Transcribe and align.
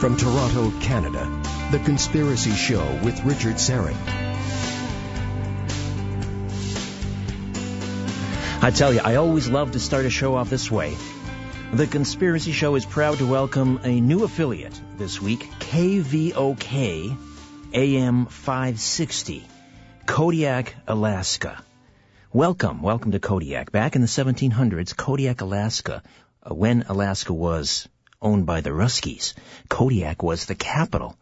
From 0.00 0.16
Toronto, 0.16 0.72
Canada, 0.80 1.28
The 1.72 1.78
Conspiracy 1.78 2.52
Show 2.52 2.98
with 3.04 3.22
Richard 3.22 3.56
Syrett. 3.56 3.94
I 8.62 8.70
tell 8.70 8.94
you, 8.94 9.00
I 9.04 9.16
always 9.16 9.50
love 9.50 9.72
to 9.72 9.78
start 9.78 10.06
a 10.06 10.10
show 10.10 10.36
off 10.36 10.48
this 10.48 10.70
way. 10.70 10.96
The 11.74 11.86
Conspiracy 11.86 12.52
Show 12.52 12.76
is 12.76 12.86
proud 12.86 13.18
to 13.18 13.26
welcome 13.26 13.78
a 13.84 14.00
new 14.00 14.24
affiliate 14.24 14.80
this 14.96 15.20
week, 15.20 15.46
KVOK 15.58 17.18
AM 17.74 18.24
560, 18.24 19.46
Kodiak, 20.06 20.76
Alaska. 20.88 21.62
Welcome, 22.32 22.80
welcome 22.80 23.12
to 23.12 23.20
Kodiak. 23.20 23.70
Back 23.70 23.96
in 23.96 24.00
the 24.00 24.08
1700s, 24.08 24.96
Kodiak, 24.96 25.42
Alaska, 25.42 26.02
uh, 26.42 26.54
when 26.54 26.86
Alaska 26.88 27.34
was 27.34 27.86
owned 28.22 28.46
by 28.46 28.60
the 28.60 28.70
Ruskies, 28.70 29.34
Kodiak 29.68 30.22
was 30.22 30.46
the 30.46 30.54
capital 30.54 31.16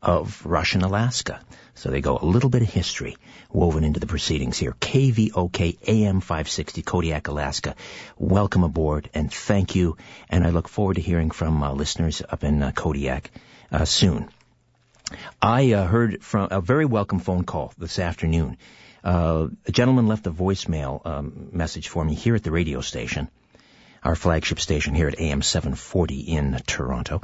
of 0.00 0.44
Russian 0.46 0.82
Alaska. 0.82 1.40
So 1.74 1.90
they 1.90 2.00
go 2.00 2.18
a 2.18 2.24
little 2.24 2.50
bit 2.50 2.62
of 2.62 2.68
history 2.68 3.16
woven 3.52 3.84
into 3.84 4.00
the 4.00 4.06
proceedings 4.06 4.58
here. 4.58 4.72
KVOK 4.80 5.78
AM 5.86 6.20
560 6.20 6.82
Kodiak, 6.82 7.28
Alaska. 7.28 7.74
Welcome 8.16 8.64
aboard 8.64 9.10
and 9.14 9.32
thank 9.32 9.74
you. 9.74 9.96
And 10.28 10.44
I 10.44 10.50
look 10.50 10.68
forward 10.68 10.94
to 10.94 11.02
hearing 11.02 11.30
from 11.30 11.62
uh, 11.62 11.72
listeners 11.72 12.22
up 12.28 12.44
in 12.44 12.62
uh, 12.62 12.72
Kodiak 12.72 13.30
uh, 13.70 13.84
soon. 13.84 14.28
I 15.40 15.72
uh, 15.72 15.86
heard 15.86 16.22
from 16.22 16.48
a 16.50 16.60
very 16.60 16.84
welcome 16.84 17.18
phone 17.18 17.44
call 17.44 17.72
this 17.78 17.98
afternoon 17.98 18.58
uh, 19.04 19.48
a 19.66 19.72
gentleman 19.72 20.06
left 20.06 20.26
a 20.26 20.30
voicemail 20.30 21.04
um, 21.06 21.48
message 21.52 21.88
for 21.88 22.04
me 22.04 22.14
here 22.14 22.34
at 22.34 22.42
the 22.42 22.50
radio 22.50 22.80
station, 22.80 23.30
our 24.02 24.14
flagship 24.14 24.60
station 24.60 24.94
here 24.94 25.08
at 25.08 25.20
AM 25.20 25.42
740 25.42 26.20
in 26.20 26.60
Toronto. 26.66 27.22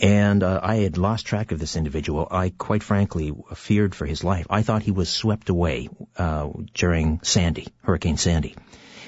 And 0.00 0.42
uh, 0.42 0.60
I 0.62 0.76
had 0.76 0.98
lost 0.98 1.26
track 1.26 1.52
of 1.52 1.58
this 1.58 1.76
individual. 1.76 2.26
I 2.30 2.50
quite 2.50 2.82
frankly 2.82 3.32
feared 3.54 3.94
for 3.94 4.06
his 4.06 4.22
life. 4.24 4.46
I 4.50 4.62
thought 4.62 4.82
he 4.82 4.90
was 4.90 5.08
swept 5.08 5.48
away 5.48 5.88
uh, 6.16 6.48
during 6.74 7.20
Sandy, 7.22 7.68
Hurricane 7.82 8.16
Sandy. 8.16 8.56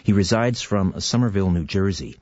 He 0.04 0.12
resides 0.12 0.62
from 0.62 1.00
Somerville, 1.00 1.50
New 1.50 1.64
Jersey 1.64 2.18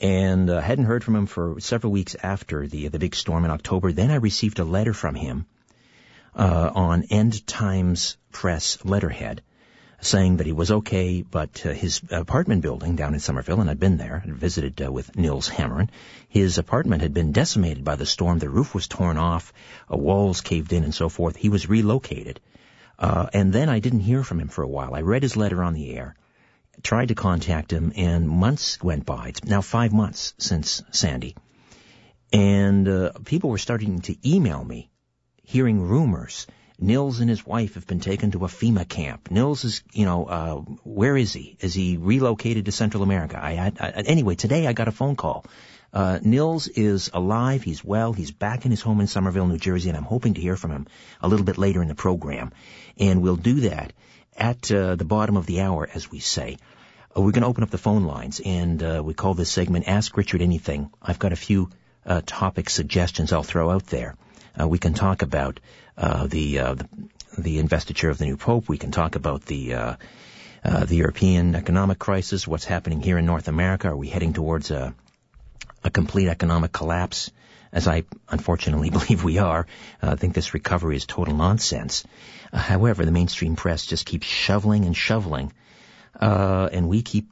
and 0.00 0.48
uh, 0.48 0.60
hadn't 0.60 0.86
heard 0.86 1.04
from 1.04 1.14
him 1.14 1.26
for 1.26 1.60
several 1.60 1.92
weeks 1.92 2.16
after 2.22 2.66
the 2.66 2.88
the 2.88 2.98
big 2.98 3.14
storm 3.14 3.44
in 3.44 3.50
October. 3.50 3.92
Then 3.92 4.10
I 4.10 4.16
received 4.16 4.58
a 4.58 4.64
letter 4.64 4.94
from 4.94 5.14
him 5.14 5.46
uh, 6.34 6.70
on 6.74 7.04
End 7.10 7.46
Times 7.46 8.16
Press 8.32 8.78
letterhead 8.84 9.42
saying 10.00 10.38
that 10.38 10.46
he 10.46 10.52
was 10.52 10.70
okay, 10.70 11.22
but 11.22 11.64
uh, 11.66 11.70
his 11.70 12.00
apartment 12.10 12.62
building 12.62 12.96
down 12.96 13.14
in 13.14 13.20
Somerville, 13.20 13.60
and 13.60 13.68
I'd 13.68 13.78
been 13.78 13.98
there 13.98 14.20
and 14.24 14.34
visited 14.34 14.82
uh, 14.82 14.90
with 14.90 15.16
Nils 15.16 15.48
Hammerin, 15.48 15.90
his 16.28 16.58
apartment 16.58 17.02
had 17.02 17.12
been 17.12 17.32
decimated 17.32 17.84
by 17.84 17.96
the 17.96 18.06
storm. 18.06 18.38
The 18.38 18.48
roof 18.48 18.74
was 18.74 18.88
torn 18.88 19.18
off, 19.18 19.52
uh, 19.92 19.96
walls 19.96 20.40
caved 20.40 20.72
in, 20.72 20.84
and 20.84 20.94
so 20.94 21.08
forth. 21.08 21.36
He 21.36 21.48
was 21.48 21.68
relocated. 21.68 22.40
Uh, 22.98 23.28
and 23.32 23.52
then 23.52 23.68
I 23.68 23.78
didn't 23.80 24.00
hear 24.00 24.22
from 24.22 24.40
him 24.40 24.48
for 24.48 24.62
a 24.62 24.68
while. 24.68 24.94
I 24.94 25.00
read 25.00 25.22
his 25.22 25.36
letter 25.36 25.62
on 25.62 25.74
the 25.74 25.94
air, 25.94 26.14
tried 26.82 27.08
to 27.08 27.14
contact 27.14 27.72
him, 27.72 27.92
and 27.96 28.28
months 28.28 28.82
went 28.82 29.06
by. 29.06 29.28
It's 29.28 29.44
now 29.44 29.60
five 29.60 29.92
months 29.92 30.34
since 30.38 30.82
Sandy. 30.90 31.36
And 32.32 32.88
uh, 32.88 33.12
people 33.24 33.50
were 33.50 33.58
starting 33.58 34.00
to 34.02 34.16
email 34.28 34.64
me 34.64 34.90
hearing 35.42 35.80
rumors. 35.80 36.46
Nils 36.80 37.20
and 37.20 37.28
his 37.28 37.46
wife 37.46 37.74
have 37.74 37.86
been 37.86 38.00
taken 38.00 38.30
to 38.30 38.44
a 38.44 38.48
FEMA 38.48 38.88
camp. 38.88 39.30
Nils 39.30 39.64
is, 39.64 39.82
you 39.92 40.04
know, 40.04 40.24
uh, 40.24 40.54
where 40.84 41.16
is 41.16 41.32
he? 41.32 41.56
Is 41.60 41.74
he 41.74 41.96
relocated 41.96 42.64
to 42.64 42.72
Central 42.72 43.02
America? 43.02 43.38
I, 43.40 43.72
I, 43.78 43.90
anyway, 44.02 44.34
today 44.34 44.66
I 44.66 44.72
got 44.72 44.88
a 44.88 44.92
phone 44.92 45.16
call. 45.16 45.44
Uh, 45.92 46.18
Nils 46.22 46.68
is 46.68 47.10
alive. 47.12 47.62
He's 47.62 47.84
well. 47.84 48.12
He's 48.12 48.30
back 48.30 48.64
in 48.64 48.70
his 48.70 48.80
home 48.80 49.00
in 49.00 49.08
Somerville, 49.08 49.46
New 49.46 49.58
Jersey, 49.58 49.88
and 49.88 49.98
I'm 49.98 50.04
hoping 50.04 50.34
to 50.34 50.40
hear 50.40 50.56
from 50.56 50.70
him 50.70 50.86
a 51.20 51.28
little 51.28 51.44
bit 51.44 51.58
later 51.58 51.82
in 51.82 51.88
the 51.88 51.94
program. 51.94 52.52
And 52.98 53.22
we'll 53.22 53.36
do 53.36 53.60
that 53.60 53.92
at 54.36 54.70
uh, 54.70 54.94
the 54.94 55.04
bottom 55.04 55.36
of 55.36 55.46
the 55.46 55.60
hour, 55.60 55.88
as 55.92 56.10
we 56.10 56.20
say. 56.20 56.58
Uh, 57.16 57.20
we're 57.20 57.32
going 57.32 57.42
to 57.42 57.48
open 57.48 57.64
up 57.64 57.70
the 57.70 57.78
phone 57.78 58.04
lines, 58.04 58.40
and 58.44 58.82
uh, 58.82 59.02
we 59.04 59.14
call 59.14 59.34
this 59.34 59.50
segment 59.50 59.88
"Ask 59.88 60.16
Richard 60.16 60.42
Anything." 60.42 60.90
I've 61.02 61.18
got 61.18 61.32
a 61.32 61.36
few 61.36 61.70
uh, 62.06 62.22
topic 62.24 62.70
suggestions 62.70 63.32
I'll 63.32 63.42
throw 63.42 63.70
out 63.70 63.86
there. 63.86 64.16
Uh, 64.58 64.68
we 64.68 64.78
can 64.78 64.94
talk 64.94 65.22
about 65.22 65.60
uh, 66.00 66.26
the, 66.26 66.58
uh, 66.58 66.74
the, 66.74 66.88
the 67.36 67.58
investiture 67.58 68.08
of 68.08 68.16
the 68.16 68.24
new 68.24 68.38
pope. 68.38 68.70
We 68.70 68.78
can 68.78 68.90
talk 68.90 69.16
about 69.16 69.44
the 69.44 69.74
uh, 69.74 69.96
uh, 70.64 70.84
the 70.86 70.96
European 70.96 71.54
economic 71.54 71.98
crisis. 71.98 72.48
What's 72.48 72.64
happening 72.64 73.02
here 73.02 73.18
in 73.18 73.26
North 73.26 73.48
America? 73.48 73.88
Are 73.88 73.96
we 73.96 74.08
heading 74.08 74.32
towards 74.32 74.70
a 74.70 74.94
a 75.84 75.90
complete 75.90 76.28
economic 76.28 76.72
collapse? 76.72 77.30
As 77.70 77.86
I 77.86 78.04
unfortunately 78.30 78.88
believe 78.98 79.22
we 79.22 79.38
are, 79.38 79.66
I 80.00 80.14
think 80.14 80.34
this 80.34 80.54
recovery 80.54 80.96
is 80.96 81.04
total 81.04 81.34
nonsense. 81.36 82.04
however, 82.50 83.04
the 83.04 83.12
mainstream 83.12 83.54
press 83.54 83.84
just 83.84 84.06
keeps 84.06 84.26
shoveling 84.26 84.86
and 84.86 84.96
shoveling, 84.96 85.52
and 86.18 86.88
we 86.88 87.02
keep 87.02 87.28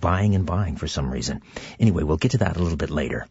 buying 0.00 0.34
and 0.34 0.44
buying 0.44 0.76
for 0.76 0.88
some 0.88 1.10
reason. 1.10 1.40
Anyway, 1.78 2.02
we'll 2.02 2.16
get 2.16 2.32
to 2.32 2.38
that 2.38 2.56
a 2.56 2.62
little 2.62 2.76
bit 2.76 2.90
later. 2.90 3.26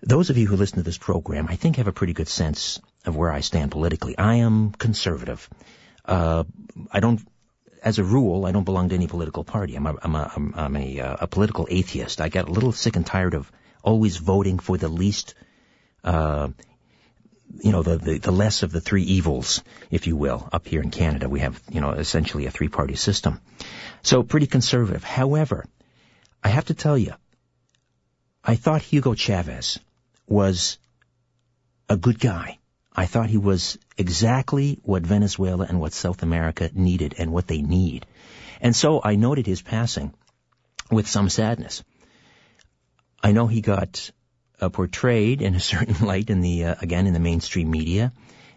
Those 0.00 0.30
of 0.30 0.38
you 0.38 0.46
who 0.46 0.56
listen 0.56 0.78
to 0.78 0.82
this 0.82 0.98
program, 0.98 1.46
I 1.48 1.56
think, 1.56 1.76
have 1.76 1.88
a 1.88 1.92
pretty 1.92 2.14
good 2.14 2.28
sense 2.28 2.80
of 3.08 3.16
where 3.16 3.32
I 3.32 3.40
stand 3.40 3.70
politically. 3.72 4.16
I 4.16 4.36
am 4.36 4.70
conservative. 4.70 5.48
Uh, 6.04 6.44
I 6.92 7.00
don't, 7.00 7.20
as 7.82 7.98
a 7.98 8.04
rule, 8.04 8.46
I 8.46 8.52
don't 8.52 8.64
belong 8.64 8.88
to 8.90 8.94
any 8.94 9.06
political 9.06 9.44
party. 9.44 9.74
I'm 9.74 9.86
a, 9.86 9.96
I'm 10.02 10.14
a, 10.14 10.32
I'm, 10.34 10.54
I'm 10.56 10.76
a, 10.76 11.00
uh, 11.00 11.16
a 11.20 11.26
political 11.26 11.66
atheist. 11.70 12.20
I 12.20 12.28
get 12.28 12.48
a 12.48 12.52
little 12.52 12.72
sick 12.72 12.96
and 12.96 13.06
tired 13.06 13.34
of 13.34 13.50
always 13.82 14.16
voting 14.16 14.58
for 14.58 14.76
the 14.76 14.88
least, 14.88 15.34
uh, 16.04 16.48
you 17.62 17.72
know, 17.72 17.82
the, 17.82 17.96
the, 17.96 18.18
the 18.18 18.30
less 18.30 18.62
of 18.62 18.72
the 18.72 18.80
three 18.80 19.04
evils, 19.04 19.62
if 19.90 20.06
you 20.06 20.16
will. 20.16 20.48
Up 20.52 20.66
here 20.66 20.82
in 20.82 20.90
Canada, 20.90 21.28
we 21.28 21.40
have, 21.40 21.60
you 21.70 21.80
know, 21.80 21.90
essentially 21.90 22.46
a 22.46 22.50
three-party 22.50 22.96
system. 22.96 23.40
So 24.02 24.22
pretty 24.22 24.46
conservative. 24.46 25.02
However, 25.02 25.64
I 26.42 26.48
have 26.48 26.66
to 26.66 26.74
tell 26.74 26.98
you, 26.98 27.14
I 28.44 28.54
thought 28.56 28.82
Hugo 28.82 29.14
Chavez 29.14 29.78
was 30.26 30.78
a 31.88 31.96
good 31.96 32.20
guy. 32.20 32.58
I 32.98 33.06
thought 33.06 33.30
he 33.30 33.38
was 33.38 33.78
exactly 33.96 34.80
what 34.82 35.06
Venezuela 35.06 35.64
and 35.68 35.78
what 35.78 35.92
South 35.92 36.24
America 36.24 36.68
needed 36.74 37.14
and 37.16 37.32
what 37.32 37.46
they 37.46 37.62
need. 37.62 38.06
And 38.60 38.74
so 38.74 39.00
I 39.04 39.14
noted 39.14 39.46
his 39.46 39.62
passing 39.62 40.12
with 40.90 41.06
some 41.06 41.28
sadness. 41.28 41.84
I 43.22 43.30
know 43.30 43.46
he 43.46 43.60
got 43.60 44.10
uh, 44.60 44.70
portrayed 44.70 45.42
in 45.42 45.54
a 45.54 45.60
certain 45.72 46.04
light 46.04 46.28
in 46.28 46.40
the, 46.40 46.64
uh, 46.64 46.74
again, 46.82 47.06
in 47.06 47.12
the 47.12 47.20
mainstream 47.20 47.70
media 47.70 48.12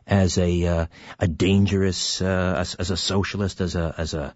as 0.07 0.39
a, 0.39 0.65
uh, 0.65 0.85
a 1.19 1.27
dangerous, 1.27 2.19
uh, 2.19 2.55
as, 2.57 2.73
as, 2.73 2.89
a 2.89 2.97
socialist, 2.97 3.61
as 3.61 3.75
a, 3.75 3.93
as 3.95 4.15
a, 4.15 4.33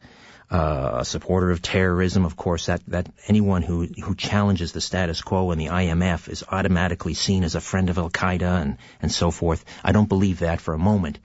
uh, 0.49 0.97
a 0.99 1.05
supporter 1.05 1.51
of 1.51 1.61
terrorism. 1.61 2.25
Of 2.25 2.35
course, 2.35 2.67
that, 2.67 2.81
that 2.87 3.09
anyone 3.27 3.61
who, 3.61 3.85
who 3.85 4.15
challenges 4.15 4.71
the 4.71 4.81
status 4.81 5.21
quo 5.21 5.51
and 5.51 5.59
the 5.59 5.67
IMF 5.67 6.29
is 6.29 6.43
automatically 6.47 7.13
seen 7.13 7.43
as 7.43 7.55
a 7.55 7.61
friend 7.61 7.89
of 7.89 7.97
Al 7.97 8.09
Qaeda 8.09 8.61
and, 8.61 8.77
and 9.01 9.11
so 9.11 9.31
forth. 9.31 9.65
I 9.83 9.91
don't 9.91 10.09
believe 10.09 10.39
that 10.39 10.61
for 10.61 10.73
a 10.73 10.79
moment. 10.79 11.19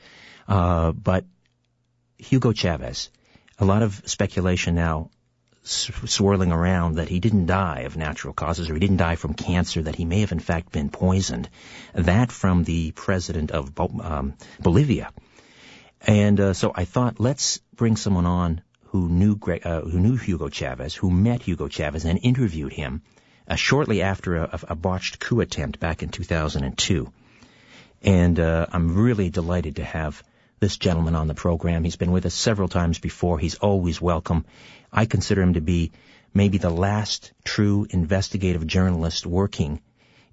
Uh, 0.48 0.92
but 0.92 1.24
Hugo 2.18 2.52
Chavez, 2.52 3.10
a 3.58 3.64
lot 3.64 3.82
of 3.82 4.02
speculation 4.06 4.74
now 4.74 5.10
swirling 5.62 6.52
around 6.52 6.96
that 6.96 7.08
he 7.08 7.20
didn't 7.20 7.46
die 7.46 7.80
of 7.80 7.96
natural 7.96 8.32
causes 8.32 8.70
or 8.70 8.74
he 8.74 8.80
didn't 8.80 8.96
die 8.96 9.16
from 9.16 9.34
cancer, 9.34 9.82
that 9.82 9.94
he 9.94 10.04
may 10.04 10.20
have 10.20 10.32
in 10.32 10.40
fact 10.40 10.72
been 10.72 10.88
poisoned. 10.88 11.48
That 11.94 12.32
from 12.32 12.64
the 12.64 12.92
president 12.92 13.50
of 13.50 13.78
um, 13.78 14.34
Bolivia. 14.60 15.12
And 16.06 16.40
uh, 16.40 16.54
so 16.54 16.72
I 16.74 16.86
thought, 16.86 17.20
let's 17.20 17.58
bring 17.74 17.96
someone 17.96 18.24
on 18.24 18.62
who 18.90 19.08
knew 19.08 19.38
uh, 19.64 19.82
who 19.82 20.00
knew 20.00 20.16
Hugo 20.16 20.48
Chavez, 20.48 20.94
who 20.94 21.10
met 21.10 21.42
Hugo 21.42 21.68
Chavez 21.68 22.04
and 22.04 22.18
interviewed 22.22 22.72
him 22.72 23.02
uh, 23.46 23.54
shortly 23.54 24.02
after 24.02 24.36
a, 24.36 24.60
a, 24.68 24.74
botched 24.74 25.20
coup 25.20 25.40
attempt 25.40 25.78
back 25.78 26.02
in 26.02 26.08
2002. 26.08 27.12
And 28.02 28.40
uh, 28.40 28.66
I'm 28.72 28.96
really 28.96 29.30
delighted 29.30 29.76
to 29.76 29.84
have 29.84 30.22
this 30.58 30.76
gentleman 30.76 31.14
on 31.14 31.28
the 31.28 31.34
program. 31.34 31.84
He's 31.84 31.96
been 31.96 32.10
with 32.10 32.26
us 32.26 32.34
several 32.34 32.66
times 32.66 32.98
before. 32.98 33.38
He's 33.38 33.54
always 33.54 34.00
welcome. 34.00 34.44
I 34.92 35.06
consider 35.06 35.40
him 35.40 35.54
to 35.54 35.60
be 35.60 35.92
maybe 36.34 36.58
the 36.58 36.70
last 36.70 37.32
true 37.44 37.86
investigative 37.90 38.66
journalist 38.66 39.24
working 39.24 39.80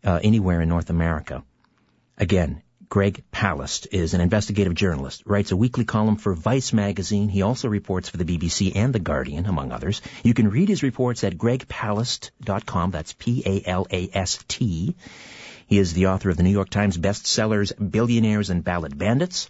uh, 0.04 0.20
anywhere 0.24 0.62
in 0.62 0.70
North 0.70 0.90
America. 0.90 1.44
Again, 2.18 2.64
Greg 2.90 3.22
Palast 3.34 3.88
is 3.92 4.14
an 4.14 4.22
investigative 4.22 4.74
journalist, 4.74 5.24
writes 5.26 5.52
a 5.52 5.58
weekly 5.58 5.84
column 5.84 6.16
for 6.16 6.34
Vice 6.34 6.72
magazine. 6.72 7.28
He 7.28 7.42
also 7.42 7.68
reports 7.68 8.08
for 8.08 8.16
the 8.16 8.24
BBC 8.24 8.72
and 8.76 8.94
The 8.94 9.00
Guardian, 9.00 9.46
among 9.46 9.74
others. 9.74 10.02
You 10.24 10.34
can 10.34 10.50
read 10.50 10.70
his 10.70 10.84
reports 10.84 11.26
at 11.26 11.38
gregpalast.com. 11.38 12.92
That's 12.92 13.12
P-A-L-A-S-T. 13.12 14.96
He 15.68 15.78
is 15.78 15.94
the 15.94 16.08
author 16.08 16.30
of 16.30 16.38
the 16.38 16.44
New 16.44 16.50
York 16.50 16.70
Times 16.70 16.98
bestsellers 16.98 17.74
Billionaires 17.92 18.50
and 18.50 18.64
Ballot 18.64 18.98
Bandits, 18.98 19.50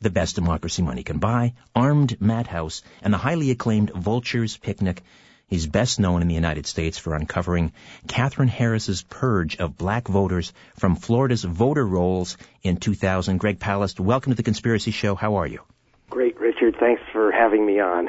The 0.00 0.10
Best 0.10 0.36
Democracy 0.36 0.82
Money 0.82 1.02
Can 1.02 1.18
Buy, 1.18 1.54
Armed 1.74 2.20
Madhouse, 2.20 2.82
and 3.02 3.12
the 3.12 3.18
highly 3.18 3.50
acclaimed 3.50 3.90
Vulture's 3.90 4.56
Picnic. 4.56 5.02
He's 5.50 5.66
best 5.66 5.98
known 5.98 6.22
in 6.22 6.28
the 6.28 6.34
United 6.36 6.64
States 6.64 6.96
for 6.96 7.12
uncovering 7.12 7.72
Katherine 8.06 8.46
Harris's 8.46 9.02
purge 9.02 9.56
of 9.56 9.76
black 9.76 10.06
voters 10.06 10.52
from 10.76 10.94
Florida's 10.94 11.42
voter 11.42 11.84
rolls 11.84 12.38
in 12.62 12.76
2000. 12.76 13.38
Greg 13.38 13.58
Palast, 13.58 13.98
welcome 13.98 14.30
to 14.30 14.36
the 14.36 14.44
Conspiracy 14.44 14.92
Show. 14.92 15.16
How 15.16 15.34
are 15.36 15.48
you? 15.48 15.58
Great, 16.08 16.38
Richard. 16.38 16.76
Thanks 16.78 17.02
for 17.12 17.32
having 17.32 17.66
me 17.66 17.80
on. 17.80 18.08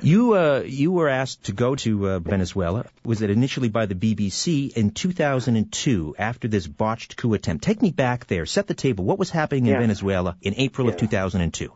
You 0.00 0.34
uh, 0.34 0.62
you 0.64 0.92
were 0.92 1.08
asked 1.08 1.46
to 1.46 1.52
go 1.52 1.74
to 1.74 2.08
uh, 2.08 2.18
Venezuela. 2.20 2.86
Was 3.04 3.20
it 3.20 3.30
initially 3.30 3.68
by 3.68 3.86
the 3.86 3.96
BBC 3.96 4.72
in 4.76 4.92
2002 4.92 6.14
after 6.18 6.46
this 6.46 6.68
botched 6.68 7.16
coup 7.16 7.34
attempt? 7.34 7.64
Take 7.64 7.82
me 7.82 7.90
back 7.90 8.28
there. 8.28 8.46
Set 8.46 8.68
the 8.68 8.74
table. 8.74 9.04
What 9.04 9.18
was 9.18 9.30
happening 9.30 9.66
in 9.66 9.72
yeah. 9.72 9.80
Venezuela 9.80 10.36
in 10.40 10.54
April 10.56 10.86
yeah. 10.86 10.94
of 10.94 11.00
2002? 11.00 11.72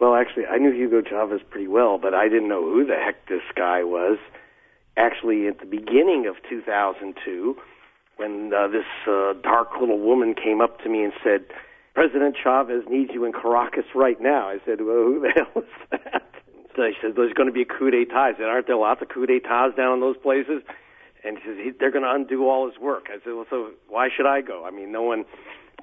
Well, 0.00 0.14
actually, 0.14 0.46
I 0.46 0.56
knew 0.56 0.72
Hugo 0.72 1.02
Chavez 1.02 1.40
pretty 1.50 1.68
well, 1.68 1.98
but 1.98 2.14
I 2.14 2.28
didn't 2.28 2.48
know 2.48 2.62
who 2.62 2.86
the 2.86 2.94
heck 2.94 3.26
this 3.26 3.42
guy 3.54 3.84
was. 3.84 4.18
Actually, 4.98 5.46
at 5.46 5.60
the 5.60 5.66
beginning 5.66 6.26
of 6.26 6.34
2002, 6.50 7.56
when 8.16 8.52
uh, 8.52 8.66
this 8.66 8.84
uh, 9.06 9.32
dark 9.44 9.68
little 9.80 10.00
woman 10.00 10.34
came 10.34 10.60
up 10.60 10.80
to 10.82 10.88
me 10.88 11.04
and 11.04 11.12
said, 11.22 11.46
President 11.94 12.36
Chavez 12.42 12.82
needs 12.90 13.10
you 13.14 13.24
in 13.24 13.32
Caracas 13.32 13.84
right 13.94 14.20
now. 14.20 14.48
I 14.48 14.58
said, 14.66 14.80
well, 14.80 14.96
who 15.06 15.20
the 15.20 15.30
hell 15.34 15.62
is 15.62 15.70
that? 15.92 16.22
So 16.74 16.82
she 16.90 16.96
said, 17.00 17.12
there's 17.14 17.32
going 17.32 17.46
to 17.48 17.52
be 17.52 17.62
a 17.62 17.64
coup 17.64 17.90
d'etat. 17.90 18.14
I 18.14 18.32
said, 18.32 18.46
aren't 18.46 18.66
there 18.66 18.76
lots 18.76 19.00
of 19.00 19.08
coup 19.08 19.26
d'etats 19.26 19.76
down 19.76 19.94
in 19.94 20.00
those 20.00 20.16
places? 20.16 20.62
And 21.24 21.38
she 21.38 21.48
says, 21.48 21.74
they're 21.78 21.92
going 21.92 22.04
to 22.04 22.10
undo 22.10 22.48
all 22.48 22.68
his 22.68 22.78
work. 22.78 23.06
I 23.08 23.18
said, 23.22 23.34
well, 23.34 23.46
so 23.48 23.70
why 23.88 24.08
should 24.14 24.26
I 24.26 24.40
go? 24.40 24.64
I 24.64 24.70
mean, 24.70 24.90
no 24.90 25.02
one 25.02 25.24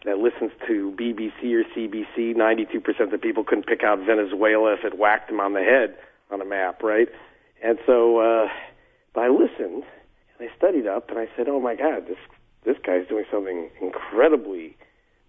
that 0.03 0.17
listens 0.19 0.51
to 0.67 0.93
BBC 0.99 1.53
or 1.55 1.63
CBC, 1.75 2.35
92% 2.35 2.99
of 2.99 3.11
the 3.11 3.17
people 3.17 3.43
couldn't 3.45 3.65
pick 3.65 3.83
out 3.83 3.99
Venezuela 3.99 4.73
if 4.73 4.83
it 4.83 4.97
whacked 4.97 5.29
them 5.29 5.39
on 5.39 5.53
the 5.53 5.61
head 5.61 5.95
on 6.31 6.41
a 6.41 6.45
map, 6.45 6.83
right? 6.83 7.07
And 7.63 7.79
so, 7.85 8.19
uh, 8.19 8.47
but 9.15 9.21
I 9.21 9.29
listened 9.29 9.83
and 10.37 10.49
I 10.49 10.55
studied 10.57 10.85
up 10.85 11.09
and 11.09 11.17
I 11.17 11.27
said, 11.35 11.47
oh 11.47 11.59
my 11.59 11.75
God, 11.75 12.05
this, 12.07 12.17
this 12.65 12.75
guy's 12.85 13.07
doing 13.07 13.25
something 13.31 13.69
incredibly 13.81 14.77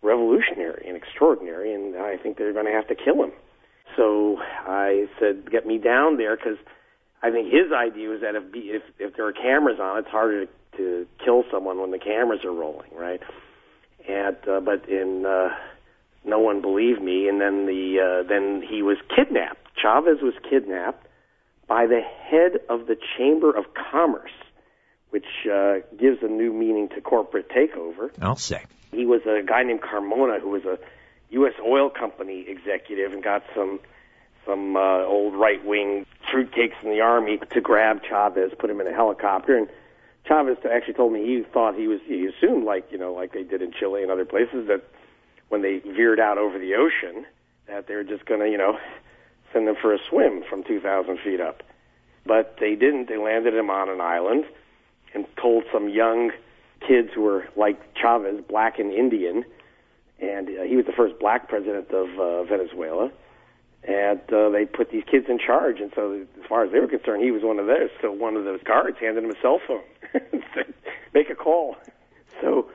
revolutionary 0.03 0.85
and 0.87 0.97
extraordinary 0.97 1.73
and 1.73 1.97
I 1.97 2.17
think 2.17 2.37
they're 2.37 2.53
going 2.53 2.67
to 2.67 2.73
have 2.73 2.89
to 2.89 2.95
kill 2.95 3.23
him. 3.23 3.33
So 3.97 4.37
I 4.67 5.07
said, 5.19 5.51
get 5.51 5.67
me 5.67 5.79
down 5.79 6.19
there 6.19 6.37
because 6.37 6.59
I 7.23 7.31
think 7.31 7.47
his 7.47 7.73
idea 7.73 8.11
was 8.11 8.21
that 8.21 8.35
if, 8.35 8.45
if, 8.53 8.83
if 8.99 9.17
there 9.17 9.27
are 9.27 9.33
cameras 9.33 9.79
on, 9.81 9.99
it's 9.99 10.09
harder 10.09 10.45
to, 10.45 10.53
to 10.77 11.07
kill 11.25 11.45
someone 11.51 11.81
when 11.81 11.93
the 11.93 11.99
cameras 11.99 12.45
are 12.45 12.53
rolling, 12.53 12.91
right? 12.95 13.23
and 14.09 14.37
uh, 14.49 14.61
but 14.61 14.89
in 14.89 15.25
uh, 15.27 15.49
no 16.25 16.39
one 16.39 16.61
believed 16.61 17.03
me, 17.03 17.29
and 17.29 17.41
then 17.41 17.67
the 17.67 17.99
uh, 18.01 18.29
then 18.29 18.63
he 18.69 18.83
was 18.83 18.97
kidnapped. 19.15 19.67
Chavez 19.81 20.19
was 20.23 20.35
kidnapped 20.49 21.06
by 21.69 21.87
the 21.87 22.01
head 22.01 22.61
of 22.69 22.87
the 22.87 22.97
Chamber 23.17 23.51
of 23.51 23.65
Commerce, 23.75 24.33
which 25.11 25.25
uh, 25.51 25.79
gives 25.99 26.23
a 26.23 26.29
new 26.29 26.53
meaning 26.53 26.89
to 26.91 27.01
corporate 27.01 27.49
takeover. 27.51 28.11
I'll 28.21 28.37
say 28.37 28.65
he 28.93 29.07
was 29.07 29.23
a 29.27 29.43
guy 29.45 29.63
named 29.63 29.83
Carmona 29.83 30.41
who 30.41 30.51
was 30.51 30.65
a 30.65 30.79
U.S. 31.31 31.55
oil 31.65 31.91
company 31.91 32.45
executive 32.49 33.13
and 33.13 33.23
got 33.23 33.43
some 33.55 33.81
some 34.45 34.77
uh, 34.77 35.05
old 35.05 35.35
right 35.35 35.65
wing 35.65 36.07
fruitcakes 36.33 36.81
in 36.85 36.91
the 36.91 37.01
army 37.01 37.41
to 37.53 37.61
grab 37.61 38.01
Chavez, 38.09 38.53
put 38.57 38.71
him 38.71 38.81
in 38.81 38.87
a 38.87 38.95
helicopter, 38.95 39.57
and 39.57 39.69
Chavez 40.25 40.57
actually 40.71 40.95
told 40.95 41.13
me 41.13 41.25
he 41.25 41.43
thought 41.53 41.75
he 41.75 41.89
was 41.89 42.01
he 42.07 42.27
assumed 42.27 42.65
like 42.65 42.87
you 42.91 42.99
know 42.99 43.13
like 43.13 43.33
they 43.33 43.43
did 43.43 43.61
in 43.63 43.73
Chile 43.73 44.03
and 44.03 44.11
other 44.11 44.25
places 44.25 44.69
that 44.69 44.83
when 45.49 45.63
they 45.63 45.79
veered 45.79 46.21
out 46.21 46.39
over 46.39 46.59
the 46.59 46.75
ocean 46.75 47.27
that 47.67 47.87
they 47.87 47.95
were 47.95 48.05
just 48.05 48.25
going 48.25 48.41
to 48.41 48.49
you 48.49 48.59
know 48.59 48.79
send 49.57 49.67
them 49.67 49.77
for 49.81 49.95
a 49.95 49.99
swim 50.11 50.43
from 50.49 50.63
2,000 50.63 51.19
feet 51.25 51.41
up, 51.41 51.63
but 52.27 52.57
they 52.61 52.75
didn't. 52.75 53.09
They 53.09 53.17
landed 53.17 53.55
him 53.55 53.71
on 53.71 53.89
an 53.89 54.01
island 54.01 54.45
and 55.15 55.25
told 55.41 55.65
some 55.73 55.89
young 55.89 56.33
kids 56.87 57.09
who 57.15 57.23
were 57.23 57.49
like 57.57 57.81
Chavez, 57.95 58.43
black 58.47 58.79
and 58.79 58.93
Indian, 58.93 59.45
and 60.21 60.49
uh, 60.49 60.63
he 60.63 60.77
was 60.77 60.85
the 60.85 60.93
first 60.93 61.19
black 61.19 61.49
president 61.49 61.91
of 61.91 62.09
uh, 62.21 62.45
Venezuela 62.45 63.11
and 63.87 64.21
uh, 64.33 64.51
they 64.51 64.65
put 64.65 64.91
these 64.91 65.05
kids 65.09 65.27
in 65.29 65.39
charge. 65.39 65.81
And 65.81 65.93
so, 65.95 66.13
as 66.13 66.47
far 66.49 66.65
as 66.65 66.73
they 66.73 66.81
were 66.81 66.89
concerned, 66.89 67.23
he 67.23 67.31
was 67.31 67.43
one 67.43 67.59
of 67.59 67.67
theirs. 67.67 67.91
So 68.03 68.11
one 68.11 68.37
of 68.37 68.45
those 68.45 68.63
guards 68.65 68.99
handed 69.01 69.23
him 69.23 69.31
a 69.31 69.41
cell 69.41 69.61
phone 69.67 69.85
and 70.13 70.43
said, 70.55 70.75
"Make 71.15 71.31
a 71.31 71.35
call." 71.35 71.77
So 72.41 72.69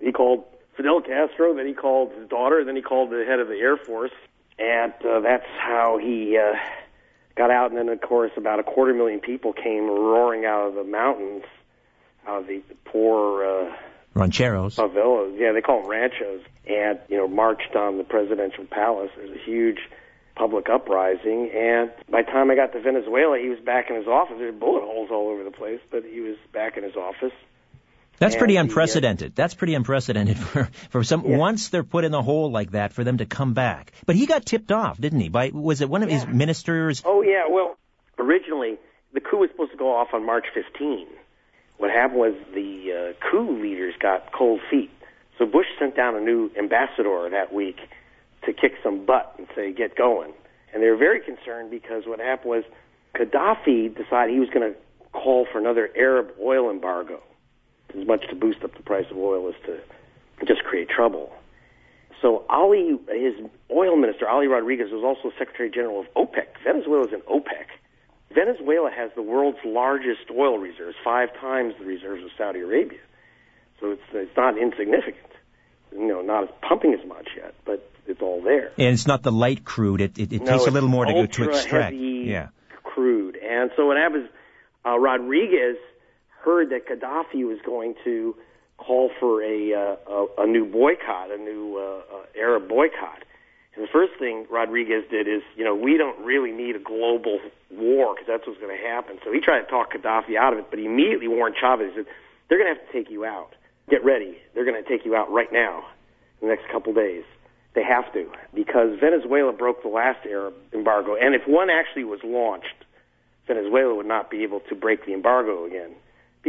he 0.00 0.12
called 0.12 0.44
Fidel 0.76 1.00
Castro, 1.00 1.54
then 1.54 1.66
he 1.66 1.72
called 1.72 2.12
his 2.12 2.28
daughter, 2.28 2.64
then 2.64 2.76
he 2.76 2.82
called 2.82 3.10
the 3.10 3.24
head 3.26 3.40
of 3.40 3.48
the 3.48 3.56
Air 3.56 3.76
Force, 3.76 4.12
and 4.58 4.92
uh, 5.04 5.20
that's 5.20 5.46
how 5.58 5.98
he 6.00 6.38
uh, 6.38 6.56
got 7.36 7.50
out. 7.50 7.70
And 7.70 7.78
then, 7.78 7.88
of 7.88 8.00
course, 8.00 8.32
about 8.36 8.58
a 8.58 8.62
quarter 8.62 8.94
million 8.94 9.20
people 9.20 9.52
came 9.52 9.84
roaring 9.84 10.44
out 10.44 10.68
of 10.68 10.74
the 10.74 10.84
mountains, 10.84 11.44
out 12.26 12.42
of 12.42 12.46
the 12.46 12.62
poor. 12.84 13.44
Uh, 13.44 13.76
Rancheros. 14.14 14.76
Favelas, 14.76 15.38
yeah, 15.38 15.52
they 15.52 15.60
call 15.60 15.82
them 15.82 15.90
ranchos, 15.90 16.40
and 16.66 16.98
you 17.08 17.16
know, 17.16 17.28
marched 17.28 17.76
on 17.76 17.98
the 17.98 18.04
presidential 18.04 18.64
palace. 18.64 19.10
There's 19.16 19.30
a 19.30 19.44
huge 19.44 19.78
public 20.38 20.68
uprising. 20.70 21.50
And 21.54 21.90
by 22.08 22.22
the 22.22 22.30
time 22.30 22.50
I 22.50 22.54
got 22.54 22.72
to 22.72 22.80
Venezuela, 22.80 23.38
he 23.38 23.48
was 23.48 23.58
back 23.58 23.90
in 23.90 23.96
his 23.96 24.06
office. 24.06 24.36
There 24.38 24.46
were 24.46 24.52
bullet 24.52 24.84
holes 24.84 25.10
all 25.10 25.28
over 25.28 25.44
the 25.44 25.50
place, 25.50 25.80
but 25.90 26.04
he 26.04 26.20
was 26.20 26.36
back 26.52 26.76
in 26.76 26.84
his 26.84 26.96
office. 26.96 27.32
That's 28.18 28.36
pretty 28.36 28.56
unprecedented. 28.56 29.34
That's 29.34 29.54
pretty 29.54 29.74
unprecedented 29.74 30.38
for 30.52 30.68
for 30.90 31.04
some. 31.04 31.24
Yeah. 31.24 31.36
Once 31.36 31.68
they're 31.68 31.84
put 31.84 32.04
in 32.04 32.12
the 32.12 32.22
hole 32.22 32.50
like 32.50 32.72
that, 32.72 32.92
for 32.92 33.04
them 33.04 33.18
to 33.18 33.26
come 33.26 33.54
back. 33.54 33.92
But 34.06 34.16
he 34.16 34.26
got 34.26 34.44
tipped 34.44 34.72
off, 34.72 35.00
didn't 35.00 35.20
he? 35.20 35.28
By 35.28 35.50
was 35.52 35.80
it 35.80 35.88
one 35.88 36.02
of 36.02 36.10
yeah. 36.10 36.16
his 36.16 36.26
ministers? 36.26 37.02
Oh 37.04 37.22
yeah. 37.22 37.44
Well, 37.48 37.76
originally 38.18 38.78
the 39.12 39.20
coup 39.20 39.38
was 39.38 39.50
supposed 39.50 39.72
to 39.72 39.78
go 39.78 39.94
off 39.94 40.08
on 40.12 40.24
March 40.24 40.46
15. 40.54 41.06
What 41.78 41.90
happened 41.90 42.20
was 42.20 42.34
the 42.54 43.14
uh, 43.16 43.30
coup 43.30 43.60
leaders 43.62 43.94
got 44.00 44.32
cold 44.32 44.60
feet. 44.70 44.90
So 45.38 45.46
Bush 45.46 45.66
sent 45.78 45.96
down 45.96 46.16
a 46.16 46.20
new 46.20 46.50
ambassador 46.58 47.28
that 47.30 47.52
week 47.52 47.78
to 48.44 48.52
kick 48.52 48.74
some 48.82 49.06
butt 49.06 49.34
and 49.38 49.46
say, 49.54 49.72
get 49.72 49.96
going. 49.96 50.32
And 50.72 50.82
they 50.82 50.88
were 50.88 50.96
very 50.96 51.20
concerned 51.20 51.70
because 51.70 52.04
what 52.06 52.18
happened 52.18 52.50
was 52.50 52.64
Gaddafi 53.14 53.96
decided 53.96 54.34
he 54.34 54.40
was 54.40 54.50
going 54.50 54.72
to 54.74 54.78
call 55.12 55.46
for 55.50 55.58
another 55.58 55.88
Arab 55.96 56.32
oil 56.42 56.70
embargo, 56.70 57.22
as 57.96 58.06
much 58.06 58.28
to 58.28 58.34
boost 58.34 58.62
up 58.64 58.74
the 58.76 58.82
price 58.82 59.06
of 59.10 59.16
oil 59.16 59.48
as 59.48 59.54
to 59.66 59.80
just 60.46 60.64
create 60.64 60.88
trouble. 60.88 61.32
So 62.20 62.44
Ali, 62.48 62.98
his 63.08 63.34
oil 63.70 63.96
minister, 63.96 64.28
Ali 64.28 64.46
Rodriguez, 64.48 64.90
was 64.90 65.04
also 65.04 65.34
Secretary 65.38 65.70
General 65.70 66.00
of 66.00 66.06
OPEC. 66.14 66.46
Venezuela 66.64 67.06
is 67.06 67.12
in 67.12 67.20
OPEC. 67.20 67.66
Venezuela 68.34 68.90
has 68.90 69.10
the 69.14 69.22
world's 69.22 69.58
largest 69.64 70.30
oil 70.30 70.58
reserves, 70.58 70.96
five 71.02 71.32
times 71.40 71.74
the 71.78 71.84
reserves 71.84 72.22
of 72.24 72.30
Saudi 72.36 72.60
Arabia. 72.60 72.98
So 73.80 73.92
it's, 73.92 74.02
it's 74.12 74.36
not 74.36 74.58
insignificant. 74.58 75.24
You 75.92 76.06
know, 76.06 76.20
not 76.20 76.60
pumping 76.60 76.92
as 76.92 77.06
much 77.06 77.28
yet, 77.36 77.54
but 77.64 77.88
it's 78.06 78.20
all 78.20 78.42
there. 78.42 78.72
And 78.76 78.88
it's 78.88 79.06
not 79.06 79.22
the 79.22 79.32
light 79.32 79.64
crude. 79.64 80.00
It 80.00 80.18
it, 80.18 80.32
it 80.32 80.42
no, 80.42 80.52
takes 80.52 80.66
a 80.66 80.70
little 80.70 80.88
more 80.88 81.06
to 81.06 81.12
go 81.12 81.26
to 81.26 81.50
extract. 81.50 81.94
Heavy 81.94 82.24
yeah, 82.26 82.48
crude. 82.82 83.36
And 83.36 83.70
so 83.76 83.86
what 83.86 83.96
happens? 83.96 84.28
Uh, 84.84 84.98
Rodriguez 84.98 85.76
heard 86.40 86.70
that 86.70 86.88
Gaddafi 86.88 87.46
was 87.46 87.58
going 87.64 87.94
to 88.04 88.34
call 88.78 89.10
for 89.18 89.42
a 89.42 89.74
uh, 89.74 89.96
a, 90.10 90.26
a 90.44 90.46
new 90.46 90.64
boycott, 90.64 91.30
a 91.30 91.36
new 91.36 91.76
uh, 91.76 92.16
uh, 92.16 92.22
Arab 92.38 92.68
boycott. 92.68 93.24
And 93.74 93.84
the 93.84 93.90
first 93.92 94.12
thing 94.18 94.46
Rodriguez 94.50 95.04
did 95.10 95.28
is, 95.28 95.42
you 95.56 95.64
know, 95.64 95.74
we 95.74 95.96
don't 95.96 96.18
really 96.24 96.50
need 96.50 96.74
a 96.74 96.80
global 96.80 97.38
war 97.70 98.14
because 98.14 98.26
that's 98.26 98.46
what's 98.46 98.58
going 98.58 98.76
to 98.76 98.82
happen. 98.82 99.18
So 99.24 99.32
he 99.32 99.40
tried 99.40 99.60
to 99.60 99.66
talk 99.66 99.92
Gaddafi 99.92 100.36
out 100.36 100.52
of 100.52 100.60
it, 100.60 100.66
but 100.70 100.78
he 100.78 100.86
immediately 100.86 101.28
warned 101.28 101.54
Chavez 101.60 101.92
that 101.96 102.06
they're 102.48 102.58
going 102.58 102.74
to 102.74 102.80
have 102.80 102.90
to 102.90 102.92
take 102.92 103.10
you 103.10 103.24
out. 103.24 103.54
Get 103.88 104.04
ready. 104.04 104.36
They're 104.54 104.64
going 104.64 104.82
to 104.82 104.88
take 104.88 105.04
you 105.04 105.14
out 105.14 105.30
right 105.30 105.52
now, 105.52 105.84
in 106.40 106.48
the 106.48 106.54
next 106.54 106.70
couple 106.70 106.92
days. 106.92 107.24
They 107.74 107.84
have 107.84 108.12
to 108.14 108.30
because 108.54 108.98
Venezuela 108.98 109.52
broke 109.52 109.82
the 109.82 109.88
last 109.88 110.26
Arab 110.26 110.54
embargo, 110.72 111.14
and 111.14 111.34
if 111.34 111.46
one 111.46 111.70
actually 111.70 112.04
was 112.04 112.18
launched, 112.24 112.84
Venezuela 113.46 113.94
would 113.94 114.06
not 114.06 114.30
be 114.30 114.42
able 114.42 114.60
to 114.68 114.74
break 114.74 115.06
the 115.06 115.14
embargo 115.14 115.64
again 115.64 115.92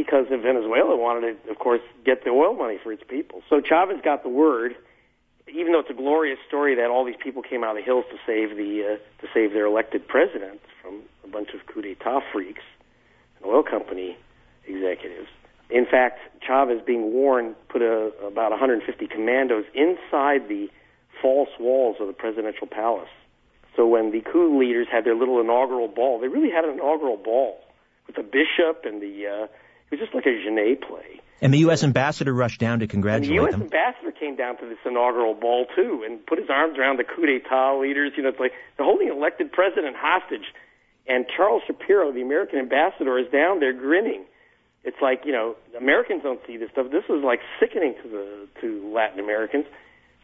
because 0.04 0.28
if 0.30 0.42
Venezuela 0.42 0.96
wanted 0.96 1.44
to, 1.44 1.52
of 1.52 1.60
course, 1.60 1.82
get 2.06 2.24
the 2.24 2.30
oil 2.30 2.56
money 2.56 2.80
for 2.82 2.94
its 2.94 3.04
people. 3.04 3.42
So 3.50 3.60
Chavez 3.60 4.00
got 4.02 4.24
the 4.24 4.30
word, 4.30 4.76
even 5.54 5.74
though 5.74 5.80
it's 5.80 5.90
a 5.90 5.94
glorious 5.94 6.40
story 6.48 6.76
that 6.76 6.90
all 6.90 7.04
these 7.04 7.20
people 7.22 7.42
came 7.42 7.66
out 7.66 7.72
of 7.72 7.76
the 7.76 7.84
hills 7.84 8.06
to 8.12 8.18
save 8.26 8.56
the 8.56 8.96
uh, 8.96 9.22
to 9.22 9.28
save 9.34 9.52
their 9.52 9.66
elected 9.66 10.08
president 10.08 10.62
from 10.82 11.02
a 11.26 11.28
bunch 11.28 11.50
of 11.54 11.66
coup 11.68 11.82
d'état 11.82 12.22
freaks 12.32 12.64
and 13.38 13.46
oil 13.46 13.62
company 13.62 14.18
executives. 14.66 15.28
In 15.70 15.86
fact, 15.86 16.20
Chavez, 16.42 16.82
being 16.86 17.12
warned, 17.12 17.56
put 17.68 17.82
a, 17.82 18.12
about 18.26 18.52
150 18.52 19.06
commandos 19.08 19.66
inside 19.76 20.48
the 20.48 20.70
false 21.22 21.50
walls 21.60 21.98
of 22.00 22.08
the 22.08 22.14
presidential 22.14 22.68
palace. 22.68 23.12
So 23.76 23.86
when 23.86 24.12
the 24.12 24.22
coup 24.22 24.58
leaders 24.58 24.88
had 24.90 25.04
their 25.04 25.16
little 25.16 25.42
inaugural 25.42 25.90
ball, 25.90 26.20
they 26.20 26.30
really 26.30 26.52
had 26.52 26.64
an 26.64 26.72
inaugural 26.72 27.18
ball 27.18 27.60
with 28.08 28.16
the 28.16 28.24
bishop 28.24 28.86
and 28.86 29.02
the. 29.02 29.28
Uh, 29.28 29.48
it 29.92 29.96
was 29.96 30.00
just 30.00 30.14
like 30.14 30.26
a 30.26 30.44
Genet 30.44 30.82
play. 30.82 31.22
And 31.42 31.54
the 31.54 31.60
U.S. 31.60 31.84
ambassador 31.84 32.34
rushed 32.34 32.60
down 32.60 32.80
to 32.80 32.88
congratulate 32.88 33.30
them. 33.30 33.36
the 33.36 33.42
U.S. 33.44 33.52
them. 33.54 33.62
ambassador 33.64 34.12
came 34.12 34.36
down 34.36 34.58
to 34.58 34.68
this 34.68 34.78
inaugural 34.86 35.34
ball 35.34 35.66
too, 35.76 36.04
and 36.06 36.26
put 36.26 36.38
his 36.38 36.50
arms 36.50 36.78
around 36.78 36.98
the 36.98 37.06
coup 37.06 37.26
d'état 37.26 37.80
leaders. 37.80 38.12
You 38.18 38.24
know, 38.24 38.30
it's 38.30 38.40
like 38.40 38.52
they're 38.76 38.86
holding 38.86 39.08
elected 39.08 39.52
president 39.52 39.96
hostage, 39.96 40.54
and 41.08 41.26
Charles 41.36 41.64
Shapiro, 41.66 42.12
the 42.12 42.22
American 42.22 42.60
ambassador, 42.60 43.18
is 43.18 43.32
down 43.32 43.62
there 43.62 43.74
grinning. 43.74 44.26
It's 44.84 44.98
like 45.02 45.22
you 45.26 45.32
know 45.32 45.56
Americans 45.78 46.24
don't 46.24 46.42
see 46.46 46.58
this 46.58 46.72
stuff. 46.72 46.92
This 46.92 47.04
was 47.08 47.24
like 47.24 47.40
sickening 47.60 47.96
to 48.04 48.10
the 48.10 48.48
to 48.62 48.92
Latin 48.94 49.20
Americans. 49.20 49.66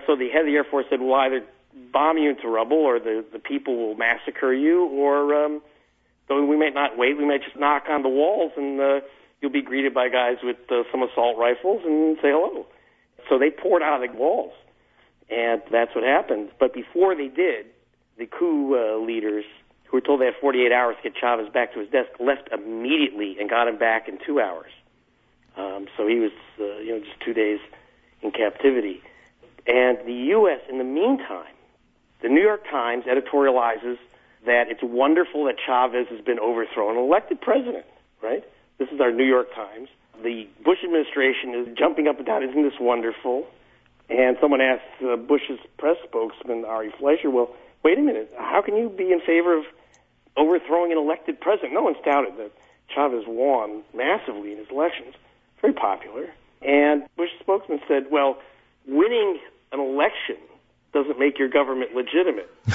So 0.05 0.17
the 0.17 0.29
head 0.29 0.41
of 0.41 0.47
the 0.47 0.55
Air 0.55 0.65
Force 0.65 0.85
said, 0.89 0.99
"We'll 0.99 1.15
either 1.15 1.43
bomb 1.91 2.17
you 2.17 2.29
into 2.29 2.47
rubble, 2.49 2.77
or 2.77 2.99
the 2.99 3.23
the 3.31 3.39
people 3.39 3.75
will 3.77 3.95
massacre 3.95 4.53
you, 4.53 4.85
or 4.87 5.45
um, 5.45 5.61
though 6.27 6.45
we 6.45 6.57
might 6.57 6.73
not 6.73 6.97
wait, 6.97 7.17
we 7.17 7.25
might 7.25 7.43
just 7.43 7.55
knock 7.55 7.83
on 7.89 8.03
the 8.03 8.09
walls 8.09 8.51
and 8.57 8.79
uh, 8.79 8.99
you'll 9.45 9.53
be 9.53 9.61
greeted 9.61 9.93
by 9.93 10.09
guys 10.09 10.37
with 10.41 10.57
uh, 10.71 10.81
some 10.91 11.03
assault 11.03 11.37
rifles 11.37 11.83
and 11.85 12.17
say 12.17 12.31
hello." 12.31 12.65
So 13.29 13.37
they 13.37 13.51
poured 13.51 13.83
out 13.83 14.01
of 14.01 14.09
the 14.09 14.17
walls, 14.17 14.53
and 15.29 15.61
that's 15.71 15.93
what 15.93 16.03
happened. 16.03 16.49
But 16.59 16.73
before 16.73 17.15
they 17.15 17.27
did, 17.27 17.67
the 18.17 18.25
coup 18.25 18.73
uh, 18.75 18.97
leaders 19.05 19.45
who 19.85 19.97
were 19.97 20.01
told 20.01 20.21
they 20.21 20.25
had 20.25 20.35
48 20.41 20.71
hours 20.71 20.95
to 20.97 21.09
get 21.09 21.19
Chavez 21.19 21.47
back 21.53 21.73
to 21.73 21.79
his 21.79 21.89
desk, 21.89 22.09
left 22.19 22.49
immediately 22.51 23.37
and 23.39 23.49
got 23.49 23.67
him 23.67 23.77
back 23.77 24.07
in 24.07 24.17
two 24.25 24.39
hours. 24.39 24.71
Um, 25.57 25.87
so 25.95 26.07
he 26.07 26.19
was, 26.19 26.31
uh, 26.59 26.79
you 26.79 26.89
know, 26.89 26.99
just 26.99 27.19
two 27.23 27.33
days 27.33 27.59
in 28.21 28.31
captivity. 28.31 29.01
And 29.67 29.97
the 30.05 30.13
U.S. 30.35 30.59
in 30.69 30.77
the 30.77 30.83
meantime, 30.83 31.53
the 32.21 32.29
New 32.29 32.41
York 32.41 32.63
Times 32.69 33.05
editorializes 33.05 33.97
that 34.45 34.65
it's 34.69 34.81
wonderful 34.83 35.45
that 35.45 35.55
Chavez 35.63 36.07
has 36.09 36.21
been 36.21 36.39
overthrown, 36.39 36.97
and 36.97 37.05
elected 37.05 37.41
president, 37.41 37.85
right? 38.21 38.43
This 38.77 38.89
is 38.89 38.99
our 38.99 39.11
New 39.11 39.25
York 39.25 39.53
Times. 39.55 39.89
The 40.21 40.47
Bush 40.63 40.79
administration 40.83 41.53
is 41.55 41.77
jumping 41.77 42.07
up 42.07 42.17
and 42.17 42.25
down. 42.25 42.43
Isn't 42.43 42.63
this 42.63 42.79
wonderful? 42.79 43.47
And 44.09 44.37
someone 44.39 44.61
asked 44.61 44.83
uh, 45.03 45.15
Bush's 45.15 45.59
press 45.77 45.97
spokesman, 46.03 46.65
Ari 46.65 46.93
Fleischer, 46.99 47.29
well, 47.29 47.55
wait 47.83 47.97
a 47.97 48.01
minute, 48.01 48.31
how 48.37 48.61
can 48.61 48.75
you 48.75 48.89
be 48.89 49.11
in 49.11 49.19
favor 49.21 49.57
of 49.57 49.65
overthrowing 50.37 50.91
an 50.91 50.97
elected 50.97 51.39
president? 51.39 51.73
No 51.73 51.83
one's 51.83 51.97
doubted 52.05 52.37
that 52.37 52.51
Chavez 52.93 53.23
won 53.27 53.83
massively 53.95 54.51
in 54.51 54.57
his 54.57 54.67
elections, 54.69 55.15
very 55.61 55.73
popular. 55.73 56.27
And 56.61 57.03
Bush 57.17 57.29
spokesman 57.39 57.79
said, 57.87 58.05
well, 58.11 58.37
winning 58.87 59.39
an 59.71 59.79
election 59.79 60.37
doesn't 60.95 61.19
make 61.19 61.37
your 61.37 61.49
government 61.49 61.93
legitimate. 61.93 62.49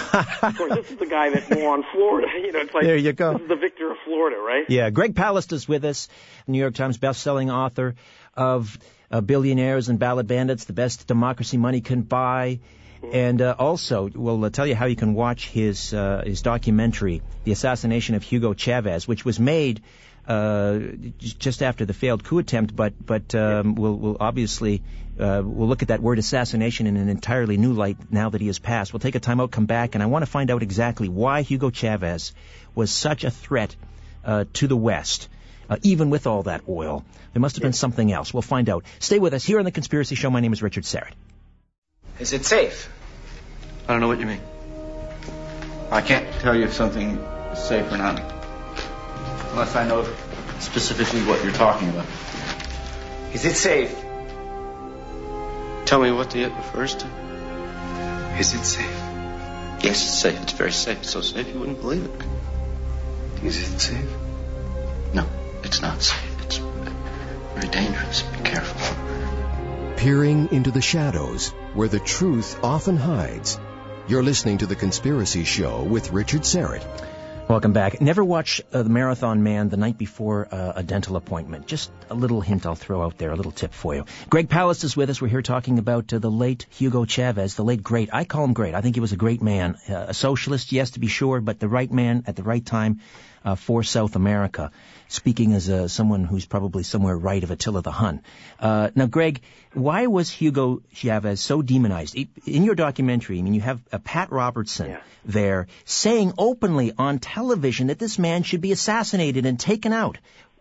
of 0.42 0.56
course, 0.56 0.74
this 0.74 0.90
is 0.90 0.98
the 0.98 1.06
guy 1.06 1.30
that 1.30 1.50
won 1.58 1.82
Florida. 1.92 2.28
You 2.40 2.52
know, 2.52 2.60
it's 2.60 2.74
like 2.74 2.84
there 2.84 2.96
you 2.96 3.12
go. 3.12 3.32
This 3.32 3.42
is 3.42 3.48
the 3.48 3.56
victor 3.56 3.90
of 3.90 3.96
Florida, 4.04 4.36
right? 4.36 4.64
Yeah, 4.68 4.90
Greg 4.90 5.14
Palast 5.14 5.52
is 5.52 5.66
with 5.66 5.84
us, 5.84 6.08
New 6.46 6.58
York 6.58 6.74
Times 6.74 6.98
best-selling 6.98 7.50
author 7.50 7.94
of 8.34 8.78
uh, 9.10 9.20
Billionaires 9.20 9.88
and 9.88 9.98
Ballot 9.98 10.26
Bandits: 10.26 10.64
The 10.64 10.72
Best 10.72 11.06
Democracy 11.06 11.56
Money 11.56 11.80
Can 11.80 12.02
Buy. 12.02 12.60
And 13.12 13.40
uh, 13.40 13.54
also, 13.58 14.10
we'll 14.14 14.44
uh, 14.44 14.50
tell 14.50 14.66
you 14.66 14.74
how 14.74 14.84
you 14.84 14.96
can 14.96 15.14
watch 15.14 15.48
his 15.48 15.94
uh, 15.94 16.22
his 16.26 16.42
documentary, 16.42 17.22
"The 17.44 17.52
Assassination 17.52 18.14
of 18.14 18.22
Hugo 18.22 18.52
Chavez," 18.52 19.08
which 19.08 19.24
was 19.24 19.40
made 19.40 19.80
just 20.30 21.62
after 21.62 21.84
the 21.84 21.92
failed 21.92 22.22
coup 22.24 22.38
attempt. 22.38 22.74
But 22.74 22.94
but 23.04 23.34
um, 23.34 23.74
we'll, 23.74 23.94
we'll 23.94 24.16
obviously 24.20 24.82
uh, 25.18 25.42
we'll 25.44 25.68
look 25.68 25.82
at 25.82 25.88
that 25.88 26.00
word 26.00 26.18
assassination 26.18 26.86
in 26.86 26.96
an 26.96 27.08
entirely 27.08 27.56
new 27.56 27.72
light 27.72 27.96
now 28.10 28.30
that 28.30 28.40
he 28.40 28.46
has 28.46 28.58
passed. 28.58 28.92
We'll 28.92 29.00
take 29.00 29.14
a 29.16 29.20
time 29.20 29.40
out, 29.40 29.50
come 29.50 29.66
back, 29.66 29.94
and 29.94 30.02
I 30.02 30.06
want 30.06 30.24
to 30.24 30.30
find 30.30 30.50
out 30.50 30.62
exactly 30.62 31.08
why 31.08 31.42
Hugo 31.42 31.70
Chavez 31.70 32.32
was 32.74 32.90
such 32.90 33.24
a 33.24 33.30
threat 33.30 33.74
uh, 34.24 34.44
to 34.54 34.66
the 34.66 34.76
West. 34.76 35.28
Uh, 35.68 35.76
even 35.82 36.10
with 36.10 36.26
all 36.26 36.42
that 36.44 36.62
oil, 36.68 37.04
there 37.32 37.40
must 37.40 37.54
have 37.56 37.62
been 37.62 37.72
something 37.72 38.10
else. 38.10 38.34
We'll 38.34 38.42
find 38.42 38.68
out. 38.68 38.84
Stay 38.98 39.20
with 39.20 39.34
us 39.34 39.44
here 39.44 39.60
on 39.60 39.64
the 39.64 39.70
Conspiracy 39.70 40.16
Show. 40.16 40.28
My 40.28 40.40
name 40.40 40.52
is 40.52 40.62
Richard 40.62 40.82
Syrett. 40.82 41.12
Is 42.18 42.32
it 42.32 42.44
safe? 42.44 42.90
I 43.86 43.92
don't 43.92 44.00
know 44.00 44.08
what 44.08 44.18
you 44.18 44.26
mean. 44.26 44.40
I 45.92 46.00
can't 46.00 46.28
tell 46.40 46.56
you 46.56 46.64
if 46.64 46.72
something 46.72 47.18
is 47.18 47.58
safe 47.62 47.90
or 47.92 47.98
not. 47.98 48.39
Unless 49.52 49.76
I 49.76 49.86
know 49.86 50.06
specifically 50.60 51.20
what 51.22 51.42
you're 51.42 51.52
talking 51.52 51.88
about. 51.88 52.06
Is 53.32 53.44
it 53.44 53.54
safe? 53.54 53.94
Tell 55.86 56.00
me 56.00 56.12
what 56.12 56.30
the 56.30 56.42
it 56.42 56.52
refers 56.52 56.94
to. 56.94 57.06
Is 58.38 58.54
it 58.54 58.64
safe? 58.64 58.86
Yes, 59.82 60.02
it's 60.02 60.18
safe. 60.18 60.40
It's 60.42 60.52
very 60.52 60.72
safe. 60.72 61.04
So 61.04 61.20
safe 61.20 61.48
you 61.48 61.58
wouldn't 61.58 61.80
believe 61.80 62.04
it. 62.04 63.44
Is 63.44 63.56
it 63.56 63.78
safe? 63.80 64.10
No, 65.14 65.26
it's 65.64 65.80
not 65.80 66.02
safe. 66.02 66.42
It's 66.44 66.58
very 66.58 67.68
dangerous. 67.68 68.22
Be 68.22 68.38
careful. 68.44 69.96
Peering 69.96 70.48
into 70.52 70.70
the 70.70 70.80
shadows 70.80 71.48
where 71.74 71.88
the 71.88 71.98
truth 71.98 72.58
often 72.62 72.96
hides. 72.96 73.58
You're 74.06 74.22
listening 74.22 74.58
to 74.58 74.66
The 74.66 74.76
Conspiracy 74.76 75.44
Show 75.44 75.82
with 75.82 76.12
Richard 76.12 76.42
Syrett. 76.42 76.84
Welcome 77.50 77.72
back. 77.72 78.00
Never 78.00 78.22
watch 78.22 78.62
uh, 78.72 78.84
the 78.84 78.90
Marathon 78.90 79.42
Man 79.42 79.70
the 79.70 79.76
night 79.76 79.98
before 79.98 80.46
uh, 80.54 80.74
a 80.76 80.84
dental 80.84 81.16
appointment. 81.16 81.66
Just 81.66 81.90
a 82.08 82.14
little 82.14 82.40
hint 82.40 82.64
I'll 82.64 82.76
throw 82.76 83.02
out 83.02 83.18
there, 83.18 83.32
a 83.32 83.34
little 83.34 83.50
tip 83.50 83.74
for 83.74 83.92
you. 83.92 84.04
Greg 84.28 84.48
Palast 84.48 84.84
is 84.84 84.96
with 84.96 85.10
us. 85.10 85.20
We're 85.20 85.26
here 85.26 85.42
talking 85.42 85.80
about 85.80 86.12
uh, 86.12 86.20
the 86.20 86.30
late 86.30 86.66
Hugo 86.70 87.04
Chavez, 87.04 87.56
the 87.56 87.64
late 87.64 87.82
great. 87.82 88.08
I 88.12 88.22
call 88.22 88.44
him 88.44 88.52
great. 88.52 88.76
I 88.76 88.82
think 88.82 88.94
he 88.94 89.00
was 89.00 89.10
a 89.10 89.16
great 89.16 89.42
man. 89.42 89.76
Uh, 89.88 89.94
a 90.10 90.14
socialist, 90.14 90.70
yes, 90.70 90.92
to 90.92 91.00
be 91.00 91.08
sure, 91.08 91.40
but 91.40 91.58
the 91.58 91.66
right 91.66 91.90
man 91.90 92.22
at 92.28 92.36
the 92.36 92.44
right 92.44 92.64
time 92.64 93.00
uh, 93.44 93.54
for 93.54 93.82
South 93.82 94.16
America. 94.16 94.70
Speaking 95.08 95.54
as 95.54 95.68
uh, 95.68 95.88
someone 95.88 96.24
who's 96.24 96.46
probably 96.46 96.84
somewhere 96.84 97.16
right 97.16 97.42
of 97.42 97.50
Attila 97.50 97.82
the 97.82 97.90
Hun. 97.90 98.22
Uh, 98.60 98.90
now, 98.94 99.06
Greg, 99.06 99.40
why 99.74 100.06
was 100.06 100.30
Hugo 100.30 100.82
Chavez 100.92 101.40
so 101.40 101.62
demonized? 101.62 102.16
In 102.46 102.62
your 102.64 102.76
documentary, 102.76 103.38
I 103.38 103.42
mean, 103.42 103.54
you 103.54 103.60
have 103.60 103.80
uh, 103.92 103.98
Pat 103.98 104.30
Robertson 104.30 104.90
Yeah. 104.90 105.00
there 105.24 105.66
saying 105.84 106.34
openly 106.38 106.92
on 106.96 107.18
television 107.18 107.88
that 107.88 107.98
this 107.98 108.18
man 108.18 108.44
should 108.44 108.60
be 108.60 108.70
assassinated 108.70 109.46
and 109.46 109.58
taken 109.58 109.92
out. 109.92 110.18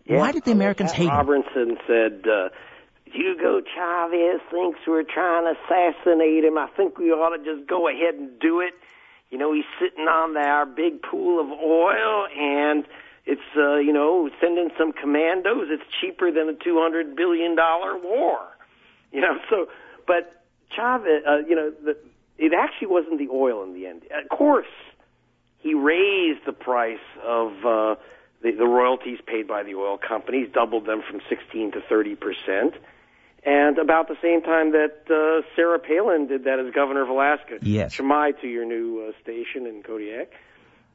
Why 0.08 0.32
did 0.32 0.44
the 0.46 0.52
Americans 0.52 0.90
Pat 0.92 0.98
hate 0.98 1.10
him? 1.10 1.16
Robertson 1.16 1.78
said, 1.86 2.26
uh, 2.28 2.50
Hugo 3.06 3.62
Chavez 3.62 4.42
thinks 4.52 4.80
we're 4.88 5.04
trying 5.04 5.46
to 5.46 5.60
assassinate 5.62 6.44
him. 6.44 6.58
I 6.58 6.68
think 6.76 6.98
we 6.98 7.12
ought 7.12 7.38
to 7.38 7.44
just 7.44 7.70
go 7.70 7.88
ahead 7.88 8.16
and 8.16 8.40
do 8.40 8.62
it. 8.62 8.74
You 9.30 9.38
know, 9.38 9.54
he's 9.54 9.66
sitting 9.80 10.06
on 10.06 10.36
our 10.38 10.66
big 10.66 11.02
pool 11.02 11.40
of 11.40 11.52
oil, 11.52 12.28
and 12.36 12.86
it's, 13.26 13.42
uh, 13.56 13.78
you 13.78 13.94
know, 13.94 14.30
sending 14.42 14.70
some 14.78 14.92
commandos. 14.92 15.68
It's 15.70 15.84
cheaper 16.02 16.32
than 16.32 16.50
a 16.50 16.54
$200 16.54 17.16
billion 17.16 17.56
war. 17.56 18.40
You 19.12 19.22
know, 19.22 19.40
so, 19.50 19.66
but 20.06 20.44
Chavez, 20.76 21.24
uh, 21.28 21.38
you 21.40 21.56
know, 21.56 21.72
the, 21.84 21.98
it 22.38 22.54
actually 22.54 22.90
wasn't 22.90 23.18
the 23.18 23.28
oil 23.34 23.64
in 23.64 23.74
the 23.74 23.88
end. 23.88 24.04
Of 24.04 24.30
course, 24.30 24.68
he 25.58 25.74
raised 25.74 26.46
the 26.46 26.54
price 26.54 27.00
of 27.26 27.52
uh, 27.66 27.96
the, 28.42 28.52
the 28.52 28.68
royalties 28.68 29.18
paid 29.26 29.48
by 29.48 29.64
the 29.64 29.74
oil 29.74 29.98
companies, 29.98 30.50
doubled 30.54 30.86
them 30.86 31.02
from 31.10 31.22
16 31.28 31.72
to 31.72 31.82
30 31.82 32.16
percent, 32.16 32.76
and 33.44 33.78
about 33.78 34.08
the 34.08 34.18
same 34.22 34.42
time 34.42 34.72
that 34.72 35.04
uh, 35.10 35.48
Sarah 35.56 35.80
Palin 35.80 36.28
did 36.28 36.44
that 36.44 36.60
as 36.60 36.74
governor 36.74 37.04
of 37.04 37.10
Alaska. 37.10 37.60
Yes. 37.62 37.96
Shemai 37.96 38.40
to 38.42 38.48
your 38.48 38.66
new 38.66 39.08
uh, 39.08 39.22
station 39.22 39.66
in 39.66 39.84
Kodiak, 39.84 40.32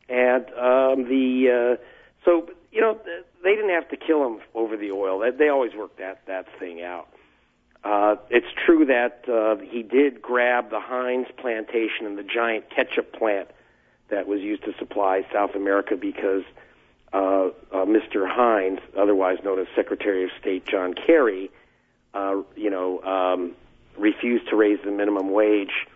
and 0.09 0.45
um, 0.51 1.09
the 1.09 1.79
uh, 1.79 1.85
so 2.25 2.49
you 2.71 2.81
know 2.81 2.99
they 3.43 3.55
didn't 3.55 3.71
have 3.71 3.89
to 3.91 3.97
kill 3.97 4.27
him 4.27 4.41
over 4.55 4.77
the 4.77 4.91
oil. 4.91 5.21
They, 5.21 5.31
they 5.31 5.49
always 5.49 5.75
worked 5.75 5.99
that 5.99 6.23
that 6.27 6.47
thing 6.59 6.83
out. 6.83 7.09
Uh, 7.83 8.17
it's 8.31 8.47
true 8.65 8.87
that 8.87 9.29
uh, 9.29 9.57
he 9.63 9.83
did 9.83 10.23
grab 10.23 10.71
the 10.71 10.81
Heinz 10.81 11.27
plantation 11.37 12.07
and 12.07 12.17
the 12.17 12.23
giant 12.23 12.71
ketchup 12.71 13.13
plant 13.13 13.49
that 14.09 14.27
was 14.27 14.41
used 14.41 14.65
to 14.65 14.73
supply 14.79 15.27
South 15.33 15.55
America 15.55 15.95
because 15.95 16.45
uh, 17.13 17.49
uh, 17.73 17.85
Mr. 17.85 18.27
Heinz, 18.27 18.81
otherwise 18.97 19.39
known 19.45 19.61
as 19.61 19.67
Secretary 19.77 20.25
of 20.25 20.31
State 20.41 20.67
John 20.67 20.95
Kerry, 20.95 21.49
uh, 21.49 21.64
you 22.57 22.71
know, 22.71 23.03
um, 23.03 23.53
refused 23.97 24.49
to 24.49 24.57
raise 24.57 24.79
the 24.85 24.91
minimum 24.91 25.31
wage 25.31 25.87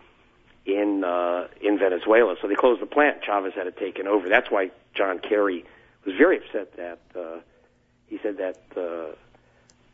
in 0.66 1.04
uh, 1.04 1.48
in 1.60 1.78
Venezuela. 1.78 2.36
So 2.40 2.48
they 2.48 2.54
closed 2.54 2.82
the 2.82 2.86
plant. 2.86 3.22
Chavez 3.24 3.54
had 3.54 3.66
it 3.66 3.76
taken 3.76 4.06
over. 4.06 4.28
That's 4.28 4.50
why 4.50 4.70
John 4.94 5.18
Kerry 5.18 5.64
was 6.04 6.14
very 6.16 6.38
upset 6.38 6.76
that 6.76 7.00
uh, 7.18 7.40
he 8.06 8.18
said 8.22 8.38
that 8.38 8.58
uh, 8.76 9.14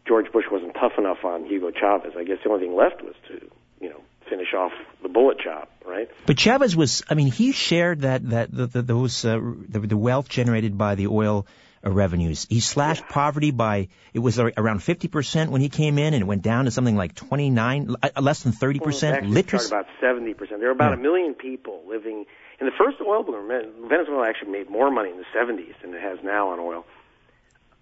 George 0.06 0.30
Bush 0.32 0.46
wasn't 0.50 0.74
tough 0.74 0.98
enough 0.98 1.24
on 1.24 1.44
Hugo 1.44 1.70
Chavez. 1.70 2.12
I 2.16 2.24
guess 2.24 2.38
the 2.42 2.50
only 2.50 2.66
thing 2.66 2.76
left 2.76 3.02
was 3.02 3.14
to 3.28 3.50
you 3.80 3.90
know 3.90 4.00
finish 4.28 4.54
off 4.54 4.72
the 5.02 5.08
bullet 5.08 5.38
job, 5.38 5.68
right? 5.84 6.08
But 6.26 6.38
Chavez 6.38 6.74
was, 6.74 7.02
I 7.10 7.14
mean, 7.14 7.30
he 7.30 7.52
shared 7.52 8.00
that, 8.00 8.30
that, 8.30 8.50
the, 8.50 8.66
the, 8.66 8.82
those, 8.82 9.22
uh, 9.22 9.38
the, 9.68 9.80
the 9.80 9.96
wealth 9.98 10.30
generated 10.30 10.78
by 10.78 10.94
the 10.94 11.08
oil 11.08 11.46
uh, 11.46 11.63
revenues. 11.92 12.46
He 12.48 12.60
slashed 12.60 13.06
poverty 13.08 13.50
by, 13.50 13.88
it 14.12 14.18
was 14.18 14.38
around 14.38 14.80
50% 14.80 15.48
when 15.48 15.60
he 15.60 15.68
came 15.68 15.98
in 15.98 16.14
and 16.14 16.22
it 16.22 16.26
went 16.26 16.42
down 16.42 16.64
to 16.64 16.70
something 16.70 16.96
like 16.96 17.14
29, 17.14 17.96
uh, 18.02 18.08
less 18.20 18.42
than 18.42 18.52
30%. 18.52 19.22
Well, 19.22 19.30
Literacy. 19.30 19.68
about 19.68 19.86
seventy 20.00 20.34
percent. 20.34 20.60
There 20.60 20.68
were 20.68 20.74
about 20.74 20.92
Yeah. 20.92 20.98
a 20.98 21.02
million 21.02 21.34
people 21.34 21.82
living 21.88 22.26
in 22.60 22.66
the 22.66 22.72
first 22.78 22.98
oil 23.00 23.22
boom. 23.22 23.48
Venezuela 23.88 24.28
actually 24.28 24.52
made 24.52 24.70
more 24.70 24.90
money 24.90 25.10
in 25.10 25.18
the 25.18 25.26
seventies 25.32 25.74
than 25.82 25.94
it 25.94 26.00
has 26.00 26.18
now 26.22 26.48
on 26.50 26.58
oil. 26.60 26.84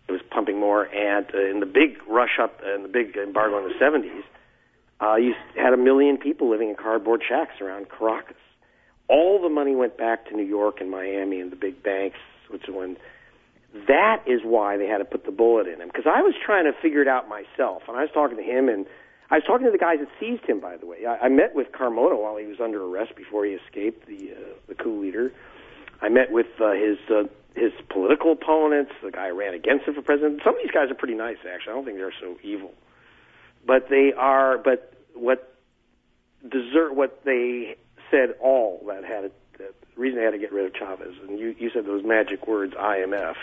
It 0.09 0.13
was 0.13 0.23
pumping 0.31 0.59
more, 0.59 0.85
and 0.85 1.27
uh, 1.33 1.39
in 1.39 1.61
the 1.61 1.67
big 1.67 1.99
rush 2.09 2.39
up 2.41 2.61
and 2.65 2.85
the 2.85 2.89
big 2.89 3.17
embargo 3.17 3.59
in 3.59 3.69
the 3.69 3.79
seventies, 3.79 4.25
uh, 5.01 5.17
you 5.17 5.35
had 5.57 5.73
a 5.73 5.77
million 5.77 6.17
people 6.19 6.51
living 6.51 6.69
in 6.71 6.75
cardboard 6.77 7.23
shacks 7.29 7.61
around 7.61 7.89
Caracas. 7.89 8.37
All 9.09 9.41
the 9.43 9.49
money 9.49 9.75
went 9.75 9.97
back 9.97 10.27
to 10.29 10.37
New 10.37 10.45
York 10.45 10.81
and 10.81 10.91
Miami 10.91 11.41
and 11.41 11.51
the 11.53 11.57
big 11.57 11.83
banks, 11.83 12.19
which 12.49 12.69
is 12.69 12.75
when 12.75 12.97
that 13.89 14.23
is 14.27 14.41
why 14.45 14.77
they 14.77 14.87
had 14.87 14.99
to 14.99 15.05
put 15.05 15.25
the 15.25 15.33
bullet 15.33 15.67
in 15.67 15.81
him. 15.81 15.89
Because 15.89 16.05
I 16.07 16.23
was 16.23 16.35
trying 16.45 16.65
to 16.65 16.73
figure 16.81 17.03
it 17.03 17.09
out 17.09 17.29
myself, 17.29 17.83
and 17.89 17.97
I 17.97 18.03
was 18.03 18.11
talking 18.13 18.37
to 18.37 18.43
him, 18.43 18.69
and 18.69 18.87
I 19.31 19.37
was 19.37 19.45
talking 19.47 19.65
to 19.65 19.73
the 19.73 19.79
guys 19.79 19.99
that 20.01 20.09
seized 20.21 20.45
him. 20.45 20.61
By 20.61 20.77
the 20.77 20.87
way, 20.87 21.07
I, 21.07 21.27
I 21.27 21.29
met 21.29 21.55
with 21.55 21.73
Carmona 21.73 22.21
while 22.21 22.37
he 22.37 22.47
was 22.47 22.61
under 22.61 22.85
arrest 22.85 23.17
before 23.17 23.47
he 23.47 23.53
escaped 23.53 24.07
the 24.07 24.33
uh, 24.33 24.55
the 24.69 24.75
coup 24.75 25.01
leader. 25.01 25.33
I 26.03 26.09
met 26.09 26.31
with 26.31 26.49
uh, 26.61 26.73
his 26.73 26.99
uh, 27.09 27.25
his 27.55 27.73
political 27.89 28.33
opponents, 28.33 28.93
the 29.03 29.11
guy 29.11 29.29
who 29.29 29.39
ran 29.39 29.55
against 29.55 29.87
him 29.87 29.95
for 29.95 30.03
president. 30.03 30.43
Some 30.45 30.55
of 30.55 30.61
these 30.63 30.73
guys 30.73 30.91
are 30.91 30.95
pretty 30.95 31.15
nice, 31.15 31.39
actually. 31.49 31.73
I 31.73 31.75
don't 31.77 31.85
think 31.85 31.97
they're 31.97 32.13
so 32.21 32.37
evil, 32.43 32.73
but 33.67 33.89
they 33.89 34.13
are. 34.17 34.59
But 34.59 34.93
what 35.15 35.49
desert 36.43 36.95
what 36.95 37.23
they 37.25 37.77
said 38.11 38.35
all 38.41 38.85
that 38.89 39.05
had 39.05 39.31
the 39.69 40.01
reason 40.01 40.19
they 40.19 40.25
had 40.25 40.33
to 40.33 40.39
get 40.39 40.53
rid 40.53 40.67
of 40.67 40.75
Chavez, 40.75 41.15
and 41.27 41.39
you 41.39 41.55
you 41.59 41.71
said 41.71 41.87
those 41.87 42.05
magic 42.05 42.47
words 42.47 42.75
IMF 42.75 43.37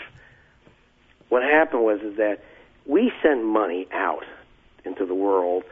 what 1.30 1.42
happened 1.42 1.82
was 1.82 2.00
is 2.02 2.18
that 2.18 2.40
we 2.84 3.10
sent 3.22 3.42
money 3.44 3.88
out 3.92 4.24
into 4.84 5.06
the 5.06 5.14
world 5.14 5.62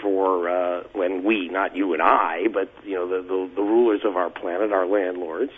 for 0.00 0.48
uh, 0.48 0.84
when 0.92 1.24
we, 1.24 1.48
not 1.48 1.76
you 1.76 1.92
and 1.92 2.00
I, 2.00 2.46
but 2.52 2.70
you 2.84 2.94
know 2.94 3.08
the, 3.08 3.22
the 3.26 3.50
the 3.56 3.62
rulers 3.62 4.02
of 4.04 4.16
our 4.16 4.30
planet, 4.30 4.72
our 4.72 4.86
landlords, 4.86 5.50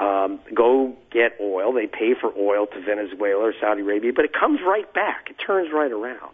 um, 0.00 0.40
go 0.54 0.96
get 1.10 1.36
oil. 1.40 1.72
They 1.72 1.86
pay 1.86 2.14
for 2.18 2.32
oil 2.36 2.66
to 2.66 2.80
Venezuela 2.80 3.48
or 3.48 3.54
Saudi 3.60 3.82
Arabia, 3.82 4.12
but 4.14 4.24
it 4.24 4.32
comes 4.32 4.60
right 4.66 4.90
back. 4.94 5.28
It 5.28 5.36
turns 5.38 5.70
right 5.70 5.92
around. 5.92 6.32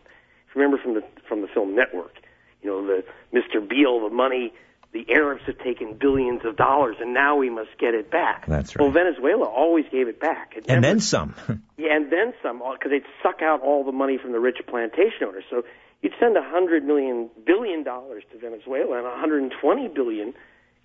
If 0.49 0.55
you 0.55 0.63
remember 0.63 0.81
from 0.81 0.95
the 0.95 1.03
from 1.29 1.41
the 1.41 1.49
film 1.49 1.75
Network, 1.75 2.15
you 2.63 2.71
know 2.71 2.87
the 2.87 3.05
Mr. 3.33 3.67
Beale, 3.67 4.09
the 4.09 4.15
money 4.15 4.53
the 4.95 5.05
Arabs 5.13 5.43
have 5.47 5.59
taken 5.59 5.95
billions 5.95 6.43
of 6.45 6.57
dollars, 6.57 6.97
and 7.01 7.13
now 7.13 7.35
we 7.37 7.51
must 7.51 7.71
get 7.79 7.95
it 7.95 8.11
back. 8.13 8.47
That's 8.47 8.75
right. 8.77 8.83
Well, 8.85 8.93
Venezuela 8.93 9.45
always 9.45 9.85
gave 9.91 10.07
it 10.07 10.21
back, 10.21 10.53
it 10.57 10.65
and 10.69 10.81
never- 10.81 10.95
then 10.95 11.01
some. 11.01 11.35
yeah, 11.77 11.97
and 11.97 12.11
then 12.13 12.33
some, 12.43 12.59
because 12.59 12.91
they'd 12.91 13.05
suck 13.23 13.43
out 13.43 13.61
all 13.61 13.85
the 13.85 13.93
money 13.93 14.19
from 14.19 14.31
the 14.33 14.39
rich 14.39 14.59
plantation 14.69 15.25
owners. 15.27 15.43
So 15.51 15.65
you'd 16.01 16.15
send 16.21 16.37
a 16.37 16.43
hundred 16.43 16.85
million 16.85 17.29
billion 17.45 17.83
dollars 17.83 18.23
to 18.33 18.39
Venezuela, 18.39 18.97
and 18.97 19.05
120 19.05 19.89
billion 19.89 20.33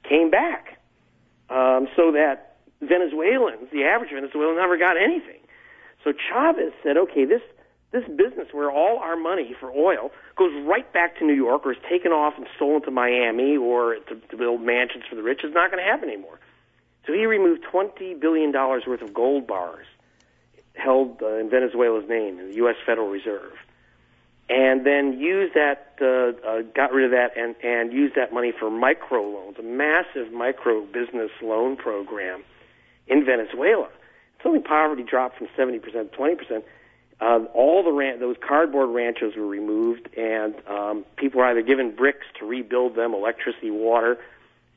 came 0.04 0.32
back, 0.32 0.80
um, 1.52 1.88
so 1.96 2.12
that 2.14 2.58
Venezuelans, 2.82 3.70
the 3.72 3.84
average 3.84 4.10
Venezuelan, 4.12 4.56
never 4.56 4.78
got 4.78 4.98
anything. 4.98 5.40
So 6.04 6.14
Chavez 6.14 6.74
said, 6.84 6.98
okay, 6.98 7.26
this 7.26 7.42
this 7.92 8.04
business 8.08 8.48
where 8.54 8.72
all 8.72 9.00
our 9.00 9.16
money 9.16 9.56
for 9.60 9.72
oil 9.72 10.12
goes 10.40 10.54
right 10.66 10.92
back 10.94 11.20
to 11.20 11.26
New 11.26 11.34
York 11.34 11.66
or 11.66 11.74
is 11.74 11.78
taken 11.90 12.12
off 12.12 12.34
and 12.38 12.48
stolen 12.56 12.82
to 12.84 12.92
Miami 12.92 13.58
or 13.58 13.96
to, 13.96 14.16
to 14.16 14.38
build 14.38 14.62
mansions 14.62 15.04
for 15.08 15.16
the 15.16 15.22
rich 15.22 15.44
is 15.44 15.54
not 15.54 15.70
going 15.70 15.84
to 15.84 15.90
happen 15.90 16.10
anymore. 16.10 16.40
So 17.06 17.14
he 17.14 17.26
removed 17.26 17.66
$20 17.72 18.20
billion 18.20 18.52
worth 18.54 19.02
of 19.02 19.14
gold 19.14 19.46
bars 19.46 19.86
held 20.76 21.22
uh, 21.22 21.36
in 21.36 21.50
Venezuela's 21.50 22.08
name 22.08 22.40
in 22.40 22.50
the 22.50 22.56
U.S. 22.56 22.76
Federal 22.86 23.10
Reserve. 23.10 23.54
And 24.50 24.86
then 24.86 25.20
used 25.20 25.54
that, 25.54 25.96
uh, 26.02 26.48
uh, 26.48 26.62
got 26.74 26.92
rid 26.92 27.06
of 27.06 27.12
that, 27.12 27.38
and, 27.38 27.56
and 27.64 27.94
used 27.94 28.16
that 28.16 28.34
money 28.34 28.52
for 28.58 28.72
micro 28.72 29.22
loans, 29.22 29.58
a 29.60 29.64
massive 29.64 30.32
micro 30.32 30.86
business 30.86 31.30
loan 31.42 31.76
program 31.76 32.44
in 33.08 33.26
Venezuela. 33.26 33.90
Suddenly 34.42 34.62
poverty 34.62 35.04
dropped 35.04 35.38
from 35.38 35.48
70% 35.58 35.84
to 35.84 36.18
20%. 36.18 36.64
Uh, 37.22 37.40
all 37.54 37.84
the 37.84 37.92
ran- 37.92 38.20
those 38.20 38.38
cardboard 38.40 38.90
ranchos 38.90 39.36
were 39.36 39.46
removed, 39.46 40.08
and 40.18 40.56
um, 40.68 41.06
people 41.18 41.40
were 41.40 41.46
either 41.48 41.62
given 41.62 41.94
bricks 41.94 42.26
to 42.40 42.46
rebuild 42.46 42.96
them, 42.96 43.14
electricity, 43.14 43.72
water, 43.72 44.18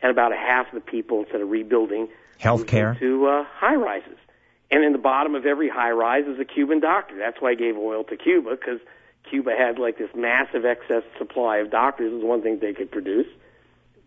and 0.03 0.11
about 0.11 0.33
a 0.33 0.37
half 0.37 0.67
of 0.69 0.75
the 0.75 0.81
people, 0.81 1.21
instead 1.21 1.41
of 1.41 1.49
rebuilding, 1.51 2.09
Health 2.39 2.67
care. 2.67 2.89
moved 2.89 3.01
to 3.01 3.27
uh, 3.29 3.45
high 3.45 3.77
rises. 3.77 4.19
And 4.73 4.83
in 4.85 4.93
the 4.93 4.99
bottom 4.99 5.35
of 5.35 5.47
every 5.47 5.69
high 5.69 5.91
rise 5.93 6.25
is 6.27 6.41
a 6.41 6.45
Cuban 6.45 6.81
doctor. 6.81 7.17
That's 7.17 7.41
why 7.41 7.51
I 7.51 7.55
gave 7.55 7.77
oil 7.77 8.05
to 8.05 8.17
Cuba 8.17 8.51
because 8.57 8.81
Cuba 9.29 9.53
had 9.57 9.79
like 9.79 9.99
this 9.99 10.11
massive 10.15 10.65
excess 10.65 11.03
supply 11.19 11.59
of 11.59 11.71
doctors. 11.71 12.11
It 12.11 12.15
was 12.17 12.25
one 12.25 12.43
thing 12.43 12.59
they 12.59 12.73
could 12.73 12.91
produce. 12.91 13.27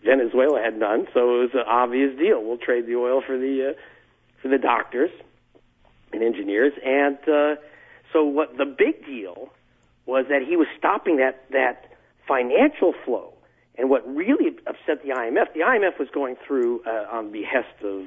Venezuela 0.04 0.62
had 0.62 0.78
none, 0.78 1.08
so 1.14 1.36
it 1.36 1.40
was 1.44 1.50
an 1.54 1.64
obvious 1.68 2.18
deal. 2.18 2.44
We'll 2.44 2.58
trade 2.58 2.86
the 2.88 2.96
oil 2.96 3.22
for 3.26 3.38
the 3.38 3.72
uh, 3.72 3.74
for 4.42 4.50
the 4.50 4.58
doctors 4.58 5.12
and 6.12 6.22
engineers. 6.22 6.74
And 6.84 7.18
uh, 7.28 7.56
so, 8.16 8.24
what 8.24 8.58
the 8.58 8.64
big 8.64 9.06
deal 9.06 9.50
was 10.06 10.28
that 10.30 10.42
he 10.42 10.56
was 10.56 10.68
stopping 10.78 11.18
that 11.18 11.44
that 11.52 11.92
financial 12.26 12.94
flow. 13.04 13.34
And 13.78 13.90
what 13.90 14.08
really 14.08 14.56
upset 14.66 15.04
the 15.04 15.10
IMF, 15.10 15.52
the 15.54 15.60
IMF 15.60 16.00
was 16.00 16.08
going 16.14 16.38
through 16.48 16.82
uh, 16.88 17.08
on 17.12 17.34
behest 17.34 17.84
of 17.84 18.04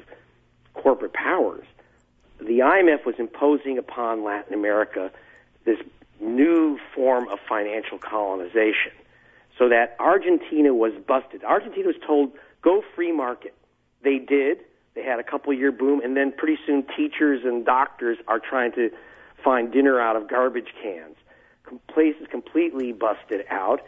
corporate 0.73 1.13
powers. 1.13 1.67
The 2.39 2.61
IMF 2.61 3.05
was 3.05 3.17
imposing 3.19 3.77
upon 3.77 4.25
Latin 4.25 4.55
America 4.55 5.11
this 5.67 5.77
new 6.21 6.79
form 6.95 7.29
of 7.29 7.39
financial 7.47 7.99
colonization, 7.99 8.93
so 9.59 9.69
that 9.69 9.95
Argentina 9.99 10.73
was 10.73 10.95
busted. 11.07 11.45
Argentina 11.45 11.87
was 11.87 11.97
told 12.07 12.33
go 12.63 12.83
free 12.97 13.13
market. 13.13 13.55
They 14.03 14.19
did. 14.19 14.61
They 14.95 15.03
had 15.03 15.19
a 15.19 15.23
couple 15.23 15.53
year 15.53 15.71
boom, 15.71 16.01
and 16.01 16.17
then 16.17 16.33
pretty 16.33 16.59
soon 16.67 16.87
teachers 16.97 17.43
and 17.45 17.67
doctors 17.67 18.17
are 18.27 18.39
trying 18.39 18.73
to 18.73 18.91
find 19.45 19.73
dinner 19.73 20.01
out 20.01 20.17
of 20.17 20.29
garbage 20.29 20.69
cans. 20.83 21.17
Com- 21.65 21.81
Places 21.93 22.27
completely 22.31 22.93
busted 22.93 23.45
out, 23.51 23.81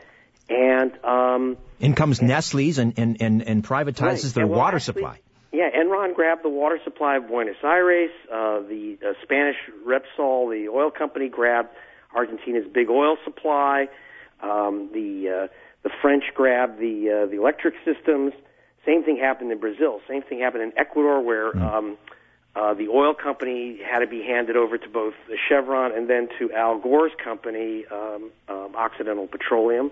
and 0.49 0.93
um, 1.05 1.57
In 1.79 1.95
comes 1.95 2.21
Nestle's 2.21 2.79
and, 2.79 2.93
and, 2.99 3.21
and, 3.23 3.43
and 3.43 3.65
privatizes 3.65 4.25
Right. 4.25 4.35
their 4.35 4.43
And 4.45 4.51
well, 4.51 4.61
water 4.61 4.77
actually- 4.77 4.95
supply. 5.03 5.19
Yeah, 5.53 5.69
Enron 5.77 6.15
grabbed 6.15 6.45
the 6.45 6.49
water 6.49 6.79
supply 6.85 7.17
of 7.17 7.27
Buenos 7.27 7.57
Aires. 7.65 8.11
Uh, 8.33 8.61
the 8.61 8.99
uh, 9.05 9.13
Spanish 9.25 9.57
Repsol, 9.85 10.49
the 10.49 10.69
oil 10.73 10.93
company, 10.93 11.29
grabbed 11.29 11.71
Argentina's 12.15 12.67
big 12.73 12.89
oil 12.89 13.17
supply. 13.25 13.89
Um, 14.41 14.91
the 14.95 15.29
uh, 15.29 15.49
the 15.83 15.91
French 16.01 16.23
grabbed 16.35 16.79
the 16.79 17.25
uh, 17.25 17.27
the 17.27 17.37
electric 17.39 17.75
systems. 17.85 18.33
Same 18.87 19.03
thing 19.03 19.17
happened 19.17 19.51
in 19.51 19.59
Brazil. 19.59 20.01
Same 20.09 20.23
thing 20.23 20.39
happened 20.39 20.63
in 20.63 20.73
Ecuador, 20.79 21.21
where 21.21 21.49
um, 21.61 21.97
uh, 22.57 22.75
the 22.75 22.89
oil 22.89 23.15
company 23.15 23.79
had 23.83 24.01
to 24.01 24.07
be 24.07 24.23
handed 24.23 24.57
over 24.57 24.77
to 24.77 24.89
both 24.89 25.15
Chevron 25.49 25.93
and 25.97 26.11
then 26.11 26.29
to 26.39 26.53
Al 26.53 26.79
Gore's 26.79 27.13
company, 27.23 27.85
um, 27.91 28.31
um, 28.49 28.75
Occidental 28.75 29.29
Petroleum. 29.29 29.91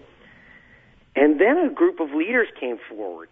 And 1.14 1.40
then 1.40 1.58
a 1.58 1.70
group 1.70 2.00
of 2.00 2.12
leaders 2.12 2.48
came 2.58 2.78
forward 2.88 3.28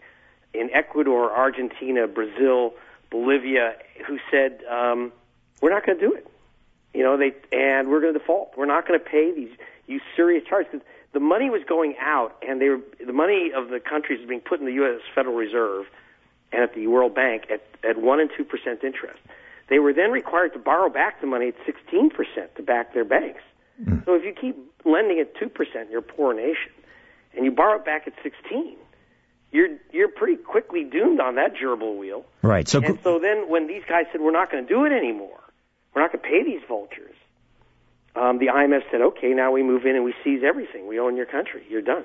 in 0.55 0.71
Ecuador, 0.73 1.33
Argentina, 1.33 2.07
Brazil, 2.07 2.75
Bolivia, 3.11 3.75
who 4.07 4.19
said, 4.31 4.63
um, 4.71 5.13
"We're 5.61 5.71
not 5.71 5.85
going 5.85 5.99
to 5.99 6.09
do 6.09 6.15
it." 6.15 6.27
You 6.95 7.03
know, 7.03 7.17
they 7.17 7.35
and 7.53 7.89
we're 7.89 8.01
going 8.01 8.15
to 8.15 8.19
default. 8.19 8.53
We're 8.57 8.67
not 8.67 8.87
going 8.87 8.99
to 8.99 9.05
pay 9.05 9.33
these 9.33 9.51
usurious 9.87 10.45
charges 10.49 10.73
because 10.73 10.87
the 11.13 11.21
money 11.21 11.51
was 11.51 11.63
going 11.69 11.95
out, 12.01 12.37
and 12.47 12.61
they 12.61 12.69
were 12.69 12.81
the 13.05 13.13
money 13.13 13.53
of 13.55 13.69
the 13.69 13.81
countries 13.81 14.21
was 14.21 14.29
being 14.29 14.41
put 14.41 14.61
in 14.61 14.67
the 14.67 14.73
U.S. 14.75 15.01
Federal 15.15 15.35
Reserve 15.35 15.87
and 16.53 16.63
at 16.63 16.75
the 16.75 16.87
World 16.87 17.15
Bank 17.15 17.45
at 17.51 17.63
at 17.89 17.99
one 18.01 18.21
and 18.21 18.31
two 18.37 18.45
percent 18.45 18.85
interest. 18.85 19.21
They 19.69 19.79
were 19.79 19.93
then 19.93 20.11
required 20.13 20.53
to 20.53 20.59
borrow 20.59 20.89
back 20.89 21.21
the 21.21 21.27
money 21.27 21.49
at 21.49 21.55
sixteen 21.65 22.11
percent 22.11 22.55
to 22.57 22.63
back 22.63 22.95
their 22.95 23.05
banks. 23.05 23.43
So 24.07 24.15
if 24.15 24.25
you 24.25 24.33
keep 24.33 24.57
lending 24.87 25.21
at 25.21 25.35
two 25.37 25.49
percent, 25.49 25.91
you're 25.91 26.01
a 26.01 26.03
poor 26.03 26.33
nation, 26.33 26.73
and 27.35 27.45
you 27.45 27.51
borrow 27.51 27.77
it 27.77 27.85
back 27.85 28.07
at 28.07 28.15
sixteen, 28.23 28.77
you're 29.51 29.77
you're 29.93 30.09
pretty 30.09 30.37
quickly 30.37 30.85
doomed 30.85 31.21
on 31.21 31.35
that 31.35 31.55
gerbil 31.55 31.99
wheel. 31.99 32.25
Right. 32.43 32.67
So, 32.67 32.81
And 32.83 32.99
so 33.03 33.19
then 33.19 33.51
when 33.51 33.67
these 33.67 33.83
guys 33.89 34.07
said, 34.13 34.21
we're 34.21 34.31
not 34.31 34.51
going 34.51 34.67
to 34.67 34.69
do 34.69 34.85
it 34.85 34.93
anymore, 34.93 35.41
we're 35.95 36.03
not 36.03 36.13
going 36.13 36.23
to 36.23 36.29
pay 36.29 36.43
these 36.43 36.63
vultures, 36.67 37.15
um, 38.17 38.39
the 38.39 38.47
IMF 38.47 38.83
said, 38.91 39.03
okay, 39.03 39.35
now 39.35 39.53
we 39.53 39.63
move 39.63 39.85
in 39.85 39.95
and 39.95 40.05
we 40.05 40.15
seize 40.25 40.43
everything. 40.43 40.87
We 40.87 40.99
own 40.99 41.17
your 41.17 41.27
country. 41.27 41.65
You're 41.69 41.83
done. 41.83 42.05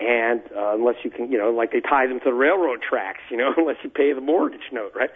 And 0.00 0.40
uh, 0.56 0.74
unless 0.74 0.96
you 1.04 1.10
can, 1.10 1.30
you 1.30 1.36
know, 1.38 1.50
like 1.50 1.72
they 1.72 1.80
tie 1.80 2.06
them 2.06 2.18
to 2.20 2.24
the 2.24 2.32
railroad 2.32 2.80
tracks, 2.82 3.20
you 3.30 3.36
know, 3.36 3.52
unless 3.56 3.76
you 3.84 3.90
pay 3.90 4.12
the 4.12 4.20
mortgage 4.20 4.72
note, 4.72 4.92
right? 4.94 5.10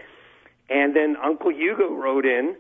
And 0.68 0.94
then 0.94 1.16
Uncle 1.16 1.50
Hugo 1.50 1.92
wrote 1.94 2.26
in 2.26 2.56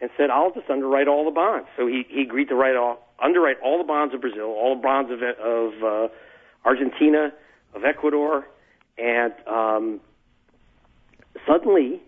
and 0.00 0.10
said, 0.16 0.30
I'll 0.30 0.52
just 0.52 0.68
underwrite 0.68 1.08
all 1.08 1.24
the 1.24 1.30
bonds. 1.30 1.68
So 1.76 1.86
he, 1.86 2.04
he 2.08 2.22
agreed 2.22 2.48
to 2.48 2.54
write 2.54 2.76
all, 2.76 2.98
underwrite 3.22 3.56
all 3.62 3.78
the 3.78 3.84
bonds 3.84 4.14
of 4.14 4.20
Brazil, 4.20 4.46
all 4.46 4.76
the 4.76 4.82
bonds 4.82 5.10
of, 5.10 5.22
of 5.22 5.82
uh, 5.82 6.08
Argentina, 6.64 7.32
of 7.74 7.84
Ecuador, 7.84 8.46
and 8.98 9.32
um, 9.46 10.00
suddenly 11.46 12.00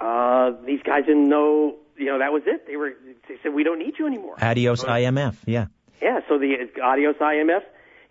uh, 0.00 0.52
these 0.64 0.80
guys 0.82 1.04
didn't 1.06 1.28
know, 1.28 1.76
you 1.96 2.06
know, 2.06 2.18
that 2.18 2.32
was 2.32 2.42
it. 2.46 2.66
They 2.66 2.76
were, 2.76 2.92
they 3.28 3.36
said, 3.42 3.54
we 3.54 3.64
don't 3.64 3.78
need 3.78 3.94
you 3.98 4.06
anymore. 4.06 4.36
adios 4.40 4.84
IMF. 4.84 5.36
Yeah. 5.46 5.66
Yeah, 6.02 6.20
so 6.28 6.38
the 6.38 6.54
adios 6.82 7.16
IMF, 7.16 7.62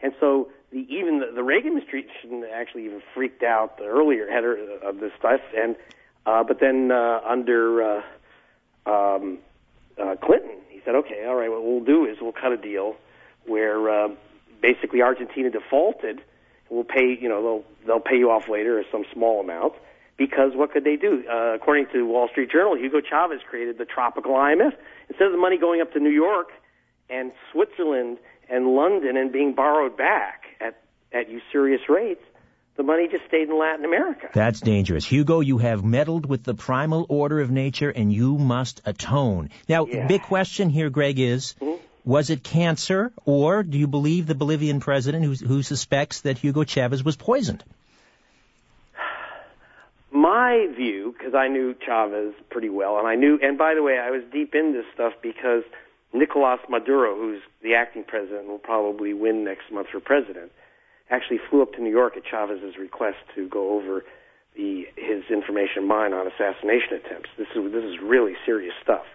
and 0.02 0.14
so 0.20 0.50
the 0.76 0.86
even 0.94 1.20
the, 1.20 1.28
the 1.34 1.44
Reagan 1.44 1.70
administration 1.70 2.46
actually 2.54 2.86
even 2.86 3.02
freaked 3.14 3.44
out 3.44 3.78
the 3.78 3.86
earlier 3.86 4.30
header 4.30 4.58
of 4.84 5.00
this 5.00 5.12
stuff, 5.18 5.40
and 5.56 5.76
uh, 6.26 6.44
but 6.44 6.60
then 6.60 6.92
uh, 6.92 7.22
under 7.26 7.82
uh, 7.82 8.02
um, 8.86 9.40
uh, 9.98 10.16
Clinton, 10.22 10.58
he 10.70 10.82
said, 10.84 10.96
okay, 10.96 11.26
all 11.26 11.36
right, 11.36 11.50
what 11.50 11.64
we'll 11.64 11.84
do 11.84 12.06
is 12.06 12.18
we'll 12.22 12.34
cut 12.34 12.52
a 12.52 12.58
deal 12.58 12.96
where 13.46 13.90
uh, 13.90 14.10
basically 14.62 15.02
Argentina 15.02 15.50
defaulted, 15.50 16.18
and 16.18 16.70
we'll 16.70 16.84
pay, 16.84 17.18
you 17.20 17.30
know, 17.30 17.42
they'll 17.42 17.64
they'll 17.88 18.00
pay 18.02 18.18
you 18.18 18.30
off 18.30 18.50
later 18.50 18.78
or 18.78 18.84
some 18.92 19.06
small 19.14 19.40
amount, 19.40 19.74
because 20.18 20.52
what 20.56 20.74
could 20.74 20.84
they 20.84 20.98
do? 20.98 21.24
Uh, 21.32 21.54
according 21.56 21.88
to 21.94 22.06
Wall 22.06 22.28
Street 22.28 22.52
Journal, 22.52 22.78
Hugo 22.78 23.00
Chavez 23.00 23.40
created 23.50 23.78
the 23.78 23.86
tropical 23.86 24.34
IMF. 24.34 24.74
Instead 25.08 25.28
of 25.28 25.32
the 25.32 25.38
money 25.38 25.58
going 25.58 25.80
up 25.80 25.94
to 25.94 26.00
New 26.00 26.10
York 26.10 26.50
and 27.10 27.32
Switzerland 27.54 28.18
and 28.50 28.76
London 28.76 29.16
and 29.16 29.32
being 29.32 29.54
borrowed 29.54 29.96
back 29.96 30.42
at, 31.16 31.30
usurious 31.30 31.82
rates, 31.90 32.22
the 32.76 32.84
money 32.84 33.08
just 33.10 33.26
stayed 33.28 33.48
in 33.48 33.58
Latin 33.58 33.86
America. 33.86 34.28
That's 34.34 34.60
dangerous. 34.60 35.06
Hugo, 35.06 35.40
you 35.40 35.58
have 35.60 35.84
meddled 35.84 36.26
with 36.26 36.44
the 36.44 36.54
primal 36.54 37.06
order 37.08 37.40
of 37.40 37.50
nature 37.50 37.90
and 37.90 38.12
you 38.12 38.38
must 38.38 38.82
atone. 38.86 39.50
Now, 39.70 39.86
Yeah. 39.86 40.08
big 40.08 40.24
question 40.24 40.70
here, 40.70 40.90
Greg, 40.90 41.18
is 41.18 41.56
Mhm. 41.62 41.80
was 42.04 42.30
it 42.30 42.44
cancer 42.44 43.14
or 43.26 43.64
do 43.64 43.78
you 43.78 43.88
believe 43.88 44.28
the 44.28 44.36
Bolivian 44.36 44.82
president 44.82 45.24
who, 45.24 45.34
who 45.46 45.62
suspects 45.64 46.22
that 46.22 46.38
Hugo 46.38 46.66
Chavez 46.66 47.04
was 47.04 47.16
poisoned? 47.16 47.64
my 50.12 50.68
view, 50.76 51.16
because 51.18 51.34
I 51.34 51.48
knew 51.48 51.76
Chavez 51.86 52.34
pretty 52.50 52.70
well, 52.70 52.98
and 53.00 53.08
I 53.08 53.16
knew, 53.16 53.40
and 53.42 53.58
by 53.58 53.74
the 53.76 53.84
way, 53.84 53.98
I 53.98 54.12
was 54.12 54.24
deep 54.32 54.54
in 54.54 54.74
this 54.74 54.86
stuff 54.94 55.14
because 55.22 55.64
Nicolas 56.14 56.60
Maduro, 56.70 57.16
who's 57.16 57.42
the 57.62 57.76
acting 57.76 58.04
president, 58.04 58.48
will 58.48 58.60
probably 58.60 59.14
win 59.14 59.44
next 59.44 59.72
month 59.72 59.88
for 59.90 60.00
president, 60.00 60.52
actually 61.10 61.40
flew 61.50 61.62
up 61.62 61.74
to 61.74 61.82
New 61.82 61.92
York 61.92 62.18
at 62.18 62.24
Chavez's 62.26 62.78
request 62.80 63.18
to 63.36 63.48
go 63.48 63.78
over 63.78 64.04
the 64.56 64.86
his 64.96 65.24
information 65.30 65.88
mine 65.88 66.14
on 66.14 66.28
assassination 66.28 66.94
attempts. 66.94 67.30
This 67.38 67.48
is 67.56 67.72
this 67.72 67.84
is 67.84 67.96
really 68.02 68.34
serious 68.46 68.74
stuff. 68.82 69.06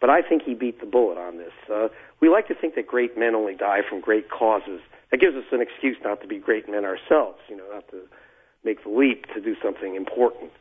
But 0.00 0.08
I 0.08 0.22
think 0.22 0.42
he 0.42 0.54
beat 0.54 0.80
the 0.80 0.86
bullet 0.86 1.18
on 1.18 1.36
this. 1.36 1.52
Uh, 1.70 1.88
we 2.20 2.30
like 2.30 2.48
to 2.48 2.54
think 2.54 2.74
that 2.74 2.86
great 2.86 3.18
men 3.18 3.34
only 3.34 3.54
die 3.54 3.80
from 3.86 4.00
great 4.00 4.30
causes. 4.30 4.80
That 5.10 5.20
gives 5.20 5.36
us 5.36 5.44
an 5.52 5.60
excuse 5.60 5.98
not 6.02 6.22
to 6.22 6.26
be 6.26 6.38
great 6.38 6.70
men 6.70 6.84
ourselves, 6.84 7.38
you 7.48 7.56
know, 7.56 7.66
not 7.70 7.86
to 7.90 8.02
make 8.64 8.82
the 8.82 8.90
leap 8.90 9.26
to 9.34 9.40
do 9.40 9.56
something 9.62 9.94
important. 9.96 10.52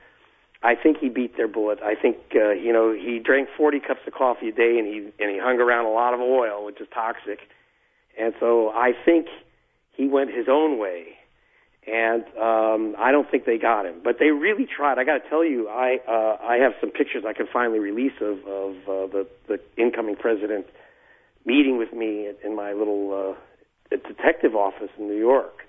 I 0.61 0.75
think 0.75 0.97
he 0.97 1.07
beat 1.07 1.37
their 1.37 1.47
bullet. 1.47 1.79
I 1.81 1.95
think 1.95 2.17
uh, 2.35 2.51
you 2.51 2.73
know 2.73 2.91
he 2.91 3.19
drank 3.19 3.47
40 3.55 3.79
cups 3.79 4.01
of 4.05 4.13
coffee 4.13 4.49
a 4.49 4.51
day, 4.51 4.77
and 4.77 4.87
he 4.87 4.97
and 5.23 5.31
he 5.31 5.39
hung 5.39 5.59
around 5.59 5.85
a 5.85 5.91
lot 5.91 6.13
of 6.13 6.19
oil, 6.19 6.65
which 6.65 6.81
is 6.81 6.87
toxic. 6.93 7.39
And 8.19 8.33
so 8.39 8.69
I 8.69 8.91
think 9.05 9.27
he 9.99 10.07
went 10.07 10.29
his 10.33 10.47
own 10.49 10.79
way, 10.79 11.17
and 11.85 12.23
um, 12.38 12.95
I 12.97 13.12
don't 13.12 13.29
think 13.29 13.43
they 13.45 13.57
got 13.57 13.85
him. 13.85 13.95
But 14.01 14.15
they 14.17 14.31
really 14.31 14.65
tried. 14.65 14.97
I 14.97 15.03
got 15.03 15.23
to 15.23 15.29
tell 15.29 15.43
you, 15.43 15.67
I 15.67 15.99
uh, 16.07 16.38
I 16.41 16.55
have 16.57 16.71
some 16.79 16.89
pictures 16.89 17.23
I 17.27 17.33
can 17.33 17.47
finally 17.51 17.79
release 17.79 18.17
of 18.21 18.38
of 18.47 18.71
uh, 18.88 19.07
the 19.12 19.27
the 19.49 19.59
incoming 19.75 20.15
president 20.15 20.67
meeting 21.45 21.77
with 21.77 21.91
me 21.91 22.29
in 22.43 22.55
my 22.55 22.71
little 22.71 23.35
uh, 23.91 23.95
detective 24.07 24.55
office 24.55 24.89
in 24.97 25.07
New 25.07 25.17
York 25.17 25.65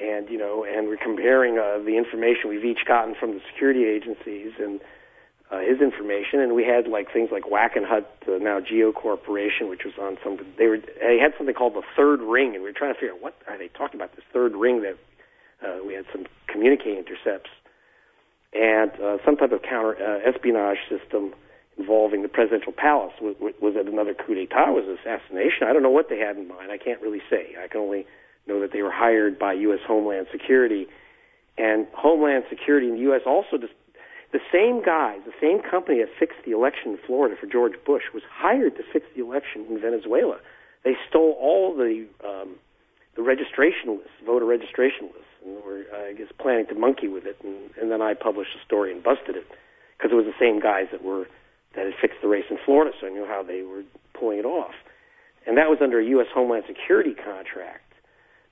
and 0.00 0.28
you 0.30 0.38
know, 0.38 0.64
and 0.64 0.88
we're 0.88 0.96
comparing 0.96 1.58
uh, 1.58 1.78
the 1.84 1.96
information 1.96 2.48
we've 2.48 2.64
each 2.64 2.86
gotten 2.86 3.14
from 3.18 3.32
the 3.32 3.40
security 3.52 3.84
agencies 3.84 4.52
and 4.58 4.80
uh, 5.50 5.58
his 5.58 5.80
information, 5.80 6.40
and 6.40 6.54
we 6.54 6.64
had 6.64 6.86
like 6.86 7.12
things 7.12 7.30
like 7.32 7.44
Wackenhut, 7.44 8.06
uh, 8.28 8.38
now 8.38 8.60
Geo 8.60 8.92
Corporation, 8.92 9.68
which 9.68 9.82
was 9.84 9.94
on 10.00 10.16
some. 10.22 10.38
They 10.56 10.66
were 10.66 10.78
they 10.78 11.18
had 11.18 11.32
something 11.36 11.54
called 11.54 11.74
the 11.74 11.82
third 11.96 12.20
ring, 12.20 12.54
and 12.54 12.62
we 12.62 12.70
were 12.70 12.76
trying 12.76 12.94
to 12.94 13.00
figure 13.00 13.14
out 13.14 13.22
what 13.22 13.34
are 13.48 13.58
they 13.58 13.68
talking 13.68 13.98
about 13.98 14.14
this 14.14 14.24
third 14.32 14.54
ring 14.54 14.82
that 14.82 14.96
uh, 15.66 15.84
we 15.84 15.94
had 15.94 16.04
some 16.12 16.26
communique 16.46 16.96
intercepts 16.96 17.50
and 18.52 18.92
uh, 19.02 19.18
some 19.24 19.36
type 19.36 19.52
of 19.52 19.62
counter 19.62 19.96
uh, 19.98 20.28
espionage 20.28 20.78
system 20.88 21.34
involving 21.78 22.22
the 22.22 22.28
presidential 22.28 22.72
palace. 22.72 23.12
Was, 23.20 23.34
was 23.40 23.74
it 23.74 23.88
another 23.88 24.14
coup 24.14 24.34
d'état? 24.34 24.72
Was 24.74 24.84
it 24.86 24.98
assassination? 25.00 25.66
I 25.66 25.72
don't 25.72 25.82
know 25.82 25.90
what 25.90 26.08
they 26.08 26.18
had 26.18 26.36
in 26.36 26.46
mind. 26.46 26.70
I 26.70 26.78
can't 26.78 27.00
really 27.00 27.22
say. 27.30 27.56
I 27.62 27.66
can 27.68 27.80
only 27.80 28.06
know 28.46 28.60
that 28.60 28.72
they 28.72 28.82
were 28.82 28.92
hired 28.92 29.38
by 29.38 29.54
U.S. 29.54 29.80
Homeland 29.86 30.26
Security, 30.30 30.86
and 31.58 31.86
Homeland 31.92 32.44
Security 32.50 32.88
in 32.88 32.94
the 32.94 33.00
U.S. 33.10 33.22
also 33.26 33.58
just 33.58 33.72
the 34.32 34.40
same 34.52 34.82
guys, 34.82 35.20
the 35.26 35.34
same 35.40 35.60
company 35.60 35.98
that 35.98 36.08
fixed 36.18 36.38
the 36.44 36.52
election 36.52 36.92
in 36.92 36.98
Florida 37.06 37.36
for 37.38 37.46
George 37.46 37.74
Bush 37.84 38.04
was 38.14 38.22
hired 38.30 38.76
to 38.76 38.82
fix 38.92 39.06
the 39.16 39.22
election 39.22 39.66
in 39.68 39.80
Venezuela. 39.80 40.38
They 40.84 40.96
stole 41.08 41.36
all 41.40 41.74
the 41.74 42.06
um, 42.24 42.56
the 43.16 43.22
registration 43.22 43.98
lists, 43.98 44.14
voter 44.24 44.46
registration 44.46 45.10
lists, 45.12 45.34
and 45.44 45.64
were, 45.64 45.82
I 45.92 46.12
guess, 46.12 46.28
planning 46.38 46.66
to 46.68 46.74
monkey 46.74 47.08
with 47.08 47.26
it. 47.26 47.36
And, 47.42 47.70
and 47.80 47.90
then 47.90 48.00
I 48.00 48.14
published 48.14 48.52
a 48.54 48.64
story 48.64 48.92
and 48.92 49.02
busted 49.02 49.36
it 49.36 49.46
because 49.98 50.12
it 50.12 50.14
was 50.14 50.26
the 50.26 50.38
same 50.38 50.60
guys 50.60 50.86
that 50.92 51.02
were 51.02 51.26
that 51.74 51.84
had 51.86 51.94
fixed 52.00 52.18
the 52.22 52.28
race 52.28 52.46
in 52.50 52.58
Florida, 52.64 52.92
so 53.00 53.06
I 53.06 53.10
knew 53.10 53.26
how 53.26 53.42
they 53.42 53.62
were 53.62 53.82
pulling 54.18 54.38
it 54.38 54.44
off. 54.44 54.74
And 55.46 55.56
that 55.56 55.68
was 55.68 55.78
under 55.80 56.00
a 56.00 56.04
U.S. 56.18 56.26
Homeland 56.34 56.64
Security 56.66 57.14
contract 57.14 57.92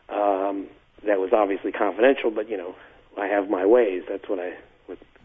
um, 0.08 0.68
that 1.06 1.18
was 1.18 1.30
obviously 1.32 1.72
confidential, 1.72 2.30
but 2.30 2.48
you 2.48 2.56
know, 2.56 2.74
I 3.18 3.26
have 3.26 3.50
my 3.50 3.66
ways. 3.66 4.02
That's 4.08 4.28
what 4.28 4.38
I. 4.38 4.54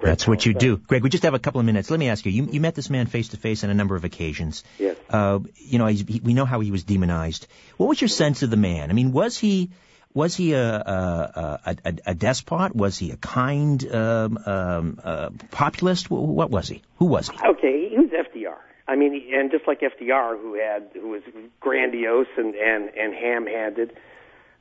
That's 0.03 0.27
what 0.27 0.45
you 0.45 0.53
do. 0.53 0.77
Greg, 0.77 1.03
we 1.03 1.09
just 1.09 1.23
have 1.23 1.33
a 1.33 1.39
couple 1.39 1.59
of 1.59 1.65
minutes. 1.65 1.89
Let 1.89 1.99
me 1.99 2.09
ask 2.09 2.25
you, 2.25 2.31
you, 2.31 2.47
you 2.51 2.61
met 2.61 2.75
this 2.75 2.89
man 2.89 3.05
face 3.07 3.29
to 3.29 3.37
face 3.37 3.63
on 3.63 3.69
a 3.69 3.73
number 3.73 3.95
of 3.95 4.03
occasions. 4.03 4.63
Yes. 4.79 4.97
Uh, 5.09 5.39
you 5.55 5.79
know, 5.79 5.87
he's, 5.87 6.01
he, 6.07 6.19
we 6.19 6.33
know 6.33 6.45
how 6.45 6.59
he 6.59 6.71
was 6.71 6.83
demonized. 6.83 7.47
What 7.77 7.87
was 7.87 8.01
your 8.01 8.07
sense 8.09 8.43
of 8.43 8.49
the 8.49 8.57
man? 8.57 8.89
I 8.89 8.93
mean, 8.93 9.11
was 9.11 9.37
he, 9.37 9.71
was 10.13 10.35
he 10.35 10.53
a, 10.53 10.75
a, 10.75 11.59
a, 11.65 11.93
a, 12.07 12.13
despot? 12.13 12.75
Was 12.75 12.97
he 12.97 13.11
a 13.11 13.17
kind, 13.17 13.83
um, 13.93 14.37
um, 14.45 14.99
uh, 15.03 15.29
populist? 15.51 16.07
Wh- 16.07 16.11
What 16.11 16.51
was 16.51 16.67
he? 16.67 16.81
Who 16.97 17.05
was 17.05 17.29
he? 17.29 17.37
Okay, 17.43 17.89
he 17.89 17.97
was 17.97 18.09
FDR. 18.09 18.57
I 18.87 18.95
mean, 18.95 19.33
and 19.33 19.49
just 19.49 19.65
like 19.67 19.79
FDR, 19.79 20.39
who 20.39 20.55
had 20.55 20.89
who 20.93 21.09
was 21.09 21.21
grandiose 21.61 22.27
and 22.37 22.53
and 22.53 22.89
and 22.89 23.13
ham-handed, 23.13 23.95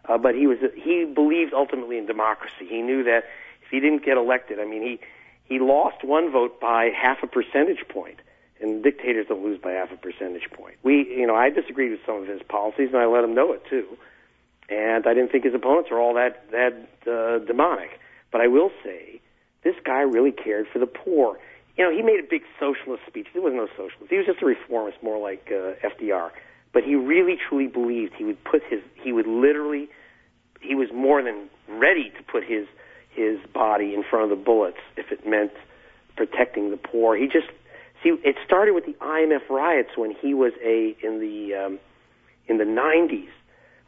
uh, 0.08 0.16
but 0.16 0.36
he 0.36 0.46
was 0.46 0.58
he 0.76 1.04
believed 1.04 1.52
ultimately 1.52 1.98
in 1.98 2.06
democracy. 2.06 2.66
He 2.68 2.82
knew 2.82 3.02
that 3.04 3.24
if 3.62 3.70
he 3.70 3.80
didn't 3.80 4.04
get 4.04 4.16
elected, 4.16 4.60
I 4.60 4.64
mean, 4.64 4.82
he 4.82 5.00
he 5.52 5.58
lost 5.58 6.02
one 6.02 6.32
vote 6.32 6.58
by 6.60 6.88
half 6.96 7.18
a 7.22 7.26
percentage 7.26 7.86
point, 7.86 8.20
and 8.58 8.82
dictators 8.82 9.26
don't 9.28 9.44
lose 9.44 9.60
by 9.60 9.72
half 9.72 9.92
a 9.92 9.98
percentage 9.98 10.48
point. 10.50 10.76
We, 10.82 11.06
you 11.14 11.26
know, 11.26 11.34
I 11.34 11.50
disagreed 11.50 11.90
with 11.90 12.00
some 12.06 12.22
of 12.22 12.26
his 12.26 12.40
policies, 12.48 12.88
and 12.88 12.96
I 12.96 13.04
let 13.04 13.22
him 13.22 13.34
know 13.34 13.52
it 13.52 13.62
too. 13.68 13.86
And 14.70 15.06
I 15.06 15.12
didn't 15.12 15.30
think 15.30 15.44
his 15.44 15.52
opponents 15.52 15.90
were 15.90 16.00
all 16.00 16.14
that 16.14 16.50
that 16.52 16.88
uh, 17.06 17.44
demonic. 17.44 18.00
But 18.30 18.40
I 18.40 18.46
will 18.46 18.70
say, 18.82 19.20
this 19.62 19.74
guy 19.84 20.00
really 20.00 20.32
cared 20.32 20.68
for 20.72 20.78
the 20.78 20.86
poor. 20.86 21.38
You 21.76 21.84
know, 21.84 21.94
he 21.94 22.00
made 22.00 22.20
a 22.20 22.26
big 22.28 22.44
socialist 22.58 23.02
speech. 23.06 23.26
He 23.30 23.38
wasn't 23.38 23.60
no 23.60 23.68
socialist. 23.76 24.08
He 24.08 24.16
was 24.16 24.24
just 24.24 24.40
a 24.40 24.46
reformist, 24.46 25.02
more 25.02 25.18
like 25.18 25.52
uh, 25.52 25.86
FDR. 25.86 26.30
But 26.72 26.84
he 26.84 26.94
really, 26.94 27.36
truly 27.36 27.66
believed 27.66 28.14
he 28.16 28.24
would 28.24 28.42
put 28.44 28.62
his, 28.70 28.80
he 28.94 29.12
would 29.12 29.26
literally, 29.26 29.90
he 30.62 30.74
was 30.74 30.88
more 30.94 31.22
than 31.22 31.50
ready 31.68 32.10
to 32.16 32.22
put 32.22 32.42
his 32.42 32.66
his 33.14 33.38
body 33.52 33.94
in 33.94 34.02
front 34.02 34.24
of 34.24 34.30
the 34.30 34.44
bullets 34.44 34.78
if 34.96 35.12
it 35.12 35.26
meant 35.26 35.52
protecting 36.16 36.70
the 36.70 36.76
poor. 36.76 37.16
He 37.16 37.26
just 37.26 37.48
see 38.02 38.10
it 38.24 38.36
started 38.44 38.74
with 38.74 38.86
the 38.86 38.94
IMF 38.94 39.48
riots 39.48 39.90
when 39.96 40.14
he 40.20 40.34
was 40.34 40.52
a 40.64 40.96
in 41.02 41.20
the 41.20 41.54
um, 41.54 41.78
in 42.48 42.58
the 42.58 42.64
90s 42.64 43.28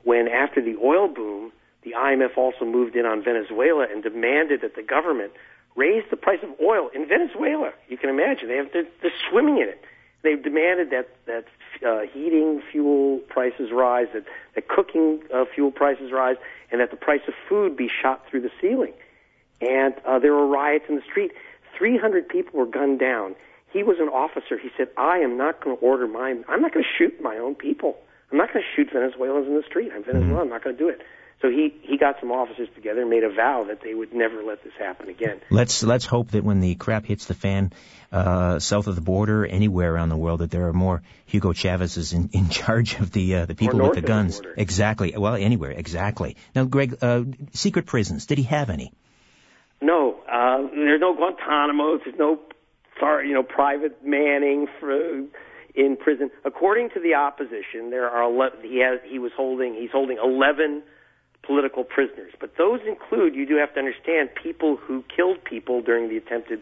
when 0.04 0.28
after 0.28 0.62
the 0.62 0.76
oil 0.82 1.08
boom 1.08 1.52
the 1.82 1.92
IMF 1.92 2.36
also 2.36 2.64
moved 2.64 2.96
in 2.96 3.04
on 3.04 3.22
Venezuela 3.22 3.86
and 3.90 4.02
demanded 4.02 4.62
that 4.62 4.74
the 4.74 4.82
government 4.82 5.32
raise 5.76 6.04
the 6.10 6.16
price 6.16 6.38
of 6.42 6.50
oil 6.62 6.88
in 6.94 7.06
Venezuela. 7.06 7.72
You 7.88 7.98
can 7.98 8.08
imagine 8.08 8.48
they 8.48 8.56
have 8.56 8.72
they're, 8.72 8.86
they're 9.02 9.12
swimming 9.30 9.58
in 9.58 9.68
it. 9.68 9.82
They 10.22 10.36
demanded 10.36 10.90
that 10.90 11.08
that 11.26 11.44
uh, 11.86 12.06
heating 12.12 12.62
fuel 12.72 13.18
prices 13.28 13.70
rise, 13.70 14.06
that 14.14 14.24
that 14.54 14.68
cooking 14.68 15.20
uh, 15.32 15.44
fuel 15.54 15.70
prices 15.70 16.12
rise, 16.12 16.36
and 16.70 16.80
that 16.80 16.90
the 16.90 16.96
price 16.96 17.20
of 17.28 17.34
food 17.48 17.76
be 17.76 17.90
shot 18.02 18.24
through 18.30 18.40
the 18.40 18.50
ceiling. 18.60 18.94
And 19.60 19.94
uh, 20.06 20.18
there 20.18 20.32
were 20.32 20.46
riots 20.46 20.84
in 20.88 20.96
the 20.96 21.02
street. 21.10 21.32
300 21.78 22.28
people 22.28 22.58
were 22.58 22.66
gunned 22.66 23.00
down. 23.00 23.34
He 23.72 23.82
was 23.82 23.96
an 23.98 24.08
officer. 24.08 24.56
He 24.56 24.70
said, 24.76 24.88
"I 24.96 25.18
am 25.18 25.36
not 25.36 25.62
going 25.62 25.76
to 25.76 25.82
order 25.82 26.06
my. 26.06 26.30
I'm 26.48 26.62
not 26.62 26.72
going 26.72 26.84
to 26.84 26.90
shoot 26.98 27.20
my 27.20 27.36
own 27.38 27.56
people. 27.56 27.96
I'm 28.30 28.38
not 28.38 28.52
going 28.52 28.64
to 28.64 28.76
shoot 28.76 28.92
Venezuelans 28.92 29.48
in 29.48 29.54
the 29.56 29.64
street. 29.64 29.90
I'm 29.94 30.04
Venezuela. 30.04 30.42
I'm 30.42 30.48
not 30.48 30.62
going 30.62 30.76
to 30.76 30.82
do 30.82 30.88
it." 30.88 31.00
So 31.44 31.50
he 31.50 31.74
he 31.82 31.98
got 31.98 32.20
some 32.20 32.32
officers 32.32 32.68
together 32.74 33.02
and 33.02 33.10
made 33.10 33.24
a 33.24 33.28
vow 33.28 33.64
that 33.64 33.82
they 33.82 33.92
would 33.92 34.14
never 34.14 34.42
let 34.42 34.64
this 34.64 34.72
happen 34.78 35.08
again. 35.08 35.40
Let's 35.50 35.82
let's 35.82 36.06
hope 36.06 36.30
that 36.30 36.42
when 36.42 36.60
the 36.60 36.74
crap 36.76 37.04
hits 37.04 37.26
the 37.26 37.34
fan 37.34 37.72
uh, 38.12 38.60
south 38.60 38.86
of 38.86 38.94
the 38.94 39.02
border, 39.02 39.44
anywhere 39.44 39.92
around 39.92 40.08
the 40.08 40.16
world, 40.16 40.40
that 40.40 40.50
there 40.50 40.68
are 40.68 40.72
more 40.72 41.02
Hugo 41.26 41.52
Chavez's 41.52 42.12
in, 42.12 42.30
in 42.32 42.48
charge 42.60 42.98
of 42.98 43.10
the 43.10 43.34
uh, 43.34 43.46
the 43.46 43.54
people 43.54 43.78
with 43.78 43.92
the 43.92 43.98
of 43.98 44.02
the 44.02 44.08
guns. 44.08 44.40
exactly. 44.56 45.14
Well, 45.16 45.34
anywhere. 45.34 45.72
Exactly. 45.72 46.36
Now, 46.54 46.64
Greg, 46.64 46.96
uh, 47.02 47.24
secret 47.52 47.86
prisons. 47.86 48.26
Did 48.26 48.38
he 48.38 48.44
have 48.44 48.70
any? 48.70 48.92
No, 49.84 50.16
uh, 50.30 50.62
there's 50.74 51.00
no 51.00 51.14
Guantanamo. 51.14 51.98
There's 52.02 52.18
no, 52.18 52.38
sorry, 52.98 53.28
you 53.28 53.34
know, 53.34 53.42
private 53.42 54.04
manning 54.04 54.66
for 54.80 55.18
in 55.74 55.96
prison. 55.96 56.30
According 56.44 56.90
to 56.90 57.00
the 57.00 57.14
opposition, 57.14 57.90
there 57.90 58.08
are 58.08 58.22
11, 58.22 58.60
he 58.62 58.78
has 58.78 59.00
he 59.06 59.18
was 59.18 59.32
holding 59.36 59.74
he's 59.74 59.90
holding 59.90 60.18
11 60.22 60.82
political 61.42 61.84
prisoners, 61.84 62.32
but 62.40 62.56
those 62.56 62.80
include 62.88 63.34
you 63.34 63.44
do 63.44 63.56
have 63.56 63.74
to 63.74 63.80
understand 63.80 64.30
people 64.40 64.76
who 64.76 65.04
killed 65.14 65.44
people 65.44 65.82
during 65.82 66.08
the 66.08 66.16
attempted 66.16 66.60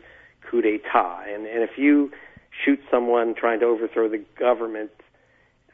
coup 0.51 0.61
d'état, 0.61 1.33
and 1.33 1.47
and 1.47 1.63
if 1.63 1.79
you 1.79 2.11
shoot 2.65 2.81
someone 2.91 3.35
trying 3.35 3.61
to 3.61 3.67
overthrow 3.67 4.09
the 4.09 4.23
government. 4.39 4.91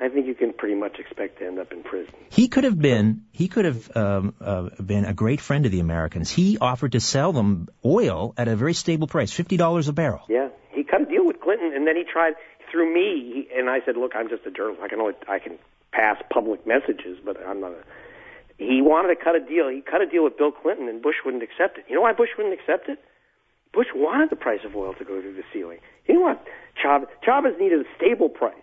I 0.00 0.08
think 0.08 0.26
you 0.26 0.34
can 0.34 0.52
pretty 0.52 0.76
much 0.76 0.98
expect 0.98 1.40
to 1.40 1.46
end 1.46 1.58
up 1.58 1.72
in 1.72 1.82
prison. 1.82 2.14
He 2.30 2.48
could 2.48 2.64
have 2.64 2.78
been 2.78 3.24
he 3.32 3.48
could 3.48 3.64
have 3.64 3.96
um, 3.96 4.34
uh, 4.40 4.68
been 4.80 5.04
a 5.04 5.12
great 5.12 5.40
friend 5.40 5.66
of 5.66 5.72
the 5.72 5.80
Americans. 5.80 6.30
He 6.30 6.56
offered 6.58 6.92
to 6.92 7.00
sell 7.00 7.32
them 7.32 7.68
oil 7.84 8.32
at 8.36 8.46
a 8.46 8.54
very 8.54 8.74
stable 8.74 9.08
price, 9.08 9.32
fifty 9.32 9.56
dollars 9.56 9.88
a 9.88 9.92
barrel. 9.92 10.22
Yeah, 10.28 10.48
he 10.70 10.84
cut 10.84 11.02
a 11.02 11.04
deal 11.04 11.26
with 11.26 11.40
Clinton, 11.40 11.72
and 11.74 11.86
then 11.86 11.96
he 11.96 12.04
tried 12.04 12.34
through 12.70 12.92
me. 12.94 13.46
He, 13.50 13.58
and 13.58 13.68
I 13.68 13.80
said, 13.84 13.96
"Look, 13.96 14.12
I'm 14.14 14.28
just 14.28 14.46
a 14.46 14.50
journalist. 14.50 14.82
I 14.82 14.88
can 14.88 15.00
only 15.00 15.14
I 15.26 15.40
can 15.40 15.58
pass 15.90 16.22
public 16.30 16.66
messages, 16.66 17.18
but 17.24 17.36
I'm 17.44 17.60
not 17.60 17.72
a." 17.72 17.82
He 18.56 18.82
wanted 18.82 19.14
to 19.14 19.24
cut 19.24 19.34
a 19.34 19.40
deal. 19.40 19.68
He 19.68 19.80
cut 19.80 20.00
a 20.00 20.06
deal 20.06 20.24
with 20.24 20.36
Bill 20.36 20.52
Clinton, 20.52 20.88
and 20.88 21.02
Bush 21.02 21.16
wouldn't 21.24 21.42
accept 21.42 21.78
it. 21.78 21.84
You 21.88 21.96
know 21.96 22.02
why 22.02 22.12
Bush 22.12 22.30
wouldn't 22.36 22.54
accept 22.54 22.88
it? 22.88 22.98
Bush 23.72 23.88
wanted 23.94 24.30
the 24.30 24.36
price 24.36 24.60
of 24.64 24.74
oil 24.74 24.94
to 24.94 25.04
go 25.04 25.20
through 25.20 25.34
the 25.34 25.44
ceiling. 25.52 25.78
He 26.04 26.12
didn't 26.12 26.22
want 26.22 26.40
Chavez. 26.80 27.08
Chavez 27.24 27.54
needed 27.58 27.80
a 27.80 27.88
stable 27.96 28.28
price. 28.28 28.54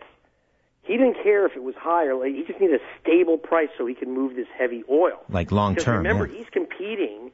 He 0.86 0.98
didn't 0.98 1.18
care 1.24 1.48
if 1.48 1.56
it 1.56 1.64
was 1.64 1.74
high 1.76 2.06
or 2.06 2.16
low. 2.16 2.24
He 2.24 2.44
just 2.46 2.60
needed 2.60 2.80
a 2.80 2.84
stable 3.02 3.38
price 3.40 3.70
so 3.76 3.88
he 3.88 3.96
could 3.96 4.08
move 4.08 4.36
this 4.36 4.48
heavy 4.58 4.84
oil. 4.90 5.20
Like 5.30 5.52
long 5.52 5.76
term. 5.76 5.98
remember, 5.98 6.28
yeah. 6.28 6.38
he's 6.38 6.50
competing 6.52 7.32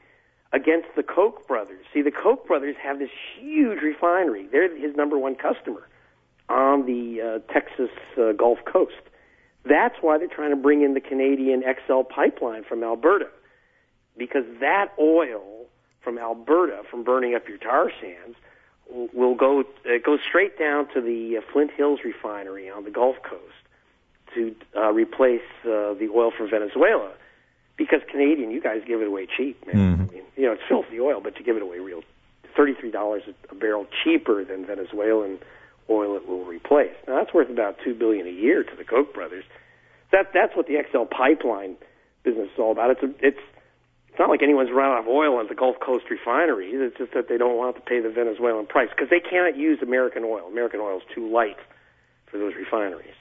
against 0.53 0.87
the 0.95 1.03
Koch 1.03 1.45
brothers. 1.47 1.85
See, 1.93 2.01
the 2.01 2.11
Koch 2.11 2.47
brothers 2.47 2.75
have 2.81 2.99
this 2.99 3.09
huge 3.37 3.81
refinery. 3.81 4.47
They're 4.49 4.73
his 4.75 4.95
number 4.95 5.17
one 5.17 5.35
customer 5.35 5.87
on 6.47 6.85
the 6.85 7.21
uh, 7.21 7.53
Texas 7.53 7.89
uh, 8.17 8.31
Gulf 8.31 8.59
Coast. 8.65 8.93
That's 9.65 9.95
why 10.01 10.17
they're 10.17 10.27
trying 10.27 10.51
to 10.51 10.55
bring 10.55 10.81
in 10.81 10.93
the 10.93 11.01
Canadian 11.01 11.61
XL 11.61 12.01
pipeline 12.03 12.63
from 12.63 12.83
Alberta, 12.83 13.27
because 14.17 14.45
that 14.59 14.93
oil 14.99 15.65
from 16.01 16.17
Alberta, 16.17 16.81
from 16.89 17.03
burning 17.03 17.35
up 17.35 17.47
your 17.47 17.57
tar 17.57 17.91
sands, 18.01 18.37
will- 19.13 19.35
go 19.35 19.63
it 19.85 20.03
goes 20.03 20.19
straight 20.27 20.57
down 20.59 20.87
to 20.93 21.01
the 21.01 21.37
uh, 21.37 21.41
Flint 21.51 21.71
Hills 21.71 21.99
refinery 22.03 22.69
on 22.69 22.83
the 22.83 22.91
Gulf 22.91 23.17
Coast 23.23 23.41
to 24.35 24.55
uh, 24.75 24.91
replace 24.91 25.41
uh, 25.65 25.93
the 25.93 26.09
oil 26.13 26.31
from 26.35 26.49
Venezuela. 26.49 27.11
Because 27.77 28.01
Canadian, 28.09 28.51
you 28.51 28.61
guys 28.61 28.81
give 28.85 29.01
it 29.01 29.07
away 29.07 29.25
cheap, 29.25 29.65
man. 29.65 29.75
Mhm. 29.97 30.09
I 30.09 30.13
mean, 30.13 30.23
you 30.37 30.45
know, 30.45 30.51
it's 30.53 30.61
filthy 30.67 30.99
oil, 30.99 31.19
but 31.21 31.37
you 31.39 31.45
give 31.45 31.55
it 31.57 31.63
away 31.63 31.79
real 31.79 32.03
thirty-three 32.55 32.91
dollars 32.91 33.23
a 33.49 33.55
barrel 33.55 33.87
cheaper 34.03 34.43
than 34.43 34.65
Venezuelan 34.65 35.39
oil 35.89 36.15
it 36.15 36.27
will 36.27 36.45
replace. 36.45 36.93
Now 37.07 37.15
that's 37.15 37.33
worth 37.33 37.49
about 37.49 37.77
two 37.83 37.93
billion 37.93 38.27
a 38.27 38.31
year 38.31 38.63
to 38.63 38.75
the 38.75 38.83
Koch 38.83 39.13
brothers. 39.13 39.45
That 40.11 40.31
that's 40.33 40.55
what 40.55 40.67
the 40.67 40.77
XL 40.91 41.03
pipeline 41.05 41.75
business 42.23 42.49
is 42.53 42.59
all 42.59 42.71
about. 42.71 42.91
It's 42.91 43.03
a, 43.03 43.11
it's 43.25 43.39
it's 44.11 44.19
not 44.19 44.29
like 44.29 44.43
anyone's 44.43 44.71
run 44.71 44.91
out 44.91 44.99
of 44.99 45.07
oil 45.07 45.39
at 45.39 45.47
the 45.47 45.55
Gulf 45.55 45.77
Coast 45.79 46.05
refineries. 46.09 46.75
It's 46.75 46.97
just 46.97 47.13
that 47.13 47.29
they 47.29 47.37
don't 47.37 47.55
want 47.55 47.77
to 47.77 47.81
pay 47.81 48.01
the 48.01 48.09
Venezuelan 48.09 48.67
price 48.67 48.89
because 48.89 49.09
they 49.09 49.21
cannot 49.21 49.55
use 49.55 49.79
American 49.81 50.25
oil. 50.25 50.47
American 50.47 50.81
oil 50.81 50.97
is 50.97 51.03
too 51.15 51.31
light 51.31 51.55
for 52.25 52.37
those 52.37 52.53
refineries. 52.55 53.15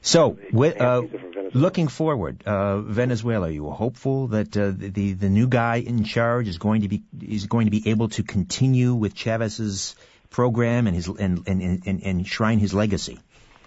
So, 0.00 0.38
wi- 0.52 0.70
can't 0.70 0.80
uh, 0.80 1.02
use 1.02 1.10
it 1.12 1.20
from 1.20 1.32
Venezuela. 1.32 1.50
looking 1.64 1.88
forward, 1.88 2.42
uh, 2.46 2.78
Venezuela, 2.80 3.48
are 3.48 3.50
you 3.50 3.68
hopeful 3.68 4.28
that 4.28 4.56
uh, 4.56 4.70
the 4.74 5.12
the 5.12 5.28
new 5.28 5.48
guy 5.48 5.76
in 5.76 6.04
charge 6.04 6.46
is 6.46 6.58
going 6.58 6.82
to 6.82 6.88
be 6.88 7.02
is 7.20 7.46
going 7.46 7.66
to 7.66 7.72
be 7.72 7.90
able 7.90 8.08
to 8.10 8.22
continue 8.22 8.94
with 8.94 9.16
Chavez's 9.16 9.96
program 10.30 10.86
and 10.86 10.94
his 10.94 11.08
and 11.08 11.48
and 11.48 11.62
and, 11.62 11.82
and 11.86 12.02
enshrine 12.20 12.60
his 12.60 12.72
legacy? 12.72 13.18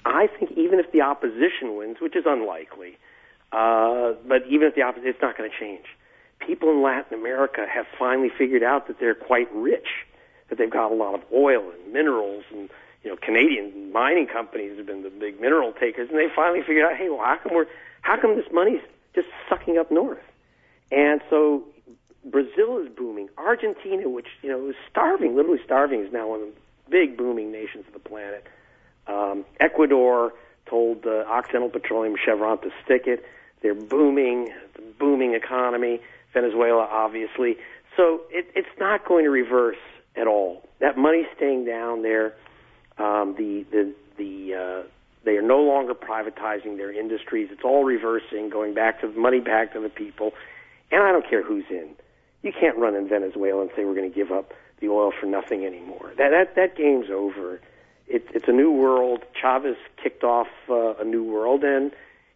I 0.06 0.28
think 0.28 0.54
even 0.58 0.80
if 0.80 0.92
the 0.94 1.02
opposition 1.02 1.76
wins, 1.76 1.98
which 2.02 2.16
is 2.16 2.24
unlikely, 2.26 2.98
uh, 3.52 4.14
but 4.26 4.48
even 4.50 4.70
if 4.70 4.76
the 4.76 4.84
opposition, 4.84 5.10
it's 5.10 5.22
not 5.22 5.38
going 5.38 5.50
to 5.50 5.56
change. 5.60 5.86
People 6.46 6.70
in 6.72 6.82
Latin 6.82 7.18
America 7.18 7.66
have 7.68 7.86
finally 7.98 8.30
figured 8.30 8.64
out 8.64 8.88
that 8.88 9.00
they're 9.00 9.16
quite 9.16 9.54
rich, 9.54 9.88
that 10.50 10.58
they've 10.58 10.70
got 10.70 10.92
a 10.92 10.96
lot 10.96 11.16
of 11.16 11.22
oil 11.34 11.72
and 11.72 11.94
minerals, 11.94 12.44
and 12.52 12.70
you 13.04 13.10
know, 13.10 13.18
Canadian 13.18 13.92
mining 13.92 14.28
companies 14.28 14.78
have 14.78 14.86
been 14.86 15.04
the 15.04 15.10
big 15.10 15.40
mineral 15.40 15.74
takers, 15.74 16.10
and 16.10 16.18
they 16.18 16.28
finally 16.34 16.62
figured 16.62 16.86
out, 16.86 16.96
hey, 16.96 17.10
well, 17.10 17.20
how 17.20 17.38
come 17.38 17.54
we're, 17.54 17.68
how 18.02 18.18
come 18.20 18.36
this 18.36 18.52
money's 18.52 18.82
just 19.14 19.28
sucking 19.50 19.78
up 19.78 19.92
north? 19.92 20.20
And 20.92 21.22
so 21.30 21.64
Brazil 22.26 22.78
is 22.80 22.90
booming. 22.90 23.30
Argentina, 23.38 24.08
which 24.10 24.28
you 24.42 24.50
know 24.50 24.70
is 24.70 24.76
starving, 24.90 25.36
literally 25.36 25.60
starving, 25.64 26.02
is 26.02 26.14
now 26.14 26.30
one 26.30 26.42
of 26.42 26.48
the 26.48 26.62
big 26.90 27.18
booming 27.18 27.52
nations 27.52 27.86
of 27.88 27.94
the 27.94 28.00
planet. 28.00 28.46
Um, 29.08 29.46
Ecuador 29.60 30.34
told 30.66 31.06
uh, 31.06 31.26
Occidental 31.28 31.70
Petroleum 31.70 32.16
Chevron 32.24 32.60
to 32.60 32.72
stick 32.86 33.08
it. 33.08 33.26
They're 33.62 33.76
booming, 33.76 34.54
booming 35.00 35.34
economy. 35.34 36.00
Venezuela, 36.34 36.88
obviously. 36.89 37.58
So 37.96 38.22
it, 38.30 38.48
it's 38.56 38.80
not 38.80 39.06
going 39.08 39.26
to 39.26 39.30
reverse 39.30 39.78
at 40.15 40.28
all. 40.28 40.63
That 40.80 40.98
money's 40.98 41.28
staying 41.36 41.65
down 41.65 42.02
there. 42.02 42.34
Um, 42.98 43.36
the 43.38 43.65
the 43.72 43.93
the 44.17 44.54
uh, 44.54 44.88
they 45.24 45.38
are 45.38 45.41
no 45.41 45.62
longer 45.62 45.93
privatizing 45.93 46.78
their 46.78 46.91
industries. 46.91 47.50
It's 47.52 47.63
all 47.63 47.84
reversing, 47.84 48.50
going 48.50 48.74
back 48.74 49.02
to 49.02 49.08
the 49.08 49.19
money 49.19 49.39
back 49.39 49.74
to 49.74 49.80
the 49.80 49.89
people. 49.89 50.34
And 50.91 51.02
I 51.02 51.12
don't 51.12 51.28
care 51.28 51.43
who's 51.43 51.65
in. 51.69 51.89
You 52.41 52.52
can't 52.52 52.78
run 52.78 52.96
in 52.96 53.08
Venezuela 53.08 53.62
and 53.62 53.72
say 53.76 53.86
we're 53.86 53.96
going 53.96 54.12
to 54.12 54.15
give 54.15 54.32
up 54.32 54.54
the 54.80 54.89
oil 54.89 55.12
for 55.17 55.26
nothing 55.26 55.65
anymore. 55.65 56.12
That 56.17 56.30
that 56.30 56.56
that 56.56 56.76
game's 56.76 57.10
over. 57.10 57.62
It, 58.08 58.28
it's 58.34 58.48
a 58.48 58.52
new 58.52 58.72
world. 58.72 59.24
Chavez 59.39 59.78
kicked 60.02 60.24
off 60.24 60.48
uh, 60.69 60.96
a 60.96 61.06
new 61.06 61.24
world, 61.24 61.63
and 61.63 61.91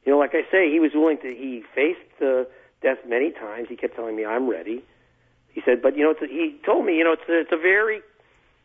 you 0.06 0.12
know, 0.14 0.18
like 0.18 0.34
I 0.34 0.50
say, 0.50 0.72
he 0.72 0.80
was 0.80 0.92
willing 0.96 1.18
to. 1.18 1.28
He 1.28 1.64
faced 1.76 2.00
uh, 2.22 2.46
death 2.82 3.00
many 3.08 3.32
times. 3.32 3.68
He 3.70 3.76
kept 3.76 3.96
telling 3.96 4.16
me, 4.16 4.26
"I'm 4.26 4.48
ready." 4.48 4.84
He 5.50 5.62
said, 5.66 5.82
"But 5.82 5.98
you 5.98 6.04
know, 6.04 6.12
it's 6.12 6.22
a, 6.22 6.28
he 6.28 6.56
told 6.66 6.86
me, 6.86 6.98
you 6.98 7.04
know, 7.04 7.14
it's 7.14 7.28
a, 7.28 7.40
it's 7.40 7.52
a 7.52 7.58
very 7.58 8.02